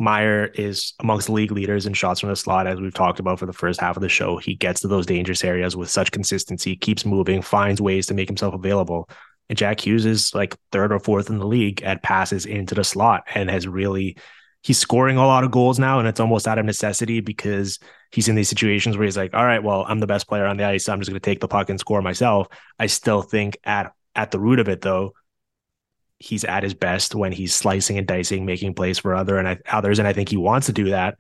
Meier 0.01 0.47
is 0.47 0.95
amongst 1.01 1.29
league 1.29 1.53
leaders 1.53 1.87
in 1.87 1.93
shots 1.93 2.21
from 2.21 2.31
the 2.31 2.37
slot, 2.37 2.67
as 2.67 2.81
we've 2.81 2.95
talked 2.95 3.21
about 3.21 3.39
for 3.39 3.47
the 3.47 3.53
first 3.53 3.81
half 3.81 3.97
of 3.97 4.03
the 4.03 4.09
show. 4.09 4.39
He 4.39 4.55
gets 4.55 4.81
to 4.81 4.89
those 4.89 5.07
dangerous 5.07 5.45
areas 5.45 5.77
with 5.77 5.91
such 5.91 6.11
consistency, 6.11 6.77
keeps 6.77 7.05
moving, 7.05 7.43
finds 7.43 7.81
ways 7.81 8.07
to 8.07 8.15
make 8.15 8.29
himself 8.29 8.55
available. 8.55 9.09
And 9.49 9.59
Jack 9.59 9.85
Hughes 9.85 10.07
is 10.07 10.35
like 10.35 10.57
third 10.73 10.93
or 10.93 11.01
fourth 11.01 11.29
in 11.29 11.39
the 11.39 11.47
league 11.47 11.83
at 11.83 12.03
passes 12.03 12.47
into 12.47 12.75
the 12.75 12.85
slot 12.85 13.25
and 13.35 13.51
has 13.51 13.69
really 13.69 14.17
he's 14.63 14.79
scoring 14.79 15.17
a 15.17 15.27
lot 15.27 15.45
of 15.45 15.51
goals 15.51 15.79
now, 15.79 15.99
and 15.99 16.09
it's 16.09 16.21
almost 16.21 16.47
out 16.47 16.59
of 16.59 16.67
necessity 16.67 17.21
because 17.21 17.79
he's 18.13 18.29
in 18.29 18.35
these 18.35 18.49
situations 18.49 18.97
where 18.97 19.05
he's 19.07 19.17
like, 19.17 19.35
all 19.35 19.45
right, 19.45 19.63
well, 19.63 19.85
I'm 19.89 20.01
the 20.01 20.07
best 20.07 20.29
player 20.29 20.47
on 20.47 20.57
the 20.57 20.65
ice, 20.65 20.85
so 20.85 20.93
I'm 20.93 21.01
just 21.01 21.11
going 21.11 21.21
to 21.21 21.25
take 21.25 21.41
the 21.41 21.49
puck 21.49 21.71
and 21.71 21.81
score 21.81 22.03
myself. 22.03 22.49
I 22.79 22.87
still 22.87 23.23
think 23.23 23.59
at 23.65 23.93
at 24.15 24.31
the 24.31 24.41
root 24.41 24.59
of 24.59 24.69
it, 24.69 24.81
though, 24.81 25.15
he's 26.21 26.45
at 26.45 26.63
his 26.63 26.75
best 26.75 27.15
when 27.15 27.33
he's 27.33 27.55
slicing 27.55 27.99
and 27.99 28.07
dicing, 28.07 28.45
making 28.45 28.75
plays 28.75 28.99
for 28.99 29.15
other 29.15 29.39
and 29.39 29.49
I, 29.49 29.59
others, 29.69 29.99
and 29.99 30.07
I 30.07 30.13
think 30.13 30.29
he 30.29 30.37
wants 30.37 30.67
to 30.67 30.73
do 30.73 30.91
that. 30.91 31.19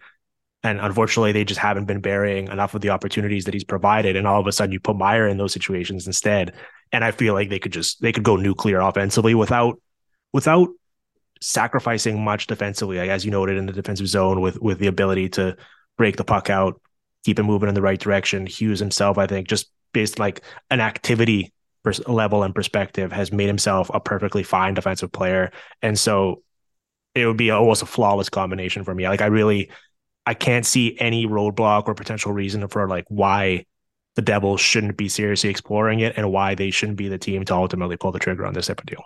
And 0.62 0.78
unfortunately, 0.78 1.32
they 1.32 1.44
just 1.44 1.58
haven't 1.58 1.86
been 1.86 2.02
burying 2.02 2.48
enough 2.48 2.74
of 2.74 2.82
the 2.82 2.90
opportunities 2.90 3.46
that 3.46 3.54
he's 3.54 3.64
provided. 3.64 4.14
And 4.14 4.26
all 4.26 4.38
of 4.38 4.46
a 4.46 4.52
sudden, 4.52 4.74
you 4.74 4.78
put 4.78 4.96
Meier 4.96 5.26
in 5.26 5.38
those 5.38 5.54
situations 5.54 6.06
instead. 6.06 6.54
And 6.92 7.02
I 7.02 7.12
feel 7.12 7.32
like 7.32 7.48
they 7.48 7.58
could 7.58 7.72
just 7.72 8.02
they 8.02 8.12
could 8.12 8.24
go 8.24 8.36
nuclear 8.36 8.80
offensively 8.80 9.34
without 9.34 9.80
without 10.34 10.68
sacrificing 11.40 12.22
much 12.22 12.46
defensively, 12.46 12.98
like 12.98 13.08
as 13.08 13.24
you 13.24 13.30
noted 13.30 13.56
in 13.56 13.64
the 13.64 13.72
defensive 13.72 14.08
zone, 14.08 14.42
with 14.42 14.60
with 14.60 14.78
the 14.78 14.88
ability 14.88 15.30
to 15.30 15.56
break 15.96 16.16
the 16.16 16.24
puck 16.24 16.50
out, 16.50 16.78
keep 17.24 17.38
it 17.38 17.44
moving 17.44 17.70
in 17.70 17.74
the 17.74 17.80
right 17.80 17.98
direction. 17.98 18.44
Hughes 18.44 18.80
himself, 18.80 19.16
I 19.16 19.26
think, 19.26 19.48
just 19.48 19.70
based 19.94 20.18
like 20.18 20.42
an 20.70 20.80
activity 20.80 21.54
level 22.06 22.42
and 22.42 22.54
perspective, 22.54 23.12
has 23.12 23.32
made 23.32 23.46
himself 23.46 23.90
a 23.92 24.00
perfectly 24.00 24.42
fine 24.42 24.74
defensive 24.74 25.12
player, 25.12 25.50
and 25.82 25.98
so 25.98 26.42
it 27.14 27.26
would 27.26 27.36
be 27.36 27.50
almost 27.50 27.82
a 27.82 27.86
flawless 27.86 28.28
combination 28.28 28.84
for 28.84 28.94
me. 28.94 29.08
Like 29.08 29.20
I 29.20 29.26
really, 29.26 29.70
I 30.26 30.34
can't 30.34 30.66
see 30.66 30.96
any 30.98 31.26
roadblock 31.26 31.88
or 31.88 31.94
potential 31.94 32.32
reason 32.32 32.66
for 32.68 32.88
like 32.88 33.04
why 33.08 33.66
the 34.16 34.22
Devils 34.22 34.60
shouldn't 34.60 34.96
be 34.96 35.08
seriously 35.08 35.50
exploring 35.50 36.00
it 36.00 36.14
and 36.16 36.32
why 36.32 36.54
they 36.54 36.70
shouldn't 36.70 36.98
be 36.98 37.08
the 37.08 37.18
team 37.18 37.44
to 37.44 37.54
ultimately 37.54 37.96
pull 37.96 38.12
the 38.12 38.18
trigger 38.18 38.46
on 38.46 38.54
this 38.54 38.66
type 38.66 38.80
of 38.80 38.86
deal 38.86 39.04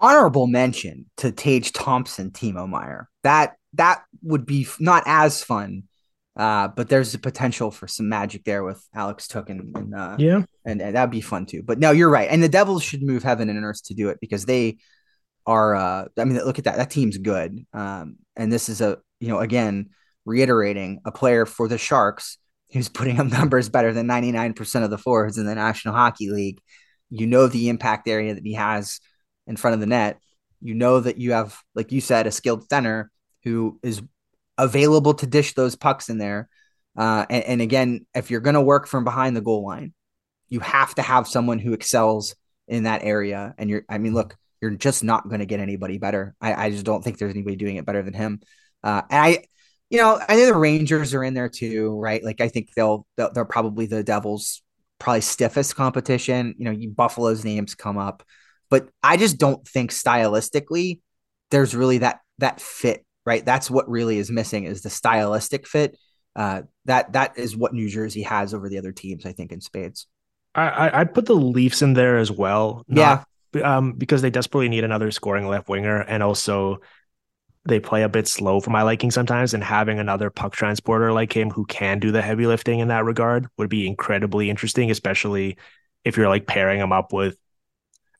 honorable 0.00 0.46
mention 0.46 1.06
to 1.18 1.32
Tage 1.32 1.72
Thompson, 1.72 2.30
Timo 2.30 2.68
Meier. 2.68 3.08
That 3.22 3.56
that 3.74 4.02
would 4.22 4.46
be 4.46 4.66
not 4.80 5.02
as 5.06 5.42
fun, 5.42 5.84
uh, 6.38 6.68
but 6.68 6.88
there's 6.88 7.14
a 7.14 7.18
potential 7.18 7.70
for 7.70 7.88
some 7.88 8.08
magic 8.08 8.44
there 8.44 8.62
with 8.62 8.82
Alex 8.94 9.26
Tuch 9.26 9.50
and, 9.50 9.76
and 9.76 9.94
uh, 9.94 10.16
yeah, 10.18 10.42
and, 10.64 10.80
and, 10.80 10.94
that'd 10.94 11.10
be 11.10 11.20
fun 11.20 11.46
too. 11.46 11.62
But 11.62 11.78
no, 11.78 11.90
you're 11.90 12.08
right, 12.08 12.28
and 12.30 12.42
the 12.42 12.48
Devils 12.48 12.82
should 12.82 13.02
move 13.02 13.22
heaven 13.22 13.50
and 13.50 13.64
earth 13.64 13.82
to 13.84 13.94
do 13.94 14.08
it 14.08 14.18
because 14.20 14.46
they 14.46 14.78
are. 15.46 15.74
Uh, 15.74 16.04
I 16.16 16.24
mean, 16.24 16.38
look 16.44 16.58
at 16.58 16.64
that. 16.64 16.76
That 16.76 16.90
team's 16.90 17.18
good, 17.18 17.66
um, 17.72 18.16
and 18.36 18.52
this 18.52 18.68
is 18.68 18.80
a 18.80 18.98
you 19.20 19.28
know 19.28 19.40
again 19.40 19.90
reiterating 20.24 21.00
a 21.04 21.12
player 21.12 21.44
for 21.44 21.68
the 21.68 21.78
Sharks 21.78 22.38
who's 22.72 22.88
putting 22.88 23.18
up 23.18 23.26
numbers 23.32 23.68
better 23.68 23.92
than 23.92 24.06
99% 24.06 24.84
of 24.84 24.90
the 24.90 24.98
forwards 24.98 25.38
in 25.38 25.46
the 25.46 25.54
National 25.54 25.94
Hockey 25.94 26.30
League. 26.30 26.60
You 27.10 27.26
know 27.26 27.46
the 27.46 27.70
impact 27.70 28.06
area 28.06 28.34
that 28.34 28.44
he 28.44 28.52
has 28.52 29.00
in 29.46 29.56
front 29.56 29.74
of 29.74 29.80
the 29.80 29.86
net, 29.86 30.20
you 30.60 30.74
know 30.74 31.00
that 31.00 31.18
you 31.18 31.32
have, 31.32 31.58
like 31.74 31.92
you 31.92 32.00
said, 32.00 32.26
a 32.26 32.30
skilled 32.30 32.68
center 32.68 33.10
who 33.44 33.78
is 33.82 34.02
available 34.58 35.14
to 35.14 35.26
dish 35.26 35.54
those 35.54 35.76
pucks 35.76 36.08
in 36.08 36.18
there. 36.18 36.48
Uh, 36.96 37.24
and, 37.30 37.44
and 37.44 37.62
again, 37.62 38.06
if 38.14 38.30
you're 38.30 38.40
going 38.40 38.54
to 38.54 38.60
work 38.60 38.86
from 38.86 39.04
behind 39.04 39.36
the 39.36 39.40
goal 39.40 39.64
line, 39.64 39.94
you 40.48 40.60
have 40.60 40.94
to 40.96 41.02
have 41.02 41.28
someone 41.28 41.58
who 41.58 41.72
excels 41.72 42.34
in 42.66 42.82
that 42.84 43.02
area. 43.04 43.54
And 43.56 43.70
you're, 43.70 43.84
I 43.88 43.98
mean, 43.98 44.14
look, 44.14 44.36
you're 44.60 44.70
just 44.70 45.04
not 45.04 45.28
going 45.28 45.40
to 45.40 45.46
get 45.46 45.60
anybody 45.60 45.98
better. 45.98 46.34
I, 46.40 46.66
I 46.66 46.70
just 46.70 46.84
don't 46.84 47.02
think 47.02 47.18
there's 47.18 47.34
anybody 47.34 47.56
doing 47.56 47.76
it 47.76 47.86
better 47.86 48.02
than 48.02 48.14
him. 48.14 48.40
Uh, 48.82 49.02
and 49.10 49.24
I, 49.24 49.44
you 49.90 49.98
know, 49.98 50.20
I 50.28 50.36
know 50.36 50.46
the 50.46 50.54
Rangers 50.54 51.14
are 51.14 51.24
in 51.24 51.34
there 51.34 51.48
too, 51.48 51.98
right? 51.98 52.22
Like 52.22 52.40
I 52.40 52.48
think 52.48 52.70
they'll, 52.74 53.06
they'll 53.16 53.32
they're 53.32 53.44
probably 53.44 53.86
the 53.86 54.02
Devils' 54.02 54.62
probably 54.98 55.20
stiffest 55.20 55.76
competition. 55.76 56.54
You 56.58 56.64
know, 56.64 56.70
you, 56.72 56.90
Buffalo's 56.90 57.44
names 57.44 57.74
come 57.74 57.96
up 57.96 58.22
but 58.70 58.88
I 59.02 59.16
just 59.16 59.38
don't 59.38 59.66
think 59.66 59.90
stylistically 59.90 61.00
there's 61.50 61.74
really 61.74 61.98
that 61.98 62.20
that 62.38 62.60
fit, 62.60 63.04
right? 63.28 63.44
That's 63.44 63.70
what 63.70 63.86
really 63.90 64.16
is 64.16 64.30
missing 64.30 64.64
is 64.64 64.80
the 64.80 64.88
stylistic 64.88 65.66
fit. 65.66 65.98
Uh, 66.34 66.62
that 66.86 67.12
that 67.12 67.36
is 67.36 67.54
what 67.54 67.74
New 67.74 67.90
Jersey 67.90 68.22
has 68.22 68.54
over 68.54 68.70
the 68.70 68.78
other 68.78 68.90
teams, 68.90 69.26
I 69.26 69.32
think, 69.32 69.52
in 69.52 69.60
spades. 69.60 70.06
I 70.54 71.00
I 71.00 71.04
put 71.04 71.26
the 71.26 71.34
Leafs 71.34 71.82
in 71.82 71.92
there 71.92 72.16
as 72.16 72.32
well. 72.32 72.84
Not, 72.88 73.26
yeah, 73.52 73.76
um, 73.76 73.92
because 73.92 74.22
they 74.22 74.30
desperately 74.30 74.70
need 74.70 74.82
another 74.82 75.10
scoring 75.10 75.46
left 75.46 75.68
winger, 75.68 76.00
and 76.00 76.22
also 76.22 76.80
they 77.66 77.80
play 77.80 78.02
a 78.02 78.08
bit 78.08 78.26
slow 78.26 78.60
for 78.60 78.70
my 78.70 78.80
liking 78.80 79.10
sometimes. 79.10 79.52
And 79.52 79.62
having 79.62 79.98
another 79.98 80.30
puck 80.30 80.54
transporter 80.54 81.12
like 81.12 81.36
him 81.36 81.50
who 81.50 81.66
can 81.66 81.98
do 81.98 82.12
the 82.12 82.22
heavy 82.22 82.46
lifting 82.46 82.78
in 82.78 82.88
that 82.88 83.04
regard 83.04 83.46
would 83.58 83.68
be 83.68 83.86
incredibly 83.86 84.48
interesting, 84.48 84.90
especially 84.90 85.58
if 86.02 86.16
you're 86.16 86.28
like 86.28 86.46
pairing 86.46 86.80
him 86.80 86.92
up 86.92 87.12
with 87.12 87.36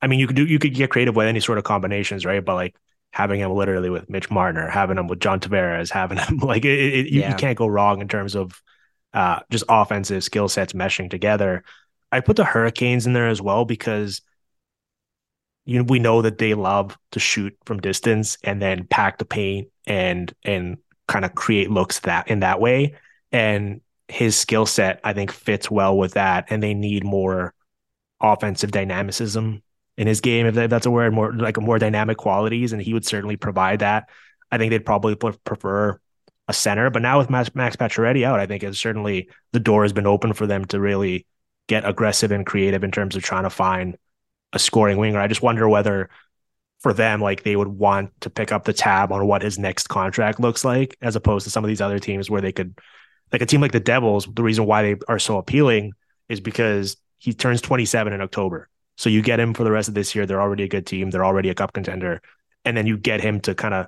I 0.01 0.07
mean, 0.07 0.21
you 0.21 0.27
could 0.27 0.37
do 0.37 0.45
you 0.45 0.59
could 0.59 0.75
get 0.75 0.91
creative 0.91 1.17
with 1.17 1.27
any 1.27 1.41
sort 1.41 1.59
of 1.59 1.65
combinations, 1.65 2.25
right? 2.25 2.45
But 2.45 2.55
like 2.55 2.77
having 3.19 3.41
him 3.41 3.51
literally 3.51 3.91
with 3.91 4.09
Mitch 4.09 4.31
Marner, 4.31 4.69
having 4.69 4.97
him 4.97 5.09
with 5.09 5.19
John 5.19 5.41
Tavares, 5.41 5.91
having 5.91 6.19
him 6.19 6.39
like 6.39 6.65
it, 6.65 6.79
it, 6.79 7.07
you, 7.09 7.21
yeah. 7.21 7.31
you, 7.31 7.35
can't 7.35 7.59
go 7.59 7.67
wrong 7.67 8.01
in 8.01 8.07
terms 8.07 8.37
of 8.37 8.63
uh, 9.13 9.41
just 9.51 9.65
offensive 9.69 10.23
skill 10.23 10.49
sets 10.49 10.73
meshing 10.73 11.11
together. 11.11 11.65
I 12.13 12.21
put 12.21 12.37
the 12.37 12.45
Hurricanes 12.45 13.09
in 13.09 13.15
there 13.15 13.29
as 13.29 13.43
well 13.43 13.65
because 13.65 14.23
you 15.65 15.79
know, 15.79 15.85
we 15.89 15.99
know 15.99 16.23
that 16.23 16.39
they 16.39 16.55
love 16.55 16.97
to 17.11 17.19
shoot 17.19 17.57
from 17.65 17.81
distance 17.81 18.39
and 18.45 18.63
then 18.63 18.87
pack 18.87 19.19
the 19.19 19.25
paint 19.25 19.69
and 19.85 20.33
and 20.45 20.79
kind 21.09 21.25
of 21.25 21.35
create 21.35 21.73
looks 21.73 21.99
that 22.01 22.29
in 22.29 22.41
that 22.41 22.61
way. 22.61 22.95
And 23.33 23.81
his 24.07 24.37
skill 24.37 24.65
set, 24.65 25.01
I 25.03 25.13
think, 25.13 25.33
fits 25.33 25.69
well 25.69 25.99
with 25.99 26.15
that. 26.15 26.47
And 26.51 26.63
they 26.63 26.73
need 26.73 27.03
more 27.03 27.53
offensive 28.21 28.71
dynamicism 28.71 29.63
in 29.99 30.07
his 30.07 30.21
game, 30.21 30.47
if 30.47 30.55
that's 30.55 30.87
a 30.87 30.91
word, 30.91 31.13
more 31.13 31.33
like 31.33 31.61
more 31.61 31.79
dynamic 31.79 32.17
qualities, 32.17 32.73
and 32.73 32.81
he 32.81 32.95
would 32.95 33.05
certainly 33.05 33.37
provide 33.37 33.81
that. 33.81 34.09
I 34.51 34.57
think 34.57 34.71
they'd 34.71 34.87
probably 34.87 35.17
prefer 35.17 36.01
a 36.47 36.53
center, 36.55 36.89
but 36.89 37.03
now 37.03 37.19
with 37.19 37.29
Max, 37.29 37.53
Max 37.55 37.75
Pacioretty 37.75 38.23
out, 38.25 38.39
I 38.39 38.47
think 38.47 38.63
it's 38.63 38.79
certainly 38.79 39.29
the 39.53 39.61
door 39.61 39.83
has 39.83 39.93
been 39.93 40.07
open 40.07 40.33
for 40.33 40.47
them 40.47 40.65
to 40.67 40.81
really 40.81 41.27
get 41.67 41.87
aggressive 41.87 42.31
and 42.31 42.47
creative 42.47 42.85
in 42.85 42.93
terms 42.93 43.17
of 43.17 43.25
trying 43.25 43.43
to 43.43 43.51
find 43.51 43.99
a 44.53 44.59
scoring 44.59 44.99
winger. 44.99 45.21
I 45.21 45.27
just 45.27 45.43
wonder 45.43 45.69
whether 45.69 46.09
for 46.79 46.93
them, 46.93 47.21
like 47.21 47.43
they 47.43 47.57
would 47.57 47.69
want 47.69 48.13
to 48.21 48.31
pick 48.31 48.53
up 48.53 48.65
the 48.65 48.73
tab 48.73 49.11
on 49.11 49.27
what 49.27 49.43
his 49.43 49.59
next 49.59 49.89
contract 49.89 50.39
looks 50.39 50.65
like, 50.65 50.97
as 51.03 51.17
opposed 51.17 51.45
to 51.45 51.51
some 51.51 51.65
of 51.65 51.69
these 51.69 51.81
other 51.81 51.99
teams 51.99 52.31
where 52.31 52.41
they 52.41 52.53
could, 52.53 52.79
like 53.33 53.43
a 53.43 53.47
team 53.47 53.61
like 53.61 53.73
the 53.73 53.81
Devils. 53.81 54.29
The 54.33 54.45
reason 54.45 54.65
why 54.65 54.83
they 54.83 54.97
are 55.09 55.19
so 55.19 55.39
appealing 55.39 55.93
is 56.29 56.41
because 56.41 56.97
he 57.19 57.35
turns 57.35 57.61
27 57.61 58.13
in 58.13 58.21
October. 58.21 58.69
So 58.99 59.09
you 59.09 59.23
get 59.23 59.41
him 59.41 59.55
for 59.55 59.65
the 59.65 59.71
rest 59.71 59.89
of 59.89 59.95
this 59.95 60.15
year. 60.15 60.27
They're 60.27 60.43
already 60.43 60.65
a 60.65 60.69
good 60.69 60.85
team. 60.85 61.09
They're 61.09 61.25
already 61.25 61.49
a 61.49 61.55
cup 61.55 61.73
contender. 61.73 62.21
And 62.65 62.77
then 62.77 62.87
you 62.87 62.99
get 62.99 63.21
him 63.21 63.41
to 63.43 63.55
kind 63.55 63.73
of 63.73 63.87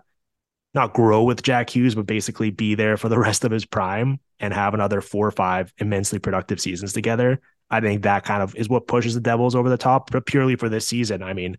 not 0.72 0.94
grow 0.94 1.24
with 1.24 1.42
Jack 1.42 1.68
Hughes, 1.68 1.96
but 1.96 2.06
basically 2.06 2.50
be 2.50 2.76
there 2.76 2.96
for 2.96 3.08
the 3.08 3.18
rest 3.18 3.44
of 3.44 3.50
his 3.50 3.66
prime 3.66 4.20
and 4.38 4.54
have 4.54 4.72
another 4.72 5.00
four 5.00 5.26
or 5.26 5.32
five 5.32 5.74
immensely 5.78 6.20
productive 6.20 6.60
seasons 6.60 6.92
together. 6.92 7.40
I 7.70 7.80
think 7.80 8.04
that 8.04 8.24
kind 8.24 8.42
of 8.42 8.54
is 8.54 8.68
what 8.68 8.86
pushes 8.86 9.14
the 9.14 9.20
Devils 9.20 9.54
over 9.54 9.68
the 9.68 9.76
top, 9.76 10.10
but 10.10 10.26
purely 10.26 10.56
for 10.56 10.68
this 10.68 10.86
season. 10.86 11.22
I 11.22 11.34
mean, 11.34 11.56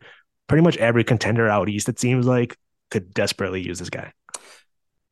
pretty 0.48 0.64
much 0.64 0.78
every 0.78 1.04
contender 1.04 1.48
out 1.48 1.70
east, 1.70 1.90
it 1.90 2.00
seems 2.00 2.26
like, 2.26 2.58
could 2.90 3.14
desperately 3.14 3.62
use 3.62 3.80
this 3.80 3.90
guy. 3.90 4.14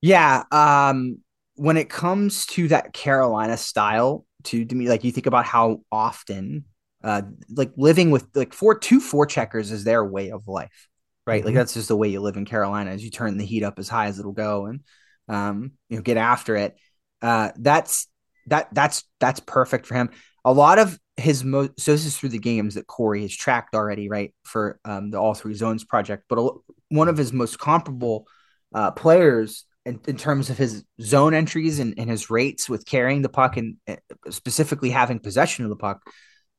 Yeah. 0.01 0.43
Um, 0.51 1.19
when 1.55 1.75
it 1.75 1.89
comes 1.89 2.45
to 2.47 2.69
that 2.69 2.93
Carolina 2.93 3.57
style, 3.57 4.25
to, 4.45 4.63
to 4.63 4.75
me, 4.75 4.87
like 4.87 5.03
you 5.03 5.11
think 5.11 5.27
about 5.27 5.45
how 5.45 5.81
often, 5.91 6.63
uh, 7.03 7.21
like 7.49 7.71
living 7.77 8.11
with 8.11 8.27
like 8.35 8.53
four 8.53 8.77
two 8.77 8.99
four 8.99 9.25
checkers 9.25 9.71
is 9.71 9.83
their 9.83 10.03
way 10.03 10.31
of 10.31 10.47
life, 10.47 10.87
right? 11.25 11.39
Mm-hmm. 11.39 11.47
Like 11.47 11.55
that's 11.55 11.73
just 11.73 11.87
the 11.87 11.95
way 11.95 12.09
you 12.09 12.21
live 12.21 12.37
in 12.37 12.45
Carolina. 12.45 12.91
As 12.91 13.03
you 13.03 13.09
turn 13.09 13.37
the 13.37 13.45
heat 13.45 13.63
up 13.63 13.79
as 13.79 13.89
high 13.89 14.07
as 14.07 14.19
it'll 14.19 14.31
go, 14.31 14.65
and 14.65 14.81
um, 15.27 15.71
you 15.89 15.97
know, 15.97 16.01
get 16.01 16.17
after 16.17 16.55
it. 16.55 16.75
Uh, 17.21 17.51
that's 17.57 18.07
that 18.47 18.67
that's 18.73 19.03
that's 19.19 19.39
perfect 19.39 19.85
for 19.85 19.95
him. 19.95 20.09
A 20.43 20.51
lot 20.51 20.79
of 20.79 20.99
his 21.17 21.43
most 21.43 21.79
so 21.79 21.91
this 21.91 22.05
is 22.05 22.17
through 22.17 22.29
the 22.29 22.39
games 22.39 22.75
that 22.75 22.87
Corey 22.87 23.21
has 23.21 23.35
tracked 23.35 23.75
already, 23.75 24.09
right? 24.09 24.33
For 24.43 24.79
um, 24.83 25.11
the 25.11 25.19
All 25.19 25.33
Three 25.33 25.53
Zones 25.53 25.83
project, 25.83 26.25
but 26.27 26.39
a, 26.39 26.49
one 26.89 27.07
of 27.07 27.17
his 27.17 27.31
most 27.31 27.59
comparable 27.59 28.25
uh, 28.73 28.91
players 28.91 29.65
in, 29.85 29.99
in, 30.07 30.17
terms 30.17 30.49
of 30.49 30.57
his 30.57 30.83
zone 31.01 31.33
entries 31.33 31.79
and, 31.79 31.95
and, 31.97 32.09
his 32.09 32.29
rates 32.29 32.69
with 32.69 32.85
carrying 32.85 33.21
the 33.21 33.29
puck 33.29 33.57
and 33.57 33.77
uh, 33.87 33.95
specifically 34.29 34.91
having 34.91 35.17
possession 35.17 35.65
of 35.65 35.69
the 35.69 35.75
puck 35.75 36.01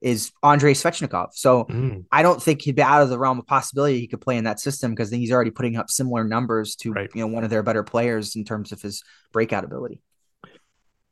is 0.00 0.32
Andrei 0.42 0.72
Svechnikov. 0.72 1.28
So 1.34 1.64
mm. 1.64 2.04
I 2.10 2.22
don't 2.22 2.42
think 2.42 2.62
he'd 2.62 2.76
be 2.76 2.82
out 2.82 3.02
of 3.02 3.10
the 3.10 3.18
realm 3.18 3.38
of 3.38 3.46
possibility 3.46 4.00
he 4.00 4.06
could 4.06 4.20
play 4.20 4.36
in 4.36 4.44
that 4.44 4.58
system 4.58 4.92
because 4.92 5.10
he's 5.10 5.32
already 5.32 5.50
putting 5.50 5.76
up 5.76 5.90
similar 5.90 6.24
numbers 6.24 6.76
to 6.76 6.92
right. 6.92 7.10
you 7.14 7.20
know 7.20 7.26
one 7.26 7.44
of 7.44 7.50
their 7.50 7.62
better 7.62 7.82
players 7.82 8.36
in 8.36 8.44
terms 8.44 8.72
of 8.72 8.80
his 8.80 9.02
breakout 9.32 9.64
ability. 9.64 10.00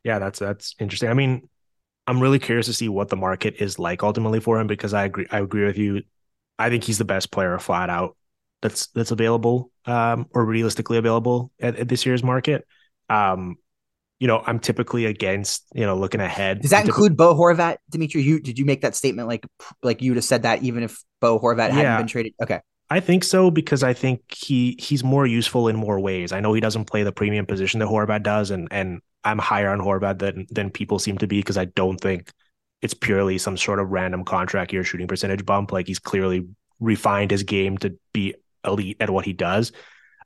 Yeah, 0.03 0.19
that's 0.19 0.39
that's 0.39 0.75
interesting. 0.79 1.09
I 1.09 1.13
mean, 1.13 1.47
I'm 2.07 2.19
really 2.19 2.39
curious 2.39 2.65
to 2.65 2.73
see 2.73 2.89
what 2.89 3.09
the 3.09 3.15
market 3.15 3.55
is 3.59 3.77
like 3.77 4.01
ultimately 4.01 4.39
for 4.39 4.59
him 4.59 4.67
because 4.67 4.93
I 4.93 5.05
agree 5.05 5.27
I 5.29 5.39
agree 5.39 5.65
with 5.65 5.77
you. 5.77 6.01
I 6.57 6.69
think 6.69 6.83
he's 6.83 6.97
the 6.97 7.05
best 7.05 7.31
player 7.31 7.57
flat 7.59 7.89
out 7.89 8.17
that's 8.61 8.87
that's 8.87 9.11
available 9.11 9.71
um, 9.85 10.27
or 10.33 10.45
realistically 10.45 10.97
available 10.97 11.51
at, 11.59 11.75
at, 11.77 11.87
this 11.87 12.05
year's 12.05 12.23
market. 12.23 12.65
Um, 13.09 13.57
you 14.19 14.27
know, 14.27 14.43
I'm 14.45 14.59
typically 14.59 15.05
against 15.05 15.65
you 15.73 15.85
know 15.85 15.95
looking 15.95 16.21
ahead. 16.21 16.61
Does 16.61 16.71
that 16.71 16.85
include 16.85 17.15
Bo 17.15 17.33
Horvat, 17.35 17.77
Dimitri? 17.89 18.21
You 18.21 18.39
did 18.39 18.59
you 18.59 18.65
make 18.65 18.81
that 18.81 18.95
statement 18.95 19.27
like 19.27 19.45
like 19.81 20.01
you 20.01 20.11
would 20.11 20.17
have 20.17 20.25
said 20.25 20.43
that 20.43 20.61
even 20.61 20.83
if 20.83 21.01
Bo 21.21 21.39
Horvat 21.39 21.71
hadn't 21.71 21.97
been 21.97 22.07
traded? 22.07 22.33
Okay. 22.41 22.59
I 22.91 22.99
think 22.99 23.23
so 23.23 23.51
because 23.51 23.83
I 23.83 23.93
think 23.93 24.21
he 24.33 24.75
he's 24.79 25.03
more 25.03 25.25
useful 25.25 25.67
in 25.67 25.75
more 25.75 25.99
ways. 25.99 26.31
I 26.31 26.39
know 26.39 26.53
he 26.53 26.61
doesn't 26.61 26.85
play 26.85 27.03
the 27.03 27.11
premium 27.11 27.45
position 27.45 27.79
that 27.79 27.87
Horvat 27.87 28.23
does, 28.23 28.51
and 28.51 28.67
and 28.71 29.01
I'm 29.23 29.37
higher 29.37 29.69
on 29.69 29.79
Horvat 29.79 30.19
than 30.19 30.47
than 30.49 30.69
people 30.69 30.99
seem 30.99 31.17
to 31.19 31.27
be 31.27 31.39
because 31.39 31.57
I 31.57 31.65
don't 31.65 31.99
think 31.99 32.31
it's 32.81 32.93
purely 32.93 33.37
some 33.37 33.57
sort 33.57 33.79
of 33.79 33.89
random 33.89 34.25
contract 34.25 34.73
year 34.73 34.83
shooting 34.83 35.07
percentage 35.07 35.45
bump. 35.45 35.71
Like 35.71 35.87
he's 35.87 35.99
clearly 35.99 36.47
refined 36.79 37.31
his 37.31 37.43
game 37.43 37.77
to 37.79 37.97
be 38.11 38.35
elite 38.65 38.97
at 38.99 39.09
what 39.09 39.25
he 39.25 39.33
does. 39.33 39.71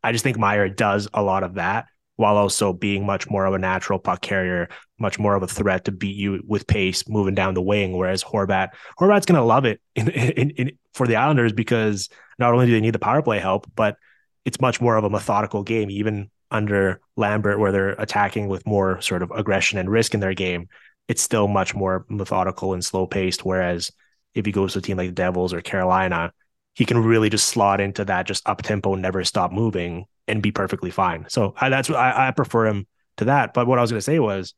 I 0.04 0.12
just 0.12 0.24
think 0.24 0.38
Meier 0.38 0.70
does 0.70 1.08
a 1.14 1.22
lot 1.22 1.44
of 1.44 1.56
that 1.56 1.86
while 2.16 2.38
also 2.38 2.74
being 2.74 3.06
much 3.06 3.30
more 3.30 3.46
of 3.46 3.54
a 3.54 3.60
natural 3.60 4.00
puck 4.00 4.22
carrier, 4.22 4.70
much 5.00 5.18
more 5.18 5.36
of 5.36 5.44
a 5.44 5.48
threat 5.48 5.86
to 5.86 5.92
beat 5.92 6.16
you 6.16 6.44
with 6.48 6.68
pace 6.68 7.08
moving 7.10 7.34
down 7.34 7.54
the 7.54 7.62
wing. 7.62 7.98
Whereas 7.98 8.24
Horvat, 8.24 8.70
Horvat's 9.00 9.26
going 9.26 9.40
to 9.40 9.44
love 9.44 9.66
it 9.66 9.82
in, 9.96 10.10
in, 10.10 10.50
in, 10.52 10.72
for 10.94 11.08
the 11.08 11.16
Islanders 11.16 11.54
because 11.54 12.10
not 12.38 12.54
only 12.54 12.68
do 12.68 12.72
they 12.72 12.82
need 12.82 12.94
the 12.94 13.00
power 13.00 13.22
play 13.22 13.40
help, 13.40 13.70
but 13.76 13.98
it's 14.46 14.62
much 14.62 14.80
more 14.80 14.96
of 14.96 15.04
a 15.04 15.10
methodical 15.10 15.64
game, 15.64 15.90
even 15.90 16.30
under 16.52 17.02
Lambert, 17.16 17.60
where 17.60 17.72
they're 17.72 17.90
attacking 17.92 18.48
with 18.48 18.68
more 18.68 19.02
sort 19.02 19.24
of 19.24 19.32
aggression 19.32 19.80
and 19.80 19.90
risk 19.90 20.14
in 20.14 20.20
their 20.20 20.34
game. 20.34 20.68
It's 21.08 21.22
still 21.22 21.48
much 21.48 21.74
more 21.74 22.06
methodical 22.10 22.74
and 22.74 22.86
slow 22.86 23.08
paced. 23.08 23.44
Whereas 23.44 23.92
if 24.36 24.46
he 24.46 24.52
goes 24.52 24.74
to 24.74 24.80
a 24.80 24.82
team 24.82 24.98
like 24.98 25.10
the 25.10 25.14
Devils 25.14 25.54
or 25.54 25.62
Carolina, 25.62 26.32
he 26.76 26.86
can 26.86 26.98
really 26.98 27.30
just 27.30 27.48
slot 27.48 27.82
into 27.82 28.06
that 28.06 28.28
just 28.28 28.48
up 28.48 28.62
tempo, 28.62 28.96
never 28.96 29.24
stop 29.24 29.52
moving, 29.52 30.06
and 30.28 30.42
be 30.42 30.52
perfectly 30.52 30.92
fine. 30.92 31.26
So 31.30 31.54
I, 31.60 31.70
that's 31.70 31.90
I, 31.90 32.28
I 32.28 32.32
prefer 32.32 32.68
him 32.68 32.88
to 33.18 33.26
that. 33.26 33.54
But 33.54 33.68
what 33.68 33.80
I 33.80 33.82
was 33.82 33.92
going 33.92 34.00
to 34.00 34.04
say 34.04 34.20
was, 34.20 34.54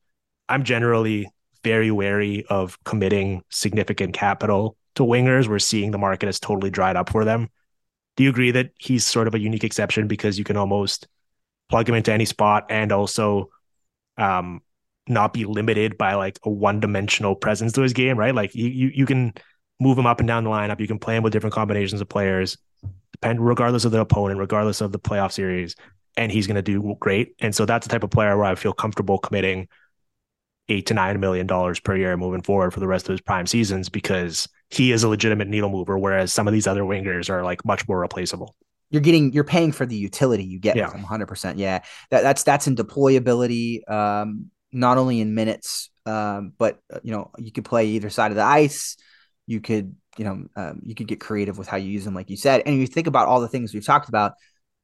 I'm 0.47 0.63
generally 0.63 1.28
very 1.63 1.89
wary 1.89 2.45
of 2.49 2.82
committing 2.84 3.43
significant 3.49 4.13
capital 4.13 4.78
to 4.95 5.03
wingers. 5.03 5.47
We're 5.47 5.59
seeing 5.59 5.91
the 5.91 5.97
market 5.97 6.28
has 6.28 6.39
totally 6.39 6.70
dried 6.70 6.95
up 6.95 7.09
for 7.09 7.26
them. 7.26 7.49
Do 8.16 8.24
you 8.24 8.30
agree 8.30 8.51
that 8.51 8.70
he's 8.80 9.03
sort 9.05 9.28
of 9.28 9.34
a 9.34 9.39
unique 9.39 9.63
exception 9.63 10.07
because 10.07 10.38
you 10.38 10.45
can 10.45 10.57
almost 10.57 11.07
plug 11.70 11.89
him 11.89 11.95
into 11.95 12.13
any 12.13 12.26
spot 12.26 12.68
and 12.70 12.91
also 12.91 13.49
um, 14.18 14.61
not 15.07 15.34
be 15.34 15.45
limited 15.45 15.97
by 15.97 16.13
like 16.13 16.39
a 16.43 16.49
one 16.49 16.80
dimensional 16.80 17.36
presence 17.36 17.74
to 17.74 17.82
his 17.82 17.93
game, 17.93 18.18
right? 18.18 18.34
Like 18.34 18.55
you, 18.55 18.68
you, 18.68 18.91
you 18.93 19.05
can 19.05 19.34
move 19.80 19.97
him 19.97 20.05
up 20.05 20.20
and 20.20 20.28
down 20.28 20.43
the 20.43 20.49
lineup. 20.49 20.80
You 20.80 20.88
can 20.88 20.99
play 20.99 21.16
him 21.16 21.24
with 21.24 21.34
different 21.34 21.53
combinations 21.53 22.01
of 22.01 22.07
players, 22.07 22.57
depend 23.26 23.45
regardless 23.45 23.86
of 23.86 23.91
the 23.91 23.99
opponent, 23.99 24.39
regardless 24.39 24.82
of 24.82 24.91
the 24.91 24.99
playoff 24.99 25.32
series, 25.32 25.76
and 26.17 26.32
he's 26.32 26.47
going 26.47 26.55
to 26.55 26.61
do 26.61 26.95
great. 26.99 27.34
And 27.39 27.53
so 27.53 27.65
that's 27.65 27.88
the 27.88 27.91
type 27.91 28.03
of 28.03 28.11
player 28.11 28.38
where 28.38 28.45
I 28.45 28.55
feel 28.55 28.73
comfortable 28.73 29.17
committing 29.17 29.67
eight 30.67 30.88
to 30.88 30.93
nine 30.93 31.19
million 31.19 31.45
dollars 31.45 31.80
per 31.80 31.95
year 31.95 32.17
moving 32.17 32.41
forward 32.41 32.73
for 32.73 32.80
the 32.80 32.88
rest 32.88 33.07
of 33.07 33.13
his 33.13 33.21
prime 33.21 33.45
seasons 33.45 33.89
because 33.89 34.47
he 34.69 34.91
is 34.91 35.03
a 35.03 35.09
legitimate 35.09 35.47
needle 35.47 35.69
mover, 35.69 35.97
whereas 35.97 36.34
some 36.34 36.47
of 36.47 36.53
these 36.53 36.67
other 36.67 36.82
wingers 36.84 37.30
are 37.30 37.43
like 37.43 37.63
much 37.65 37.88
more 37.88 37.99
replaceable. 37.99 38.55
You're 38.91 39.01
getting 39.01 39.34
you're 39.34 39.43
paying 39.43 39.71
for 39.71 39.86
the 39.86 39.95
utility 39.95 40.43
you 40.43 40.59
get 40.59 40.76
yeah. 40.76 40.88
from 40.88 41.01
100. 41.01 41.28
percent 41.28 41.57
Yeah, 41.57 41.80
that, 42.11 42.21
that's 42.21 42.43
that's 42.43 42.67
in 42.67 42.76
deployability, 42.76 43.89
um, 43.89 44.51
not 44.71 44.97
only 44.97 45.19
in 45.19 45.34
minutes, 45.34 45.89
um, 46.05 46.53
but 46.57 46.80
uh, 46.93 46.99
you 47.03 47.11
know 47.11 47.32
you 47.38 47.51
could 47.51 47.65
play 47.65 47.88
either 47.88 48.09
side 48.09 48.32
of 48.32 48.38
the 48.38 48.43
ice 48.43 48.97
you 49.47 49.61
could 49.61 49.95
you 50.18 50.26
know 50.26 50.45
um, 50.55 50.82
you 50.84 50.95
could 50.95 51.07
get 51.07 51.20
creative 51.20 51.57
with 51.57 51.68
how 51.68 51.78
you 51.78 51.89
use 51.89 52.05
them 52.05 52.16
like 52.16 52.30
you 52.30 52.38
said. 52.38 52.63
And 52.66 52.76
you 52.76 52.88
think 52.88 53.07
about 53.07 53.28
all 53.28 53.41
the 53.41 53.47
things 53.47 53.74
we've 53.74 53.86
talked 53.86 54.09
about 54.09 54.34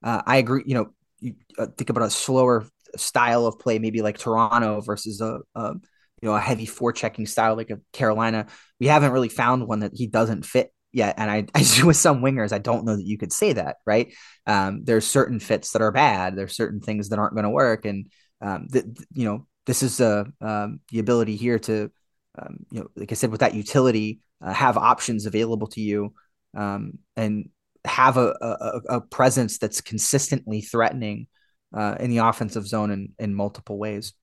uh, 0.04 0.22
i 0.26 0.38
agree 0.38 0.64
you 0.66 0.76
know 0.76 0.94
you 1.20 1.36
uh, 1.58 1.68
think 1.78 1.90
about 1.90 2.04
a 2.04 2.10
slower 2.10 2.66
style 2.96 3.46
of 3.46 3.60
play 3.60 3.80
maybe 3.80 4.02
like 4.02 4.18
toronto 4.18 4.82
versus 4.82 5.22
a, 5.22 5.40
a 5.56 5.74
you 6.22 6.30
know 6.30 6.36
a 6.36 6.40
heavy 6.40 6.68
forechecking 6.68 7.28
style 7.28 7.56
like 7.56 7.70
a 7.70 7.80
carolina. 7.94 8.48
We 8.80 8.88
haven't 8.88 9.12
really 9.12 9.30
found 9.30 9.68
one 9.68 9.80
that 9.80 9.92
he 9.94 10.08
doesn't 10.08 10.46
fit 10.46 10.74
yet. 10.92 11.16
And 11.18 11.30
i, 11.30 11.46
I 11.56 11.84
with 11.84 11.98
some 11.98 12.22
wingers 12.22 12.54
i 12.54 12.58
don't 12.60 12.86
know 12.86 12.96
that 12.96 13.06
you 13.06 13.18
could 13.18 13.34
say 13.34 13.54
that 13.54 13.78
right? 13.86 14.14
Um, 14.48 14.84
there's 14.84 15.06
certain 15.06 15.40
fits 15.40 15.72
that 15.72 15.82
are 15.82 15.92
bad. 15.92 16.36
There's 16.36 16.56
certain 16.56 16.82
things 16.82 17.10
that 17.10 17.20
aren't 17.20 17.34
going 17.34 17.44
to 17.44 17.50
work. 17.50 17.86
And 17.86 18.08
um, 18.42 18.68
you 19.14 19.26
know 19.26 19.48
this 19.66 19.84
is 19.84 20.00
a 20.00 20.26
um, 20.42 20.80
the 20.92 21.00
ability 21.00 21.36
here 21.36 21.60
to 21.60 21.92
um, 22.40 22.58
you 22.72 22.80
know 22.80 22.88
like 22.96 23.12
i 23.12 23.16
said 23.16 23.32
with 23.32 23.42
that 23.42 23.54
utility 23.54 24.20
uh, 24.42 24.54
have 24.54 24.78
options 24.78 25.26
available 25.26 25.68
to 25.68 25.82
you 25.82 26.14
um, 26.56 26.98
and 27.16 27.50
have 27.86 28.18
a, 28.18 28.36
a, 28.42 28.82
a, 28.98 29.02
presence 29.02 29.58
that's 29.58 29.82
consistently 29.82 30.62
threatening 30.62 31.28
uh, 31.76 31.96
in 32.00 32.10
the 32.10 32.18
offensive 32.18 32.68
zone 32.68 32.92
in, 32.92 33.14
in 33.18 33.34
multiple 33.34 33.78
ways. 33.78 34.14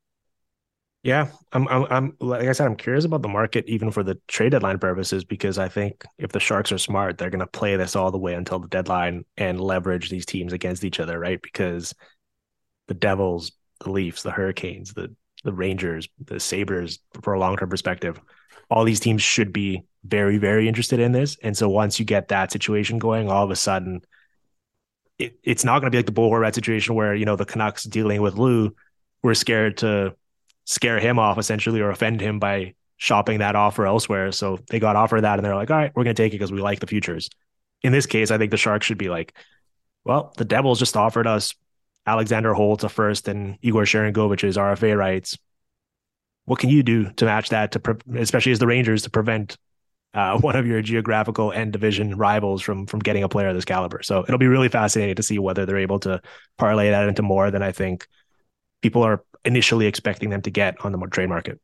Yeah, 1.02 1.28
I'm, 1.52 1.66
I'm, 1.68 1.86
I'm, 1.90 2.16
like 2.20 2.46
I 2.46 2.52
said, 2.52 2.66
I'm 2.66 2.76
curious 2.76 3.04
about 3.04 3.22
the 3.22 3.28
market 3.28 3.64
even 3.68 3.90
for 3.90 4.02
the 4.02 4.18
trade 4.26 4.50
deadline 4.50 4.78
purposes 4.78 5.24
because 5.24 5.58
I 5.58 5.68
think 5.68 6.04
if 6.18 6.32
the 6.32 6.40
Sharks 6.40 6.72
are 6.72 6.78
smart, 6.78 7.18
they're 7.18 7.30
going 7.30 7.38
to 7.40 7.46
play 7.46 7.76
this 7.76 7.96
all 7.96 8.10
the 8.10 8.18
way 8.18 8.34
until 8.34 8.58
the 8.58 8.68
deadline 8.68 9.24
and 9.36 9.60
leverage 9.60 10.10
these 10.10 10.26
teams 10.26 10.52
against 10.52 10.84
each 10.84 11.00
other, 11.00 11.18
right? 11.18 11.40
Because 11.40 11.94
the 12.88 12.94
Devils, 12.94 13.52
the 13.82 13.90
Leafs, 13.90 14.22
the 14.22 14.32
Hurricanes, 14.32 14.92
the 14.92 15.14
the 15.44 15.52
Rangers, 15.52 16.08
the 16.24 16.40
Sabres, 16.40 16.98
for 17.22 17.32
a 17.32 17.38
long 17.38 17.56
term 17.56 17.68
perspective, 17.68 18.20
all 18.70 18.84
these 18.84 19.00
teams 19.00 19.22
should 19.22 19.52
be 19.52 19.84
very, 20.04 20.38
very 20.38 20.68
interested 20.68 21.00
in 21.00 21.12
this. 21.12 21.36
And 21.42 21.56
so 21.56 21.68
once 21.68 21.98
you 21.98 22.04
get 22.04 22.28
that 22.28 22.52
situation 22.52 22.98
going, 22.98 23.30
all 23.30 23.44
of 23.44 23.50
a 23.50 23.56
sudden, 23.56 24.02
it, 25.18 25.38
it's 25.42 25.64
not 25.64 25.80
going 25.80 25.90
to 25.90 25.90
be 25.90 25.98
like 25.98 26.06
the 26.06 26.12
Bo 26.12 26.30
Horvat 26.30 26.54
situation 26.54 26.94
where, 26.94 27.14
you 27.14 27.24
know, 27.24 27.36
the 27.36 27.44
Canucks 27.44 27.84
dealing 27.84 28.22
with 28.22 28.36
Lou 28.36 28.74
were 29.22 29.34
scared 29.34 29.78
to 29.78 30.14
scare 30.64 31.00
him 31.00 31.18
off 31.18 31.38
essentially 31.38 31.80
or 31.80 31.90
offend 31.90 32.20
him 32.20 32.38
by 32.38 32.74
shopping 32.98 33.38
that 33.38 33.56
offer 33.56 33.86
elsewhere. 33.86 34.32
So 34.32 34.58
they 34.68 34.78
got 34.78 34.96
offered 34.96 35.22
that 35.22 35.38
and 35.38 35.44
they're 35.44 35.54
like, 35.54 35.70
all 35.70 35.76
right, 35.76 35.92
we're 35.94 36.04
going 36.04 36.14
to 36.14 36.22
take 36.22 36.32
it 36.32 36.36
because 36.36 36.52
we 36.52 36.60
like 36.60 36.80
the 36.80 36.86
futures. 36.86 37.30
In 37.82 37.92
this 37.92 38.06
case, 38.06 38.30
I 38.30 38.38
think 38.38 38.50
the 38.50 38.56
Sharks 38.56 38.86
should 38.86 38.98
be 38.98 39.08
like, 39.08 39.34
well, 40.04 40.32
the 40.36 40.44
Devils 40.44 40.78
just 40.78 40.96
offered 40.96 41.26
us 41.26 41.54
Alexander 42.08 42.54
Holtz 42.54 42.84
a 42.84 42.88
first 42.88 43.28
and 43.28 43.58
Igor 43.62 43.84
Sharangovich's 43.84 44.56
RFA 44.56 44.96
rights 44.96 45.36
what 46.48 46.58
can 46.58 46.70
you 46.70 46.82
do 46.82 47.10
to 47.12 47.26
match 47.26 47.50
that 47.50 47.72
to 47.72 47.80
pre- 47.80 48.20
especially 48.20 48.52
as 48.52 48.58
the 48.58 48.66
Rangers 48.66 49.02
to 49.02 49.10
prevent 49.10 49.58
uh, 50.14 50.38
one 50.40 50.56
of 50.56 50.66
your 50.66 50.80
geographical 50.80 51.50
and 51.50 51.72
division 51.72 52.16
rivals 52.16 52.62
from 52.62 52.86
from 52.86 53.00
getting 53.00 53.22
a 53.22 53.28
player 53.28 53.48
of 53.48 53.54
this 53.54 53.66
caliber. 53.66 54.02
So 54.02 54.24
it'll 54.26 54.38
be 54.38 54.46
really 54.46 54.70
fascinating 54.70 55.14
to 55.16 55.22
see 55.22 55.38
whether 55.38 55.66
they're 55.66 55.78
able 55.78 56.00
to 56.00 56.22
parlay 56.56 56.90
that 56.90 57.06
into 57.06 57.22
more 57.22 57.50
than 57.50 57.62
I 57.62 57.72
think 57.72 58.08
people 58.80 59.02
are 59.02 59.22
initially 59.44 59.86
expecting 59.86 60.30
them 60.30 60.40
to 60.42 60.50
get 60.50 60.76
on 60.84 60.92
the 60.92 60.98
trade 61.08 61.28
market. 61.28 61.60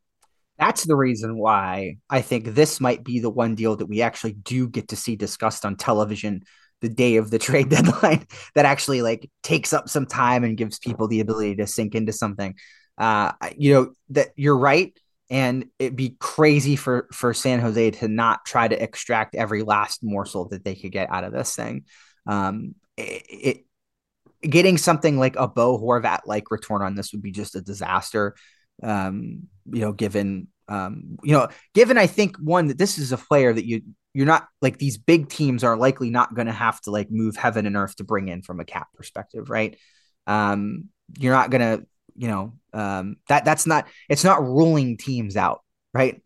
That's 0.59 0.85
the 0.85 0.95
reason 0.95 1.35
why 1.35 1.97
I 2.09 2.21
think 2.21 2.45
this 2.45 2.79
might 2.79 3.03
be 3.03 3.19
the 3.19 3.29
one 3.29 3.55
deal 3.55 3.75
that 3.77 3.87
we 3.87 4.01
actually 4.01 4.33
do 4.33 4.69
get 4.69 4.89
to 4.89 4.95
see 4.95 5.15
discussed 5.15 5.65
on 5.65 5.75
television 5.75 6.43
the 6.85 6.93
day 6.93 7.15
of 7.15 7.31
the 7.31 7.39
trade 7.47 7.69
deadline 7.69 8.25
that 8.53 8.65
actually 8.65 9.01
like 9.01 9.29
takes 9.41 9.73
up 9.73 9.89
some 9.89 10.05
time 10.05 10.43
and 10.43 10.57
gives 10.57 10.79
people 10.79 11.07
the 11.07 11.19
ability 11.19 11.55
to 11.55 11.67
sink 11.67 11.95
into 11.95 12.13
something 12.13 12.55
uh, 12.97 13.31
you 13.57 13.73
know 13.73 13.93
that 14.09 14.29
you're 14.35 14.57
right. 14.57 14.97
and 15.29 15.65
it'd 15.79 15.95
be 15.95 16.15
crazy 16.19 16.75
for 16.75 17.07
for 17.11 17.33
San 17.33 17.59
Jose 17.59 17.91
to 17.91 18.07
not 18.07 18.45
try 18.45 18.67
to 18.67 18.81
extract 18.81 19.35
every 19.35 19.63
last 19.63 20.03
morsel 20.03 20.47
that 20.49 20.63
they 20.63 20.75
could 20.75 20.91
get 20.91 21.11
out 21.11 21.23
of 21.23 21.33
this 21.33 21.55
thing. 21.55 21.85
Um, 22.27 22.75
it, 22.95 23.25
it 23.29 24.49
getting 24.49 24.77
something 24.77 25.17
like 25.17 25.35
a 25.35 25.47
Bo 25.47 25.79
Horvat 25.79 26.21
like 26.25 26.51
return 26.51 26.81
on 26.81 26.95
this 26.95 27.11
would 27.11 27.21
be 27.21 27.31
just 27.31 27.55
a 27.55 27.61
disaster. 27.61 28.35
Um, 28.83 29.47
you 29.71 29.81
know, 29.81 29.91
given 29.91 30.47
um, 30.67 31.17
you 31.23 31.33
know, 31.33 31.47
given 31.73 31.97
I 31.97 32.07
think 32.07 32.37
one 32.37 32.67
that 32.67 32.77
this 32.77 32.97
is 32.97 33.11
a 33.11 33.17
player 33.17 33.51
that 33.51 33.65
you 33.65 33.81
you're 34.15 34.25
not 34.25 34.47
like 34.61 34.77
these 34.77 34.97
big 34.97 35.27
teams 35.27 35.61
are 35.65 35.75
likely 35.75 36.09
not 36.09 36.33
going 36.33 36.47
to 36.47 36.53
have 36.53 36.79
to 36.81 36.89
like 36.89 37.11
move 37.11 37.35
heaven 37.35 37.65
and 37.65 37.75
earth 37.75 37.97
to 37.97 38.05
bring 38.05 38.29
in 38.29 38.41
from 38.41 38.61
a 38.61 38.65
cap 38.65 38.87
perspective, 38.93 39.49
right? 39.49 39.77
Um, 40.25 40.85
you're 41.19 41.33
not 41.33 41.49
going 41.49 41.59
to, 41.61 41.85
you 42.15 42.29
know, 42.29 42.53
um, 42.73 43.17
that 43.27 43.43
that's 43.43 43.67
not 43.67 43.89
it's 44.07 44.23
not 44.23 44.41
ruling 44.41 44.95
teams 44.95 45.35
out, 45.35 45.63
right? 45.93 46.21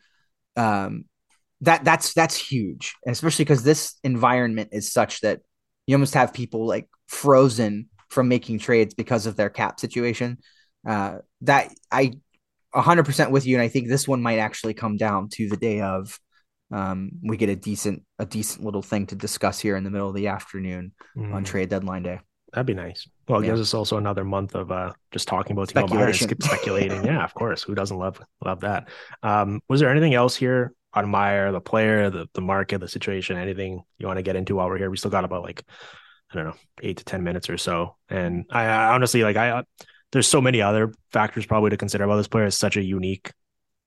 Um, 0.55 1.05
that 1.61 1.83
that's 1.83 2.13
that's 2.13 2.37
huge, 2.37 2.93
especially 3.07 3.45
because 3.45 3.63
this 3.63 3.95
environment 4.03 4.69
is 4.71 4.93
such 4.93 5.21
that 5.21 5.41
you 5.87 5.95
almost 5.95 6.13
have 6.13 6.31
people 6.31 6.67
like 6.67 6.87
frozen 7.07 7.89
from 8.09 8.27
making 8.27 8.59
trades 8.59 8.93
because 8.93 9.25
of 9.25 9.35
their 9.35 9.49
cap 9.49 9.79
situation. 9.79 10.37
Uh, 10.87 11.17
that 11.41 11.73
I 11.91 12.13
100% 12.75 13.31
with 13.31 13.47
you, 13.47 13.55
and 13.55 13.63
I 13.63 13.67
think 13.67 13.87
this 13.87 14.07
one 14.07 14.21
might 14.21 14.37
actually 14.37 14.75
come 14.75 14.95
down 14.95 15.29
to 15.29 15.49
the 15.49 15.57
day 15.57 15.81
of. 15.81 16.19
Um, 16.71 17.11
we 17.23 17.37
get 17.37 17.49
a 17.49 17.55
decent 17.55 18.03
a 18.19 18.25
decent 18.25 18.63
little 18.63 18.81
thing 18.81 19.07
to 19.07 19.15
discuss 19.15 19.59
here 19.59 19.75
in 19.75 19.83
the 19.83 19.89
middle 19.89 20.09
of 20.09 20.15
the 20.15 20.27
afternoon 20.27 20.93
mm. 21.17 21.33
on 21.33 21.43
trade 21.43 21.69
deadline 21.69 22.03
day. 22.03 22.19
That'd 22.53 22.65
be 22.65 22.73
nice. 22.73 23.07
Well, 23.27 23.39
it 23.39 23.43
yeah. 23.43 23.51
gives 23.51 23.61
us 23.61 23.73
also 23.73 23.97
another 23.97 24.23
month 24.23 24.55
of 24.55 24.71
uh, 24.71 24.93
just 25.11 25.27
talking 25.27 25.53
about 25.53 25.69
Timo 25.69 26.43
speculating. 26.43 27.05
yeah, 27.05 27.23
of 27.23 27.33
course. 27.33 27.63
Who 27.63 27.75
doesn't 27.75 27.97
love 27.97 28.21
love 28.43 28.61
that? 28.61 28.89
Um, 29.21 29.61
was 29.69 29.79
there 29.79 29.89
anything 29.89 30.13
else 30.13 30.35
here 30.35 30.73
on 30.93 31.09
Meier, 31.09 31.51
the 31.51 31.61
player, 31.61 32.09
the 32.09 32.27
the 32.33 32.41
market, 32.41 32.79
the 32.79 32.87
situation? 32.87 33.37
Anything 33.37 33.83
you 33.97 34.07
want 34.07 34.17
to 34.17 34.23
get 34.23 34.35
into 34.35 34.55
while 34.55 34.67
we're 34.67 34.77
here? 34.77 34.89
We 34.89 34.97
still 34.97 35.11
got 35.11 35.25
about 35.25 35.43
like 35.43 35.63
I 36.31 36.35
don't 36.35 36.45
know, 36.45 36.55
eight 36.81 36.97
to 36.97 37.03
ten 37.03 37.23
minutes 37.23 37.49
or 37.49 37.57
so. 37.57 37.95
And 38.09 38.45
I, 38.49 38.65
I 38.65 38.93
honestly 38.93 39.23
like 39.23 39.37
I 39.37 39.63
there's 40.11 40.27
so 40.27 40.41
many 40.41 40.61
other 40.61 40.93
factors 41.11 41.45
probably 41.45 41.69
to 41.69 41.77
consider 41.77 42.03
about 42.03 42.17
this 42.17 42.27
player. 42.27 42.45
It's 42.45 42.57
such 42.57 42.77
a 42.77 42.83
unique 42.83 43.31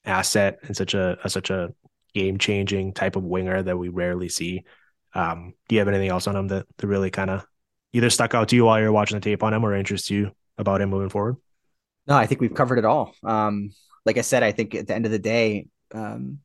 asset 0.05 0.59
and 0.62 0.76
such 0.76 0.95
a, 0.95 1.18
a 1.24 1.30
such 1.30 1.51
a 1.51 1.72
game 2.15 2.39
changing 2.39 2.93
type 2.93 3.17
of 3.17 3.25
winger 3.25 3.63
that 3.63 3.77
we 3.77 3.89
rarely 3.89 4.29
see. 4.29 4.65
Um, 5.15 5.55
do 5.69 5.75
you 5.75 5.81
have 5.81 5.89
anything 5.89 6.09
else 6.09 6.27
on 6.27 6.37
him 6.37 6.49
that, 6.49 6.67
that 6.77 6.87
really 6.87 7.11
kind 7.11 7.31
of 7.31 7.47
either 7.93 8.11
stuck 8.11 8.35
out 8.35 8.49
to 8.49 8.57
you 8.57 8.65
while 8.65 8.81
you're 8.81 8.93
watching 8.93 9.17
the 9.17 9.21
tape 9.21 9.43
on 9.43 9.53
him 9.53 9.65
or 9.65 9.75
interests 9.75 10.11
you 10.11 10.33
about 10.59 10.81
him 10.81 10.91
moving 10.91 11.11
forward? 11.11 11.37
No, 12.07 12.17
I 12.17 12.27
think 12.27 12.41
we've 12.41 12.55
covered 12.55 12.79
it 12.79 12.85
all. 12.85 13.15
Um, 13.23 13.71
like 14.05 14.19
I 14.19 14.23
said, 14.23 14.43
I 14.43 14.53
think 14.53 14.75
at 14.75 14.87
the 14.87 14.95
end 14.95 15.07
of 15.07 15.13
the 15.13 15.19
day, 15.19 15.69
um, 15.95 16.39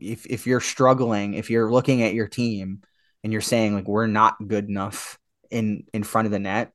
if 0.00 0.26
if 0.26 0.46
you're 0.46 0.60
struggling, 0.60 1.34
if 1.34 1.50
you're 1.50 1.70
looking 1.70 2.02
at 2.02 2.14
your 2.14 2.26
team 2.26 2.80
and 3.22 3.32
you're 3.32 3.42
saying 3.42 3.74
like 3.74 3.86
we're 3.86 4.06
not 4.06 4.36
good 4.46 4.68
enough 4.68 5.18
in 5.50 5.84
in 5.92 6.02
front 6.02 6.26
of 6.26 6.32
the 6.32 6.38
net, 6.38 6.72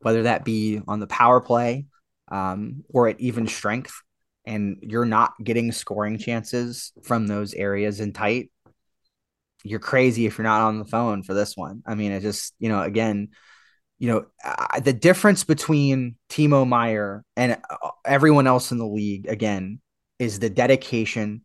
whether 0.00 0.24
that 0.24 0.44
be 0.44 0.80
on 0.88 0.98
the 0.98 1.06
power 1.06 1.40
play 1.40 1.86
um, 2.28 2.84
or 2.88 3.08
at 3.08 3.20
even 3.20 3.46
strength, 3.46 4.02
and 4.46 4.78
you're 4.82 5.04
not 5.04 5.32
getting 5.42 5.72
scoring 5.72 6.18
chances 6.18 6.92
from 7.02 7.26
those 7.26 7.54
areas 7.54 8.00
in 8.00 8.12
tight, 8.12 8.50
you're 9.64 9.80
crazy 9.80 10.26
if 10.26 10.36
you're 10.36 10.44
not 10.44 10.62
on 10.62 10.78
the 10.78 10.84
phone 10.84 11.22
for 11.22 11.34
this 11.34 11.56
one. 11.56 11.82
I 11.86 11.94
mean, 11.94 12.12
it 12.12 12.20
just, 12.20 12.54
you 12.58 12.68
know, 12.68 12.82
again, 12.82 13.30
you 13.98 14.08
know, 14.08 14.26
the 14.82 14.92
difference 14.92 15.44
between 15.44 16.16
Timo 16.28 16.68
Meier 16.68 17.24
and 17.36 17.52
uh, 17.70 17.90
everyone 18.04 18.46
else 18.46 18.72
in 18.72 18.78
the 18.78 18.86
league, 18.86 19.26
again, 19.26 19.80
is 20.18 20.38
the 20.38 20.50
dedication 20.50 21.44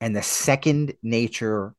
and 0.00 0.16
the 0.16 0.22
second 0.22 0.94
nature 1.02 1.74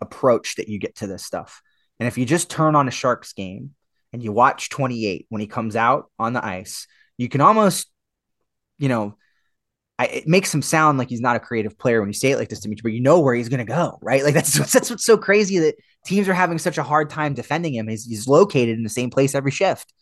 approach 0.00 0.56
that 0.56 0.68
you 0.68 0.78
get 0.78 0.96
to 0.96 1.06
this 1.06 1.24
stuff. 1.24 1.62
And 2.00 2.08
if 2.08 2.18
you 2.18 2.26
just 2.26 2.50
turn 2.50 2.74
on 2.74 2.88
a 2.88 2.90
Sharks 2.90 3.32
game 3.32 3.74
and 4.12 4.22
you 4.22 4.32
watch 4.32 4.70
28 4.70 5.26
when 5.28 5.40
he 5.40 5.46
comes 5.46 5.76
out 5.76 6.10
on 6.18 6.32
the 6.32 6.44
ice, 6.44 6.88
you 7.16 7.28
can 7.28 7.40
almost, 7.40 7.88
you 8.78 8.88
know, 8.88 9.16
I, 9.98 10.06
it 10.06 10.28
makes 10.28 10.52
him 10.52 10.62
sound 10.62 10.98
like 10.98 11.08
he's 11.08 11.20
not 11.20 11.36
a 11.36 11.40
creative 11.40 11.78
player 11.78 12.00
when 12.00 12.08
you 12.08 12.14
say 12.14 12.32
it 12.32 12.38
like 12.38 12.48
this 12.48 12.60
to 12.60 12.68
me, 12.68 12.76
but 12.82 12.92
you 12.92 13.00
know 13.00 13.20
where 13.20 13.34
he's 13.34 13.48
going 13.48 13.64
to 13.64 13.72
go, 13.72 13.98
right? 14.02 14.24
Like 14.24 14.34
that's 14.34 14.52
that's 14.72 14.90
what's 14.90 15.04
so 15.04 15.16
crazy 15.16 15.58
that 15.60 15.76
teams 16.04 16.28
are 16.28 16.34
having 16.34 16.58
such 16.58 16.78
a 16.78 16.82
hard 16.82 17.10
time 17.10 17.34
defending 17.34 17.74
him. 17.74 17.88
He's, 17.88 18.04
he's 18.04 18.26
located 18.26 18.76
in 18.76 18.82
the 18.82 18.88
same 18.88 19.10
place 19.10 19.34
every 19.34 19.52
shift. 19.52 19.92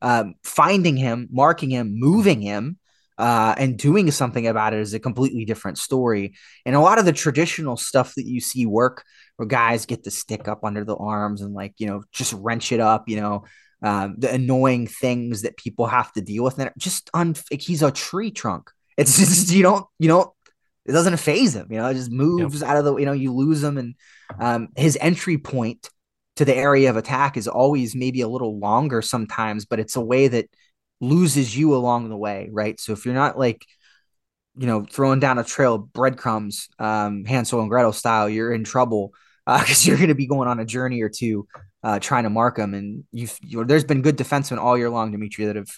Um, 0.00 0.34
finding 0.44 0.96
him, 0.96 1.28
marking 1.30 1.70
him, 1.70 1.98
moving 1.98 2.40
him, 2.40 2.78
uh, 3.18 3.54
and 3.58 3.76
doing 3.76 4.10
something 4.12 4.46
about 4.46 4.74
it 4.74 4.80
is 4.80 4.94
a 4.94 5.00
completely 5.00 5.44
different 5.44 5.76
story. 5.76 6.34
And 6.64 6.76
a 6.76 6.80
lot 6.80 7.00
of 7.00 7.04
the 7.04 7.12
traditional 7.12 7.76
stuff 7.76 8.14
that 8.14 8.26
you 8.26 8.40
see 8.40 8.64
work 8.64 9.02
where 9.36 9.46
guys 9.46 9.86
get 9.86 10.04
the 10.04 10.10
stick 10.12 10.46
up 10.46 10.64
under 10.64 10.84
the 10.84 10.96
arms 10.96 11.42
and 11.42 11.52
like, 11.52 11.74
you 11.78 11.88
know, 11.88 12.04
just 12.12 12.32
wrench 12.32 12.70
it 12.70 12.78
up, 12.78 13.08
you 13.08 13.20
know, 13.20 13.44
um, 13.82 14.14
the 14.18 14.32
annoying 14.32 14.86
things 14.86 15.42
that 15.42 15.56
people 15.56 15.86
have 15.86 16.12
to 16.12 16.20
deal 16.20 16.44
with. 16.44 16.60
And 16.60 16.70
just 16.78 17.10
un- 17.12 17.34
he's 17.50 17.82
a 17.82 17.90
tree 17.90 18.30
trunk. 18.30 18.70
It's 18.98 19.16
just, 19.18 19.50
you 19.50 19.62
don't, 19.62 19.86
you 19.98 20.08
don't, 20.08 20.30
it 20.84 20.92
doesn't 20.92 21.16
phase 21.18 21.54
him, 21.54 21.68
you 21.70 21.78
know, 21.78 21.86
it 21.86 21.94
just 21.94 22.10
moves 22.10 22.60
yep. 22.60 22.70
out 22.70 22.76
of 22.76 22.84
the, 22.84 22.96
you 22.96 23.06
know, 23.06 23.12
you 23.12 23.32
lose 23.32 23.62
him. 23.62 23.78
And 23.78 23.94
um, 24.38 24.68
his 24.76 24.98
entry 25.00 25.38
point 25.38 25.88
to 26.36 26.44
the 26.44 26.56
area 26.56 26.88
of 26.88 26.96
attack 26.96 27.36
is 27.36 27.48
always 27.48 27.94
maybe 27.94 28.20
a 28.20 28.28
little 28.28 28.58
longer 28.58 29.02
sometimes, 29.02 29.66
but 29.66 29.80
it's 29.80 29.96
a 29.96 30.00
way 30.00 30.28
that 30.28 30.48
loses 31.00 31.56
you 31.56 31.74
along 31.74 32.08
the 32.08 32.16
way. 32.16 32.48
Right. 32.50 32.78
So 32.80 32.92
if 32.92 33.04
you're 33.04 33.14
not 33.14 33.38
like, 33.38 33.64
you 34.56 34.66
know, 34.66 34.84
throwing 34.84 35.20
down 35.20 35.38
a 35.38 35.44
trail 35.44 35.74
of 35.74 35.92
breadcrumbs, 35.92 36.68
um, 36.78 37.24
Hansel 37.24 37.60
and 37.60 37.68
Gretel 37.68 37.92
style, 37.92 38.28
you're 38.28 38.52
in 38.52 38.64
trouble 38.64 39.12
because 39.46 39.86
uh, 39.86 39.88
you're 39.88 39.98
going 39.98 40.08
to 40.08 40.14
be 40.14 40.26
going 40.26 40.48
on 40.48 40.58
a 40.58 40.64
journey 40.64 41.02
or 41.02 41.08
two 41.08 41.46
uh, 41.82 41.98
trying 41.98 42.24
to 42.24 42.30
mark 42.30 42.56
them. 42.56 42.74
And 42.74 43.04
you've, 43.12 43.36
you 43.42 43.64
there's 43.64 43.84
been 43.84 44.02
good 44.02 44.16
defensemen 44.16 44.58
all 44.58 44.76
year 44.76 44.90
long, 44.90 45.12
Dimitri, 45.12 45.46
that 45.46 45.56
have 45.56 45.70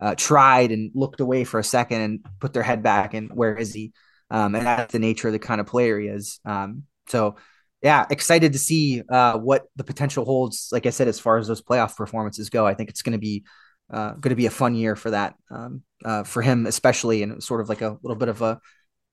uh, 0.00 0.14
tried 0.14 0.72
and 0.72 0.90
looked 0.94 1.20
away 1.20 1.44
for 1.44 1.58
a 1.58 1.64
second 1.64 2.00
and 2.00 2.26
put 2.40 2.52
their 2.52 2.62
head 2.62 2.82
back 2.82 3.14
and 3.14 3.30
where 3.32 3.56
is 3.56 3.72
he? 3.72 3.92
Um, 4.30 4.54
and 4.54 4.66
that's 4.66 4.92
the 4.92 4.98
nature 4.98 5.28
of 5.28 5.32
the 5.32 5.38
kind 5.38 5.60
of 5.60 5.66
player 5.66 5.98
he 5.98 6.08
is. 6.08 6.40
Um, 6.44 6.84
so, 7.08 7.36
yeah, 7.82 8.06
excited 8.10 8.52
to 8.52 8.58
see 8.58 9.02
uh, 9.08 9.38
what 9.38 9.66
the 9.76 9.84
potential 9.84 10.24
holds. 10.24 10.70
Like 10.72 10.86
I 10.86 10.90
said, 10.90 11.08
as 11.08 11.20
far 11.20 11.38
as 11.38 11.46
those 11.46 11.62
playoff 11.62 11.96
performances 11.96 12.50
go, 12.50 12.66
I 12.66 12.74
think 12.74 12.90
it's 12.90 13.02
going 13.02 13.12
to 13.12 13.18
be 13.18 13.44
uh, 13.92 14.12
going 14.12 14.30
to 14.30 14.36
be 14.36 14.46
a 14.46 14.50
fun 14.50 14.74
year 14.74 14.96
for 14.96 15.10
that 15.10 15.34
um, 15.50 15.82
uh, 16.04 16.24
for 16.24 16.42
him, 16.42 16.66
especially, 16.66 17.22
and 17.22 17.42
sort 17.42 17.60
of 17.60 17.68
like 17.68 17.82
a 17.82 17.96
little 18.02 18.16
bit 18.16 18.28
of 18.28 18.42
a, 18.42 18.60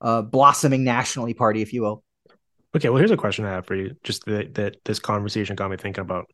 a 0.02 0.24
blossoming 0.24 0.84
nationally 0.84 1.36
party, 1.36 1.62
if 1.62 1.74
you 1.74 1.84
will. 1.84 2.04
Okay, 2.76 2.90
well, 2.90 2.98
here's 2.98 3.12
a 3.12 3.18
question 3.18 3.46
I 3.46 3.52
have 3.52 3.68
for 3.68 3.76
you. 3.76 3.96
Just 4.04 4.26
that, 4.26 4.56
that 4.56 4.78
this 4.84 4.98
conversation 4.98 5.56
got 5.56 5.70
me 5.70 5.78
thinking 5.78 6.02
about. 6.02 6.26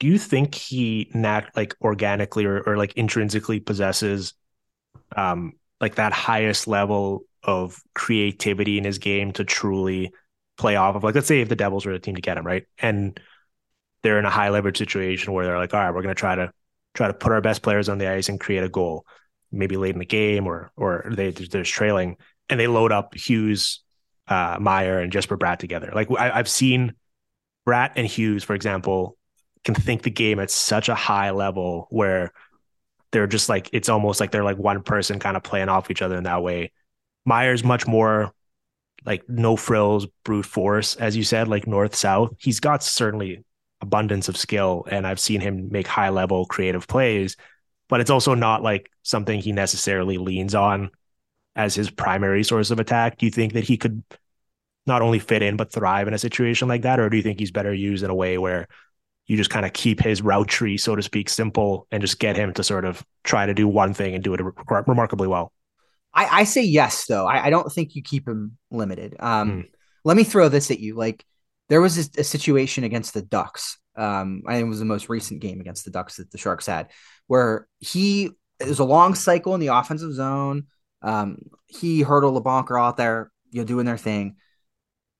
Do 0.00 0.06
you 0.06 0.18
think 0.18 0.54
he 0.54 1.10
nat 1.14 1.50
like 1.54 1.76
organically 1.80 2.44
or, 2.46 2.60
or 2.62 2.76
like 2.76 2.94
intrinsically 2.94 3.60
possesses 3.60 4.34
um 5.14 5.52
like 5.80 5.96
that 5.96 6.12
highest 6.12 6.66
level 6.66 7.24
of 7.42 7.80
creativity 7.94 8.78
in 8.78 8.84
his 8.84 8.98
game 8.98 9.32
to 9.32 9.44
truly 9.44 10.12
play 10.58 10.76
off 10.76 10.96
of 10.96 11.04
like 11.04 11.14
let's 11.14 11.26
say 11.26 11.40
if 11.40 11.48
the 11.48 11.56
Devils 11.56 11.86
were 11.86 11.92
the 11.92 11.98
team 11.98 12.16
to 12.16 12.20
get 12.20 12.36
him, 12.36 12.46
right? 12.46 12.64
And 12.78 13.18
they're 14.02 14.18
in 14.18 14.24
a 14.24 14.30
high 14.30 14.48
leverage 14.48 14.78
situation 14.78 15.32
where 15.32 15.44
they're 15.44 15.58
like, 15.58 15.74
all 15.74 15.80
right, 15.80 15.94
we're 15.94 16.02
gonna 16.02 16.14
try 16.14 16.34
to 16.34 16.52
try 16.94 17.06
to 17.06 17.14
put 17.14 17.32
our 17.32 17.40
best 17.40 17.62
players 17.62 17.88
on 17.88 17.98
the 17.98 18.08
ice 18.08 18.28
and 18.28 18.40
create 18.40 18.64
a 18.64 18.68
goal, 18.68 19.06
maybe 19.52 19.76
late 19.76 19.94
in 19.94 19.98
the 19.98 20.04
game 20.04 20.46
or 20.46 20.72
or 20.76 21.10
they 21.14 21.30
they're 21.30 21.62
trailing 21.62 22.16
and 22.48 22.58
they 22.58 22.66
load 22.66 22.92
up 22.92 23.14
Hughes 23.14 23.80
uh, 24.28 24.58
Meier 24.60 25.00
and 25.00 25.12
Jesper 25.12 25.36
Bratt 25.36 25.58
together. 25.58 25.90
Like 25.94 26.08
I, 26.16 26.36
have 26.36 26.48
seen 26.48 26.94
Bratt 27.66 27.92
and 27.96 28.06
Hughes, 28.06 28.44
for 28.44 28.54
example, 28.54 29.16
can 29.64 29.74
think 29.74 30.02
the 30.02 30.10
game 30.10 30.40
at 30.40 30.50
such 30.50 30.88
a 30.88 30.94
high 30.94 31.30
level 31.30 31.86
where 31.90 32.32
they're 33.12 33.26
just 33.26 33.48
like 33.48 33.68
it's 33.72 33.88
almost 33.88 34.20
like 34.20 34.30
they're 34.30 34.44
like 34.44 34.58
one 34.58 34.82
person 34.82 35.18
kind 35.18 35.36
of 35.36 35.42
playing 35.42 35.68
off 35.68 35.90
each 35.90 36.02
other 36.02 36.16
in 36.16 36.24
that 36.24 36.42
way. 36.42 36.72
Meier's 37.26 37.64
much 37.64 37.86
more 37.86 38.32
like 39.04 39.28
no 39.28 39.56
frills, 39.56 40.06
brute 40.24 40.46
force, 40.46 40.96
as 40.96 41.16
you 41.16 41.24
said, 41.24 41.48
like 41.48 41.66
north 41.66 41.94
south. 41.94 42.32
He's 42.38 42.60
got 42.60 42.82
certainly 42.82 43.44
abundance 43.80 44.28
of 44.28 44.36
skill, 44.36 44.86
and 44.90 45.06
I've 45.06 45.20
seen 45.20 45.40
him 45.40 45.70
make 45.70 45.86
high 45.86 46.10
level 46.10 46.44
creative 46.46 46.86
plays, 46.86 47.36
but 47.88 48.00
it's 48.00 48.10
also 48.10 48.34
not 48.34 48.62
like 48.62 48.90
something 49.02 49.40
he 49.40 49.52
necessarily 49.52 50.18
leans 50.18 50.54
on 50.54 50.90
as 51.56 51.74
his 51.74 51.90
primary 51.90 52.44
source 52.44 52.70
of 52.70 52.78
attack. 52.78 53.18
Do 53.18 53.26
you 53.26 53.32
think 53.32 53.54
that 53.54 53.64
he 53.64 53.76
could 53.76 54.02
not 54.86 55.02
only 55.02 55.18
fit 55.18 55.42
in 55.42 55.56
but 55.56 55.72
thrive 55.72 56.08
in 56.08 56.14
a 56.14 56.18
situation 56.18 56.68
like 56.68 56.82
that, 56.82 57.00
or 57.00 57.08
do 57.08 57.16
you 57.16 57.22
think 57.22 57.38
he's 57.38 57.50
better 57.50 57.72
used 57.72 58.04
in 58.04 58.10
a 58.10 58.14
way 58.14 58.38
where 58.38 58.68
you 59.30 59.36
just 59.36 59.50
kind 59.50 59.64
of 59.64 59.72
keep 59.72 60.02
his 60.02 60.22
route 60.22 60.48
tree, 60.48 60.76
so 60.76 60.96
to 60.96 61.02
speak, 61.02 61.28
simple 61.28 61.86
and 61.92 62.00
just 62.00 62.18
get 62.18 62.34
him 62.34 62.52
to 62.52 62.64
sort 62.64 62.84
of 62.84 63.06
try 63.22 63.46
to 63.46 63.54
do 63.54 63.68
one 63.68 63.94
thing 63.94 64.12
and 64.16 64.24
do 64.24 64.34
it 64.34 64.40
re- 64.40 64.82
remarkably 64.88 65.28
well? 65.28 65.52
I, 66.12 66.40
I, 66.40 66.44
say 66.44 66.62
yes, 66.62 67.06
though. 67.06 67.26
I, 67.26 67.44
I, 67.44 67.50
don't 67.50 67.72
think 67.72 67.94
you 67.94 68.02
keep 68.02 68.26
him 68.26 68.58
limited. 68.72 69.14
Um, 69.20 69.50
mm. 69.50 69.68
Let 70.02 70.16
me 70.16 70.24
throw 70.24 70.48
this 70.48 70.72
at 70.72 70.80
you. 70.80 70.96
Like 70.96 71.24
there 71.68 71.80
was 71.80 71.96
a, 71.96 72.20
a 72.22 72.24
situation 72.24 72.82
against 72.82 73.14
the 73.14 73.22
Ducks. 73.22 73.78
Um, 73.94 74.42
I 74.48 74.54
think 74.54 74.66
it 74.66 74.68
was 74.68 74.80
the 74.80 74.84
most 74.84 75.08
recent 75.08 75.40
game 75.40 75.60
against 75.60 75.84
the 75.84 75.92
Ducks 75.92 76.16
that 76.16 76.32
the 76.32 76.38
Sharks 76.38 76.66
had, 76.66 76.88
where 77.28 77.68
he 77.78 78.30
it 78.58 78.66
was 78.66 78.80
a 78.80 78.84
long 78.84 79.14
cycle 79.14 79.54
in 79.54 79.60
the 79.60 79.68
offensive 79.68 80.12
zone 80.12 80.66
Um, 81.02 81.38
he 81.68 82.00
hurdled 82.00 82.42
Labanc 82.42 82.76
out 82.76 82.96
there, 82.96 83.30
you 83.52 83.60
know, 83.60 83.64
doing 83.64 83.86
their 83.86 83.96
thing, 83.96 84.34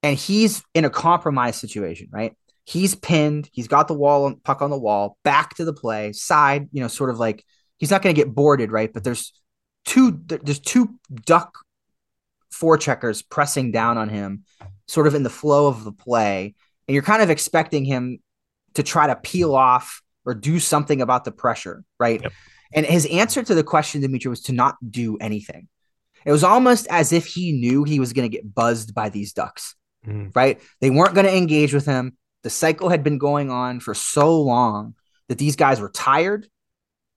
and 0.03 0.19
he's 0.19 0.65
in 0.75 0.85
a 0.85 0.91
compromised 0.91 1.61
situation, 1.61 2.09
right? 2.11 2.35
He's 2.65 2.95
pinned. 2.95 3.49
He's 3.53 3.69
got 3.69 3.89
the 3.89 3.95
wall 3.95 4.35
puck 4.45 4.63
on 4.63 4.71
the 4.71 4.79
wall. 4.79 5.17
Back 5.25 5.57
to 5.57 5.65
the 5.65 5.73
play, 5.73 6.13
side. 6.13 6.69
You 6.73 6.83
know, 6.83 6.89
sort 6.89 7.11
of 7.11 7.19
like 7.19 7.45
he's 7.79 7.91
not 7.91 8.03
going 8.03 8.15
to 8.15 8.21
get 8.21 8.35
boarded, 8.35 8.71
right? 8.71 8.93
But 8.93 9.05
there's 9.05 9.33
two. 9.85 10.21
There's 10.27 10.61
two 10.61 10.97
duck 11.25 11.53
forecheckers 12.53 13.23
pressing 13.29 13.73
down 13.73 13.99
on 13.99 14.09
him, 14.09 14.45
sort 14.87 15.07
of 15.07 15.15
in 15.15 15.23
the 15.23 15.31
flow 15.31 15.67
of 15.69 15.85
the 15.85 15.93
play, 15.93 16.55
and 16.87 16.95
you're 16.95 17.03
kind 17.03 17.23
of 17.23 17.31
expecting 17.31 17.85
him 17.85 18.19
to 18.75 18.83
try 18.83 19.07
to 19.07 19.17
peel 19.17 19.55
off 19.55 20.03
or 20.25 20.35
do 20.35 20.59
something 20.61 21.01
about 21.01 21.25
the 21.25 21.33
pressure, 21.33 21.85
right? 21.99 22.23
Yep. 22.23 22.33
And 22.73 22.87
his 22.87 23.07
answer 23.07 23.43
to 23.43 23.55
the 23.55 23.65
question, 23.65 24.01
Dimitri, 24.01 24.29
was 24.29 24.43
to 24.43 24.53
not 24.53 24.77
do 24.91 25.17
anything. 25.19 25.69
It 26.25 26.33
was 26.33 26.45
almost 26.45 26.87
as 26.91 27.13
if 27.13 27.27
he 27.27 27.53
knew 27.53 27.85
he 27.85 27.99
was 27.99 28.13
going 28.13 28.31
to 28.31 28.37
get 28.37 28.55
buzzed 28.55 28.95
by 28.95 29.09
these 29.09 29.33
ducks, 29.33 29.75
mm. 30.07 30.35
right? 30.37 30.61
They 30.81 30.91
weren't 30.91 31.15
going 31.15 31.27
to 31.27 31.37
engage 31.37 31.73
with 31.73 31.87
him. 31.87 32.17
The 32.43 32.51
cycle 32.51 32.89
had 32.89 33.05
been 33.05 33.19
going 33.19 33.51
on 33.51 33.81
for 33.81 33.95
so 33.95 34.41
long 34.41 34.95
that 35.29 35.39
these 35.39 35.57
guys 35.57 35.81
were 35.81 35.91
tired, 35.91 36.49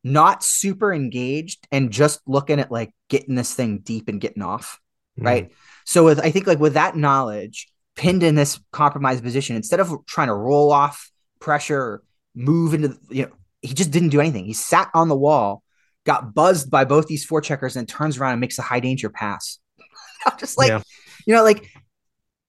not 0.03 0.43
super 0.43 0.93
engaged, 0.93 1.67
and 1.71 1.91
just 1.91 2.21
looking 2.27 2.59
at 2.59 2.71
like 2.71 2.93
getting 3.09 3.35
this 3.35 3.53
thing 3.53 3.79
deep 3.79 4.07
and 4.09 4.21
getting 4.21 4.43
off, 4.43 4.79
mm. 5.19 5.25
right? 5.25 5.51
So 5.85 6.05
with 6.05 6.19
I 6.19 6.31
think 6.31 6.47
like 6.47 6.59
with 6.59 6.73
that 6.73 6.95
knowledge 6.95 7.67
pinned 7.95 8.23
in 8.23 8.35
this 8.35 8.59
compromised 8.71 9.23
position, 9.23 9.55
instead 9.55 9.79
of 9.79 10.05
trying 10.05 10.27
to 10.27 10.33
roll 10.33 10.71
off 10.71 11.11
pressure, 11.39 12.03
move 12.35 12.73
into 12.73 12.97
you 13.09 13.23
know, 13.23 13.31
he 13.61 13.73
just 13.73 13.91
didn't 13.91 14.09
do 14.09 14.19
anything. 14.19 14.45
He 14.45 14.53
sat 14.53 14.89
on 14.93 15.07
the 15.07 15.15
wall, 15.15 15.63
got 16.05 16.33
buzzed 16.33 16.69
by 16.69 16.85
both 16.85 17.07
these 17.07 17.25
forecheckers, 17.25 17.75
and 17.75 17.87
turns 17.87 18.17
around 18.17 18.33
and 18.33 18.41
makes 18.41 18.59
a 18.59 18.63
high 18.63 18.79
danger 18.79 19.09
pass. 19.09 19.59
I'm 20.25 20.37
just 20.37 20.57
like, 20.57 20.69
yeah. 20.69 20.81
you 21.25 21.33
know, 21.33 21.43
like 21.43 21.69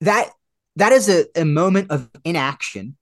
that 0.01 0.31
that 0.75 0.91
is 0.91 1.09
a, 1.09 1.25
a 1.35 1.45
moment 1.45 1.91
of 1.91 2.09
inaction 2.23 2.97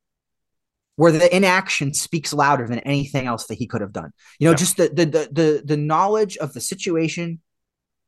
where 0.96 1.12
the 1.12 1.36
inaction 1.36 1.94
speaks 1.94 2.34
louder 2.34 2.68
than 2.68 2.80
anything 2.80 3.26
else 3.26 3.48
that 3.48 3.56
he 3.56 3.68
could 3.68 3.82
have 3.82 3.94
done. 3.94 4.12
You 4.40 4.46
know, 4.46 4.52
yeah. 4.52 4.58
just 4.58 4.78
the, 4.78 4.90
the 4.90 5.06
the 5.06 5.30
the 5.32 5.64
the 5.66 5.78
knowledge 5.78 6.38
of 6.38 6.54
the 6.54 6.62
situation, 6.62 7.42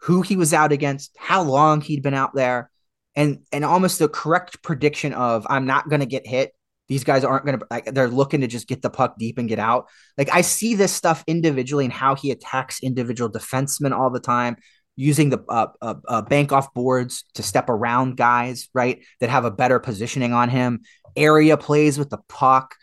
who 0.01 0.21
he 0.21 0.35
was 0.35 0.53
out 0.53 0.71
against, 0.71 1.15
how 1.17 1.41
long 1.41 1.81
he'd 1.81 2.03
been 2.03 2.13
out 2.13 2.35
there, 2.35 2.69
and 3.15 3.39
and 3.51 3.65
almost 3.65 3.99
the 3.99 4.09
correct 4.09 4.61
prediction 4.61 5.13
of 5.13 5.47
I'm 5.49 5.65
not 5.65 5.89
going 5.89 6.01
to 6.01 6.05
get 6.05 6.27
hit. 6.27 6.51
These 6.87 7.03
guys 7.03 7.23
aren't 7.23 7.45
going 7.45 7.57
to 7.57 7.65
like 7.71 7.85
they're 7.85 8.07
looking 8.07 8.41
to 8.41 8.47
just 8.47 8.67
get 8.67 8.83
the 8.83 8.91
puck 8.91 9.15
deep 9.17 9.39
and 9.39 9.49
get 9.49 9.57
out. 9.57 9.87
Like 10.17 10.29
I 10.31 10.41
see 10.41 10.75
this 10.75 10.93
stuff 10.93 11.23
individually 11.25 11.85
and 11.85 11.93
how 11.93 12.13
he 12.13 12.29
attacks 12.29 12.83
individual 12.83 13.31
defensemen 13.31 13.91
all 13.97 14.11
the 14.11 14.19
time 14.19 14.57
using 14.95 15.29
the 15.29 15.43
uh, 15.49 15.67
uh, 15.81 15.95
uh, 16.07 16.21
bank 16.21 16.51
off 16.51 16.73
boards 16.73 17.25
to 17.33 17.43
step 17.43 17.69
around 17.69 18.17
guys, 18.17 18.69
right? 18.73 19.03
That 19.19 19.29
have 19.29 19.45
a 19.45 19.51
better 19.51 19.79
positioning 19.79 20.33
on 20.33 20.49
him, 20.49 20.81
area 21.15 21.57
plays 21.57 21.97
with 21.97 22.09
the 22.09 22.19
puck. 22.29 22.75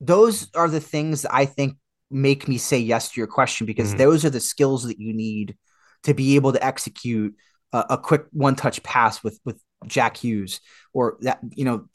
Those 0.00 0.50
are 0.54 0.68
the 0.68 0.80
things 0.80 1.22
that 1.22 1.34
I 1.34 1.46
think 1.46 1.76
make 2.10 2.48
me 2.48 2.58
say 2.58 2.78
yes 2.78 3.10
to 3.10 3.20
your 3.20 3.26
question 3.26 3.66
because 3.66 3.88
mm-hmm. 3.88 3.98
those 3.98 4.24
are 4.24 4.30
the 4.30 4.40
skills 4.40 4.84
that 4.84 4.98
you 4.98 5.12
need 5.12 5.56
to 6.04 6.14
be 6.14 6.36
able 6.36 6.52
to 6.52 6.64
execute 6.64 7.34
a, 7.72 7.84
a 7.90 7.98
quick 7.98 8.26
one 8.32 8.56
touch 8.56 8.82
pass 8.82 9.22
with 9.22 9.38
with 9.44 9.60
Jack 9.86 10.16
Hughes 10.16 10.60
or 10.92 11.16
that 11.20 11.40
you 11.50 11.64
know 11.64 11.86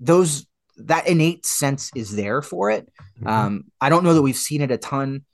those 0.00 0.46
that 0.78 1.08
innate 1.08 1.44
sense 1.44 1.90
is 1.94 2.14
there 2.14 2.40
for 2.42 2.70
it. 2.70 2.88
Mm-hmm. 3.18 3.26
Um, 3.26 3.64
I 3.80 3.88
don't 3.88 4.04
know 4.04 4.14
that 4.14 4.22
we've 4.22 4.36
seen 4.36 4.62
it 4.62 4.70
a 4.70 4.78
ton 4.78 5.24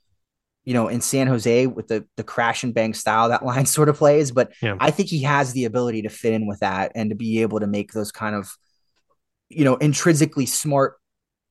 you 0.65 0.73
know, 0.75 0.89
in 0.89 1.01
San 1.01 1.27
Jose 1.27 1.67
with 1.67 1.89
the 1.89 2.07
the 2.17 2.25
crash 2.25 2.65
and 2.65 2.75
bang 2.75 2.95
style 2.95 3.29
that 3.29 3.45
line 3.47 3.67
sort 3.67 3.89
of 3.89 3.97
plays. 3.97 4.31
But 4.31 4.53
yeah. 4.63 4.77
I 4.81 4.91
think 4.91 5.09
he 5.09 5.23
has 5.23 5.53
the 5.53 5.65
ability 5.65 6.03
to 6.03 6.09
fit 6.09 6.33
in 6.33 6.47
with 6.47 6.61
that 6.61 6.93
and 6.95 7.11
to 7.11 7.17
be 7.17 7.43
able 7.43 7.61
to 7.61 7.67
make 7.67 7.93
those 7.93 8.13
kind 8.13 8.35
of, 8.35 8.57
you 9.49 9.65
know, 9.65 9.77
intrinsically 9.77 10.47
smart 10.47 10.97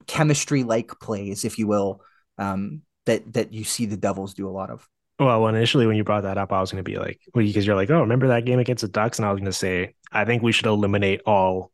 chemistry 0.08 0.64
like 0.64 1.00
plays, 1.00 1.46
if 1.46 1.58
you 1.58 1.68
will, 1.68 2.02
um, 2.38 2.82
that 3.06 3.34
that 3.34 3.54
you 3.54 3.64
see 3.64 3.86
the 3.86 3.98
Devils 3.98 4.34
do 4.34 4.48
a 4.48 4.52
lot 4.52 4.70
of. 4.70 4.88
Well, 5.20 5.48
initially 5.48 5.86
when 5.86 5.96
you 5.96 6.04
brought 6.04 6.24
that 6.24 6.38
up, 6.38 6.52
I 6.52 6.60
was 6.60 6.72
going 6.72 6.84
to 6.84 6.90
be 6.90 6.98
like, 6.98 7.20
because 7.34 7.66
you're 7.68 7.76
like, 7.76 7.90
oh, 7.92 8.02
remember 8.02 8.30
that 8.30 8.46
game 8.46 8.60
against 8.60 8.82
the 8.82 8.88
Ducks? 8.88 9.20
And 9.20 9.26
I 9.28 9.32
was 9.32 9.40
going 9.40 9.52
to 9.52 9.58
say, 9.58 9.94
I 10.12 10.26
think 10.26 10.42
we 10.42 10.52
should 10.52 10.66
eliminate 10.66 11.22
all 11.26 11.72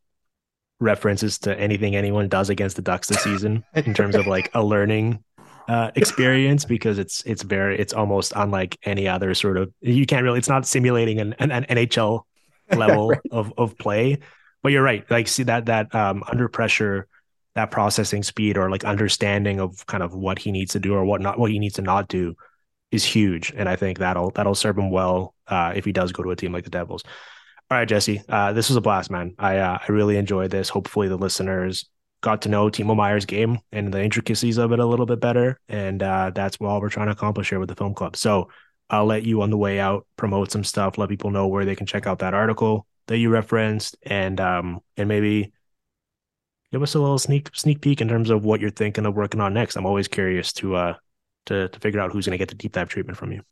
references 0.78 1.38
to 1.40 1.58
anything 1.58 1.96
anyone 1.96 2.28
does 2.28 2.50
against 2.50 2.76
the 2.76 2.82
Ducks 2.82 3.08
this 3.08 3.22
season 3.22 3.64
in 3.74 3.94
terms 3.94 4.14
of 4.14 4.26
like 4.26 4.50
a 4.54 4.62
learning 4.62 5.22
uh, 5.70 5.92
experience 5.94 6.64
because 6.64 6.98
it's 6.98 7.22
it's 7.26 7.44
very 7.44 7.78
it's 7.78 7.92
almost 7.92 8.32
unlike 8.34 8.76
any 8.82 9.06
other 9.06 9.34
sort 9.34 9.56
of 9.56 9.72
you 9.80 10.04
can't 10.04 10.24
really 10.24 10.38
it's 10.38 10.48
not 10.48 10.66
simulating 10.66 11.20
an, 11.20 11.32
an, 11.38 11.52
an 11.52 11.64
NHL 11.64 12.22
level 12.76 13.10
right. 13.10 13.20
of 13.30 13.52
of 13.56 13.78
play. 13.78 14.18
But 14.64 14.72
you're 14.72 14.82
right, 14.82 15.08
like 15.08 15.28
see 15.28 15.44
that 15.44 15.66
that 15.66 15.94
um, 15.94 16.24
under 16.26 16.48
pressure, 16.48 17.06
that 17.54 17.70
processing 17.70 18.24
speed 18.24 18.58
or 18.58 18.68
like 18.68 18.84
understanding 18.84 19.60
of 19.60 19.86
kind 19.86 20.02
of 20.02 20.12
what 20.12 20.40
he 20.40 20.50
needs 20.50 20.72
to 20.72 20.80
do 20.80 20.92
or 20.92 21.04
what 21.04 21.20
not 21.20 21.38
what 21.38 21.52
he 21.52 21.60
needs 21.60 21.76
to 21.76 21.82
not 21.82 22.08
do 22.08 22.34
is 22.90 23.04
huge, 23.04 23.52
and 23.56 23.68
I 23.68 23.76
think 23.76 23.98
that'll 23.98 24.32
that'll 24.32 24.56
serve 24.56 24.76
him 24.76 24.90
well 24.90 25.36
uh, 25.46 25.72
if 25.76 25.84
he 25.84 25.92
does 25.92 26.10
go 26.10 26.24
to 26.24 26.30
a 26.30 26.36
team 26.36 26.52
like 26.52 26.64
the 26.64 26.70
Devils. 26.70 27.04
All 27.70 27.78
right, 27.78 27.86
Jesse, 27.86 28.22
uh, 28.28 28.52
this 28.52 28.70
was 28.70 28.76
a 28.76 28.80
blast, 28.80 29.08
man. 29.08 29.36
I 29.38 29.58
uh, 29.58 29.78
I 29.80 29.92
really 29.92 30.16
enjoyed 30.16 30.50
this. 30.50 30.68
Hopefully, 30.68 31.06
the 31.06 31.16
listeners 31.16 31.88
got 32.20 32.42
to 32.42 32.48
know 32.48 32.68
Timo 32.68 32.96
Meier's 32.96 33.24
game 33.24 33.58
and 33.72 33.92
the 33.92 34.02
intricacies 34.02 34.58
of 34.58 34.72
it 34.72 34.78
a 34.78 34.86
little 34.86 35.06
bit 35.06 35.20
better. 35.20 35.58
And 35.68 36.02
uh, 36.02 36.30
that's 36.34 36.58
all 36.60 36.80
we're 36.80 36.90
trying 36.90 37.06
to 37.06 37.12
accomplish 37.12 37.48
here 37.48 37.58
with 37.58 37.68
the 37.68 37.74
film 37.76 37.94
club. 37.94 38.16
So 38.16 38.50
I'll 38.90 39.06
let 39.06 39.24
you 39.24 39.42
on 39.42 39.50
the 39.50 39.56
way 39.56 39.78
out 39.78 40.06
promote 40.16 40.50
some 40.50 40.64
stuff, 40.64 40.98
let 40.98 41.08
people 41.08 41.30
know 41.30 41.46
where 41.46 41.64
they 41.64 41.76
can 41.76 41.86
check 41.86 42.06
out 42.06 42.18
that 42.18 42.34
article 42.34 42.86
that 43.06 43.18
you 43.18 43.30
referenced, 43.30 43.96
and 44.02 44.40
um 44.40 44.80
and 44.96 45.08
maybe 45.08 45.52
give 46.72 46.82
us 46.82 46.94
a 46.94 47.00
little 47.00 47.18
sneak 47.18 47.50
sneak 47.54 47.80
peek 47.80 48.00
in 48.00 48.08
terms 48.08 48.30
of 48.30 48.44
what 48.44 48.60
you're 48.60 48.70
thinking 48.70 49.06
of 49.06 49.14
working 49.14 49.40
on 49.40 49.54
next. 49.54 49.76
I'm 49.76 49.86
always 49.86 50.08
curious 50.08 50.52
to 50.54 50.76
uh 50.76 50.94
to 51.46 51.68
to 51.68 51.80
figure 51.80 52.00
out 52.00 52.12
who's 52.12 52.26
going 52.26 52.36
to 52.36 52.38
get 52.38 52.48
the 52.48 52.54
deep 52.54 52.72
dive 52.72 52.88
treatment 52.88 53.18
from 53.18 53.32
you. 53.32 53.42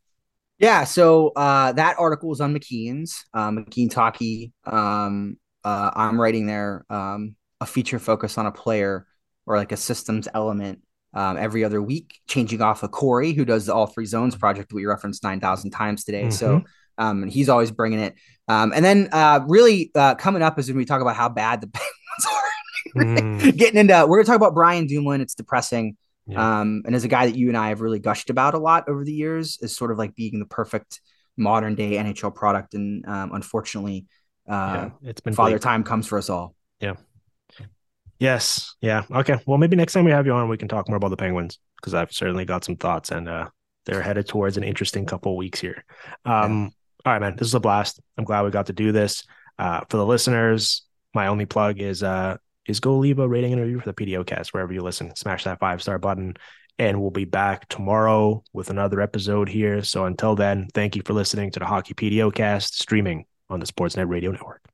Yeah, 0.59 0.83
so 0.85 1.29
uh, 1.37 1.73
that 1.73 1.97
article 2.01 2.33
is 2.33 2.41
on 2.41 2.53
McKeen's, 2.53 3.25
um, 3.33 3.65
McKeen's 3.65 3.95
Hockey. 3.95 4.53
Um, 4.65 5.37
uh, 5.63 5.93
I'm 5.95 6.21
writing 6.21 6.47
there 6.47 6.85
um, 6.91 7.37
a 7.61 7.67
feature 7.67 7.99
focus 7.99 8.39
on 8.39 8.47
a 8.47 8.53
player 8.53 9.07
or 9.47 9.57
like 9.57 9.73
a 9.73 9.77
systems 9.77 10.29
element 10.35 10.81
um, 11.15 11.37
every 11.37 11.65
other 11.65 11.81
week, 11.81 12.21
changing 12.29 12.61
off 12.61 12.83
of 12.83 12.91
Corey, 12.91 13.33
who 13.33 13.45
does 13.45 13.67
the 13.67 13.75
All 13.75 13.87
Three 13.87 14.07
Zones 14.07 14.37
project 14.37 14.69
that 14.69 14.75
we 14.75 14.85
referenced 14.85 15.23
9,000 15.23 15.71
times 15.71 16.05
today. 16.05 16.25
Mm-hmm. 16.25 16.31
So 16.31 16.63
um, 16.99 17.27
he's 17.27 17.49
always 17.49 17.71
bringing 17.71 18.01
it. 18.01 18.15
Um, 18.47 18.73
and 18.75 18.85
then 18.85 19.09
uh, 19.13 19.41
really 19.47 19.91
uh, 19.95 20.15
coming 20.17 20.43
up 20.43 20.59
is 20.59 20.69
when 20.69 20.77
we 20.77 20.85
talk 20.85 21.01
about 21.01 21.17
how 21.17 21.29
bad 21.29 21.61
the 21.61 21.69
Penguins 22.95 23.41
are. 23.41 23.51
mm. 23.51 23.57
Getting 23.57 23.81
into, 23.81 23.95
we're 24.07 24.17
going 24.17 24.25
to 24.25 24.31
talk 24.31 24.37
about 24.37 24.55
Brian 24.55 24.87
Dumoulin. 24.87 25.21
It's 25.21 25.35
depressing. 25.35 25.97
Yeah. 26.27 26.61
Um, 26.61 26.83
and 26.85 26.95
as 26.95 27.05
a 27.05 27.09
guy 27.09 27.27
that 27.27 27.37
you 27.37 27.49
and 27.49 27.57
I 27.57 27.71
have 27.71 27.81
really 27.81 28.01
gushed 28.01 28.29
about 28.29 28.55
a 28.55 28.59
lot 28.59 28.89
over 28.89 29.05
the 29.05 29.13
years, 29.13 29.59
is 29.63 29.75
sort 29.75 29.91
of 29.91 29.99
like 29.99 30.15
being 30.15 30.39
the 30.39 30.47
perfect 30.47 31.01
modern 31.39 31.75
day 31.75 31.93
NHL 31.93 32.35
product. 32.35 32.75
And 32.75 33.07
um, 33.07 33.33
unfortunately, 33.33 34.07
uh, 34.47 34.91
yeah, 35.03 35.11
it's 35.11 35.21
been 35.21 35.33
father 35.33 35.53
bleak. 35.53 35.63
time 35.63 35.85
comes 35.85 36.07
for 36.07 36.19
us 36.19 36.29
all. 36.29 36.55
Yeah. 36.81 36.95
Yes. 38.19 38.75
Yeah. 38.81 39.05
Okay. 39.11 39.37
Well, 39.47 39.59
maybe 39.59 39.77
next 39.77 39.93
time 39.93 40.05
we 40.05 40.11
have 40.11 40.27
you 40.27 40.33
on, 40.33 40.49
we 40.49 40.57
can 40.57 40.69
talk 40.69 40.89
more 40.89 40.97
about 40.97 41.11
the 41.11 41.17
Penguins 41.17 41.59
because 41.77 41.95
I've 41.95 42.13
certainly 42.13 42.45
got 42.45 42.65
some 42.65 42.77
thoughts 42.77 43.11
and 43.11 43.29
uh, 43.29 43.49
they're 43.87 44.03
headed 44.03 44.27
towards 44.27 44.57
an 44.57 44.65
interesting 44.65 45.07
couple 45.07 45.37
weeks 45.37 45.61
here. 45.61 45.85
Um, 46.25 46.63
yeah. 46.63 46.69
All 47.07 47.13
right, 47.13 47.21
man. 47.21 47.37
This 47.37 47.49
is 47.49 47.55
a 47.55 47.61
blast. 47.61 48.01
I'm 48.17 48.25
glad 48.25 48.43
we 48.43 48.51
got 48.51 48.67
to 48.67 48.73
do 48.73 48.93
this. 48.93 49.25
Uh, 49.59 49.81
for 49.89 49.97
the 49.97 50.07
listeners, 50.07 50.85
my 51.15 51.29
only 51.29 51.47
plug 51.47 51.81
is 51.81 52.03
uh, 52.03 52.37
is 52.67 52.81
go 52.81 52.99
leave 52.99 53.19
a 53.19 53.29
rating 53.29 53.53
and 53.53 53.63
review 53.63 53.81
for 53.81 53.91
the 53.91 54.05
PDOcast 54.05 54.49
wherever 54.49 54.73
you 54.73 54.83
listen. 54.83 55.15
Smash 55.17 55.45
that 55.45 55.61
five 55.61 55.81
star 55.83 55.99
button. 55.99 56.35
And 56.81 57.01
we'll 57.01 57.11
be 57.11 57.25
back 57.25 57.69
tomorrow 57.69 58.45
with 58.53 58.71
another 58.71 59.01
episode 59.01 59.49
here. 59.49 59.83
So 59.83 60.05
until 60.05 60.37
then, 60.37 60.69
thank 60.75 60.95
you 60.95 61.03
for 61.05 61.13
listening 61.13 61.51
to 61.53 61.59
the 61.59 61.67
Hockey 61.67 61.95
PDOcast 61.95 62.75
streaming 62.75 63.25
on 63.51 63.59
the 63.59 63.67
Sportsnet 63.67 64.09
Radio 64.09 64.31
Network. 64.31 64.68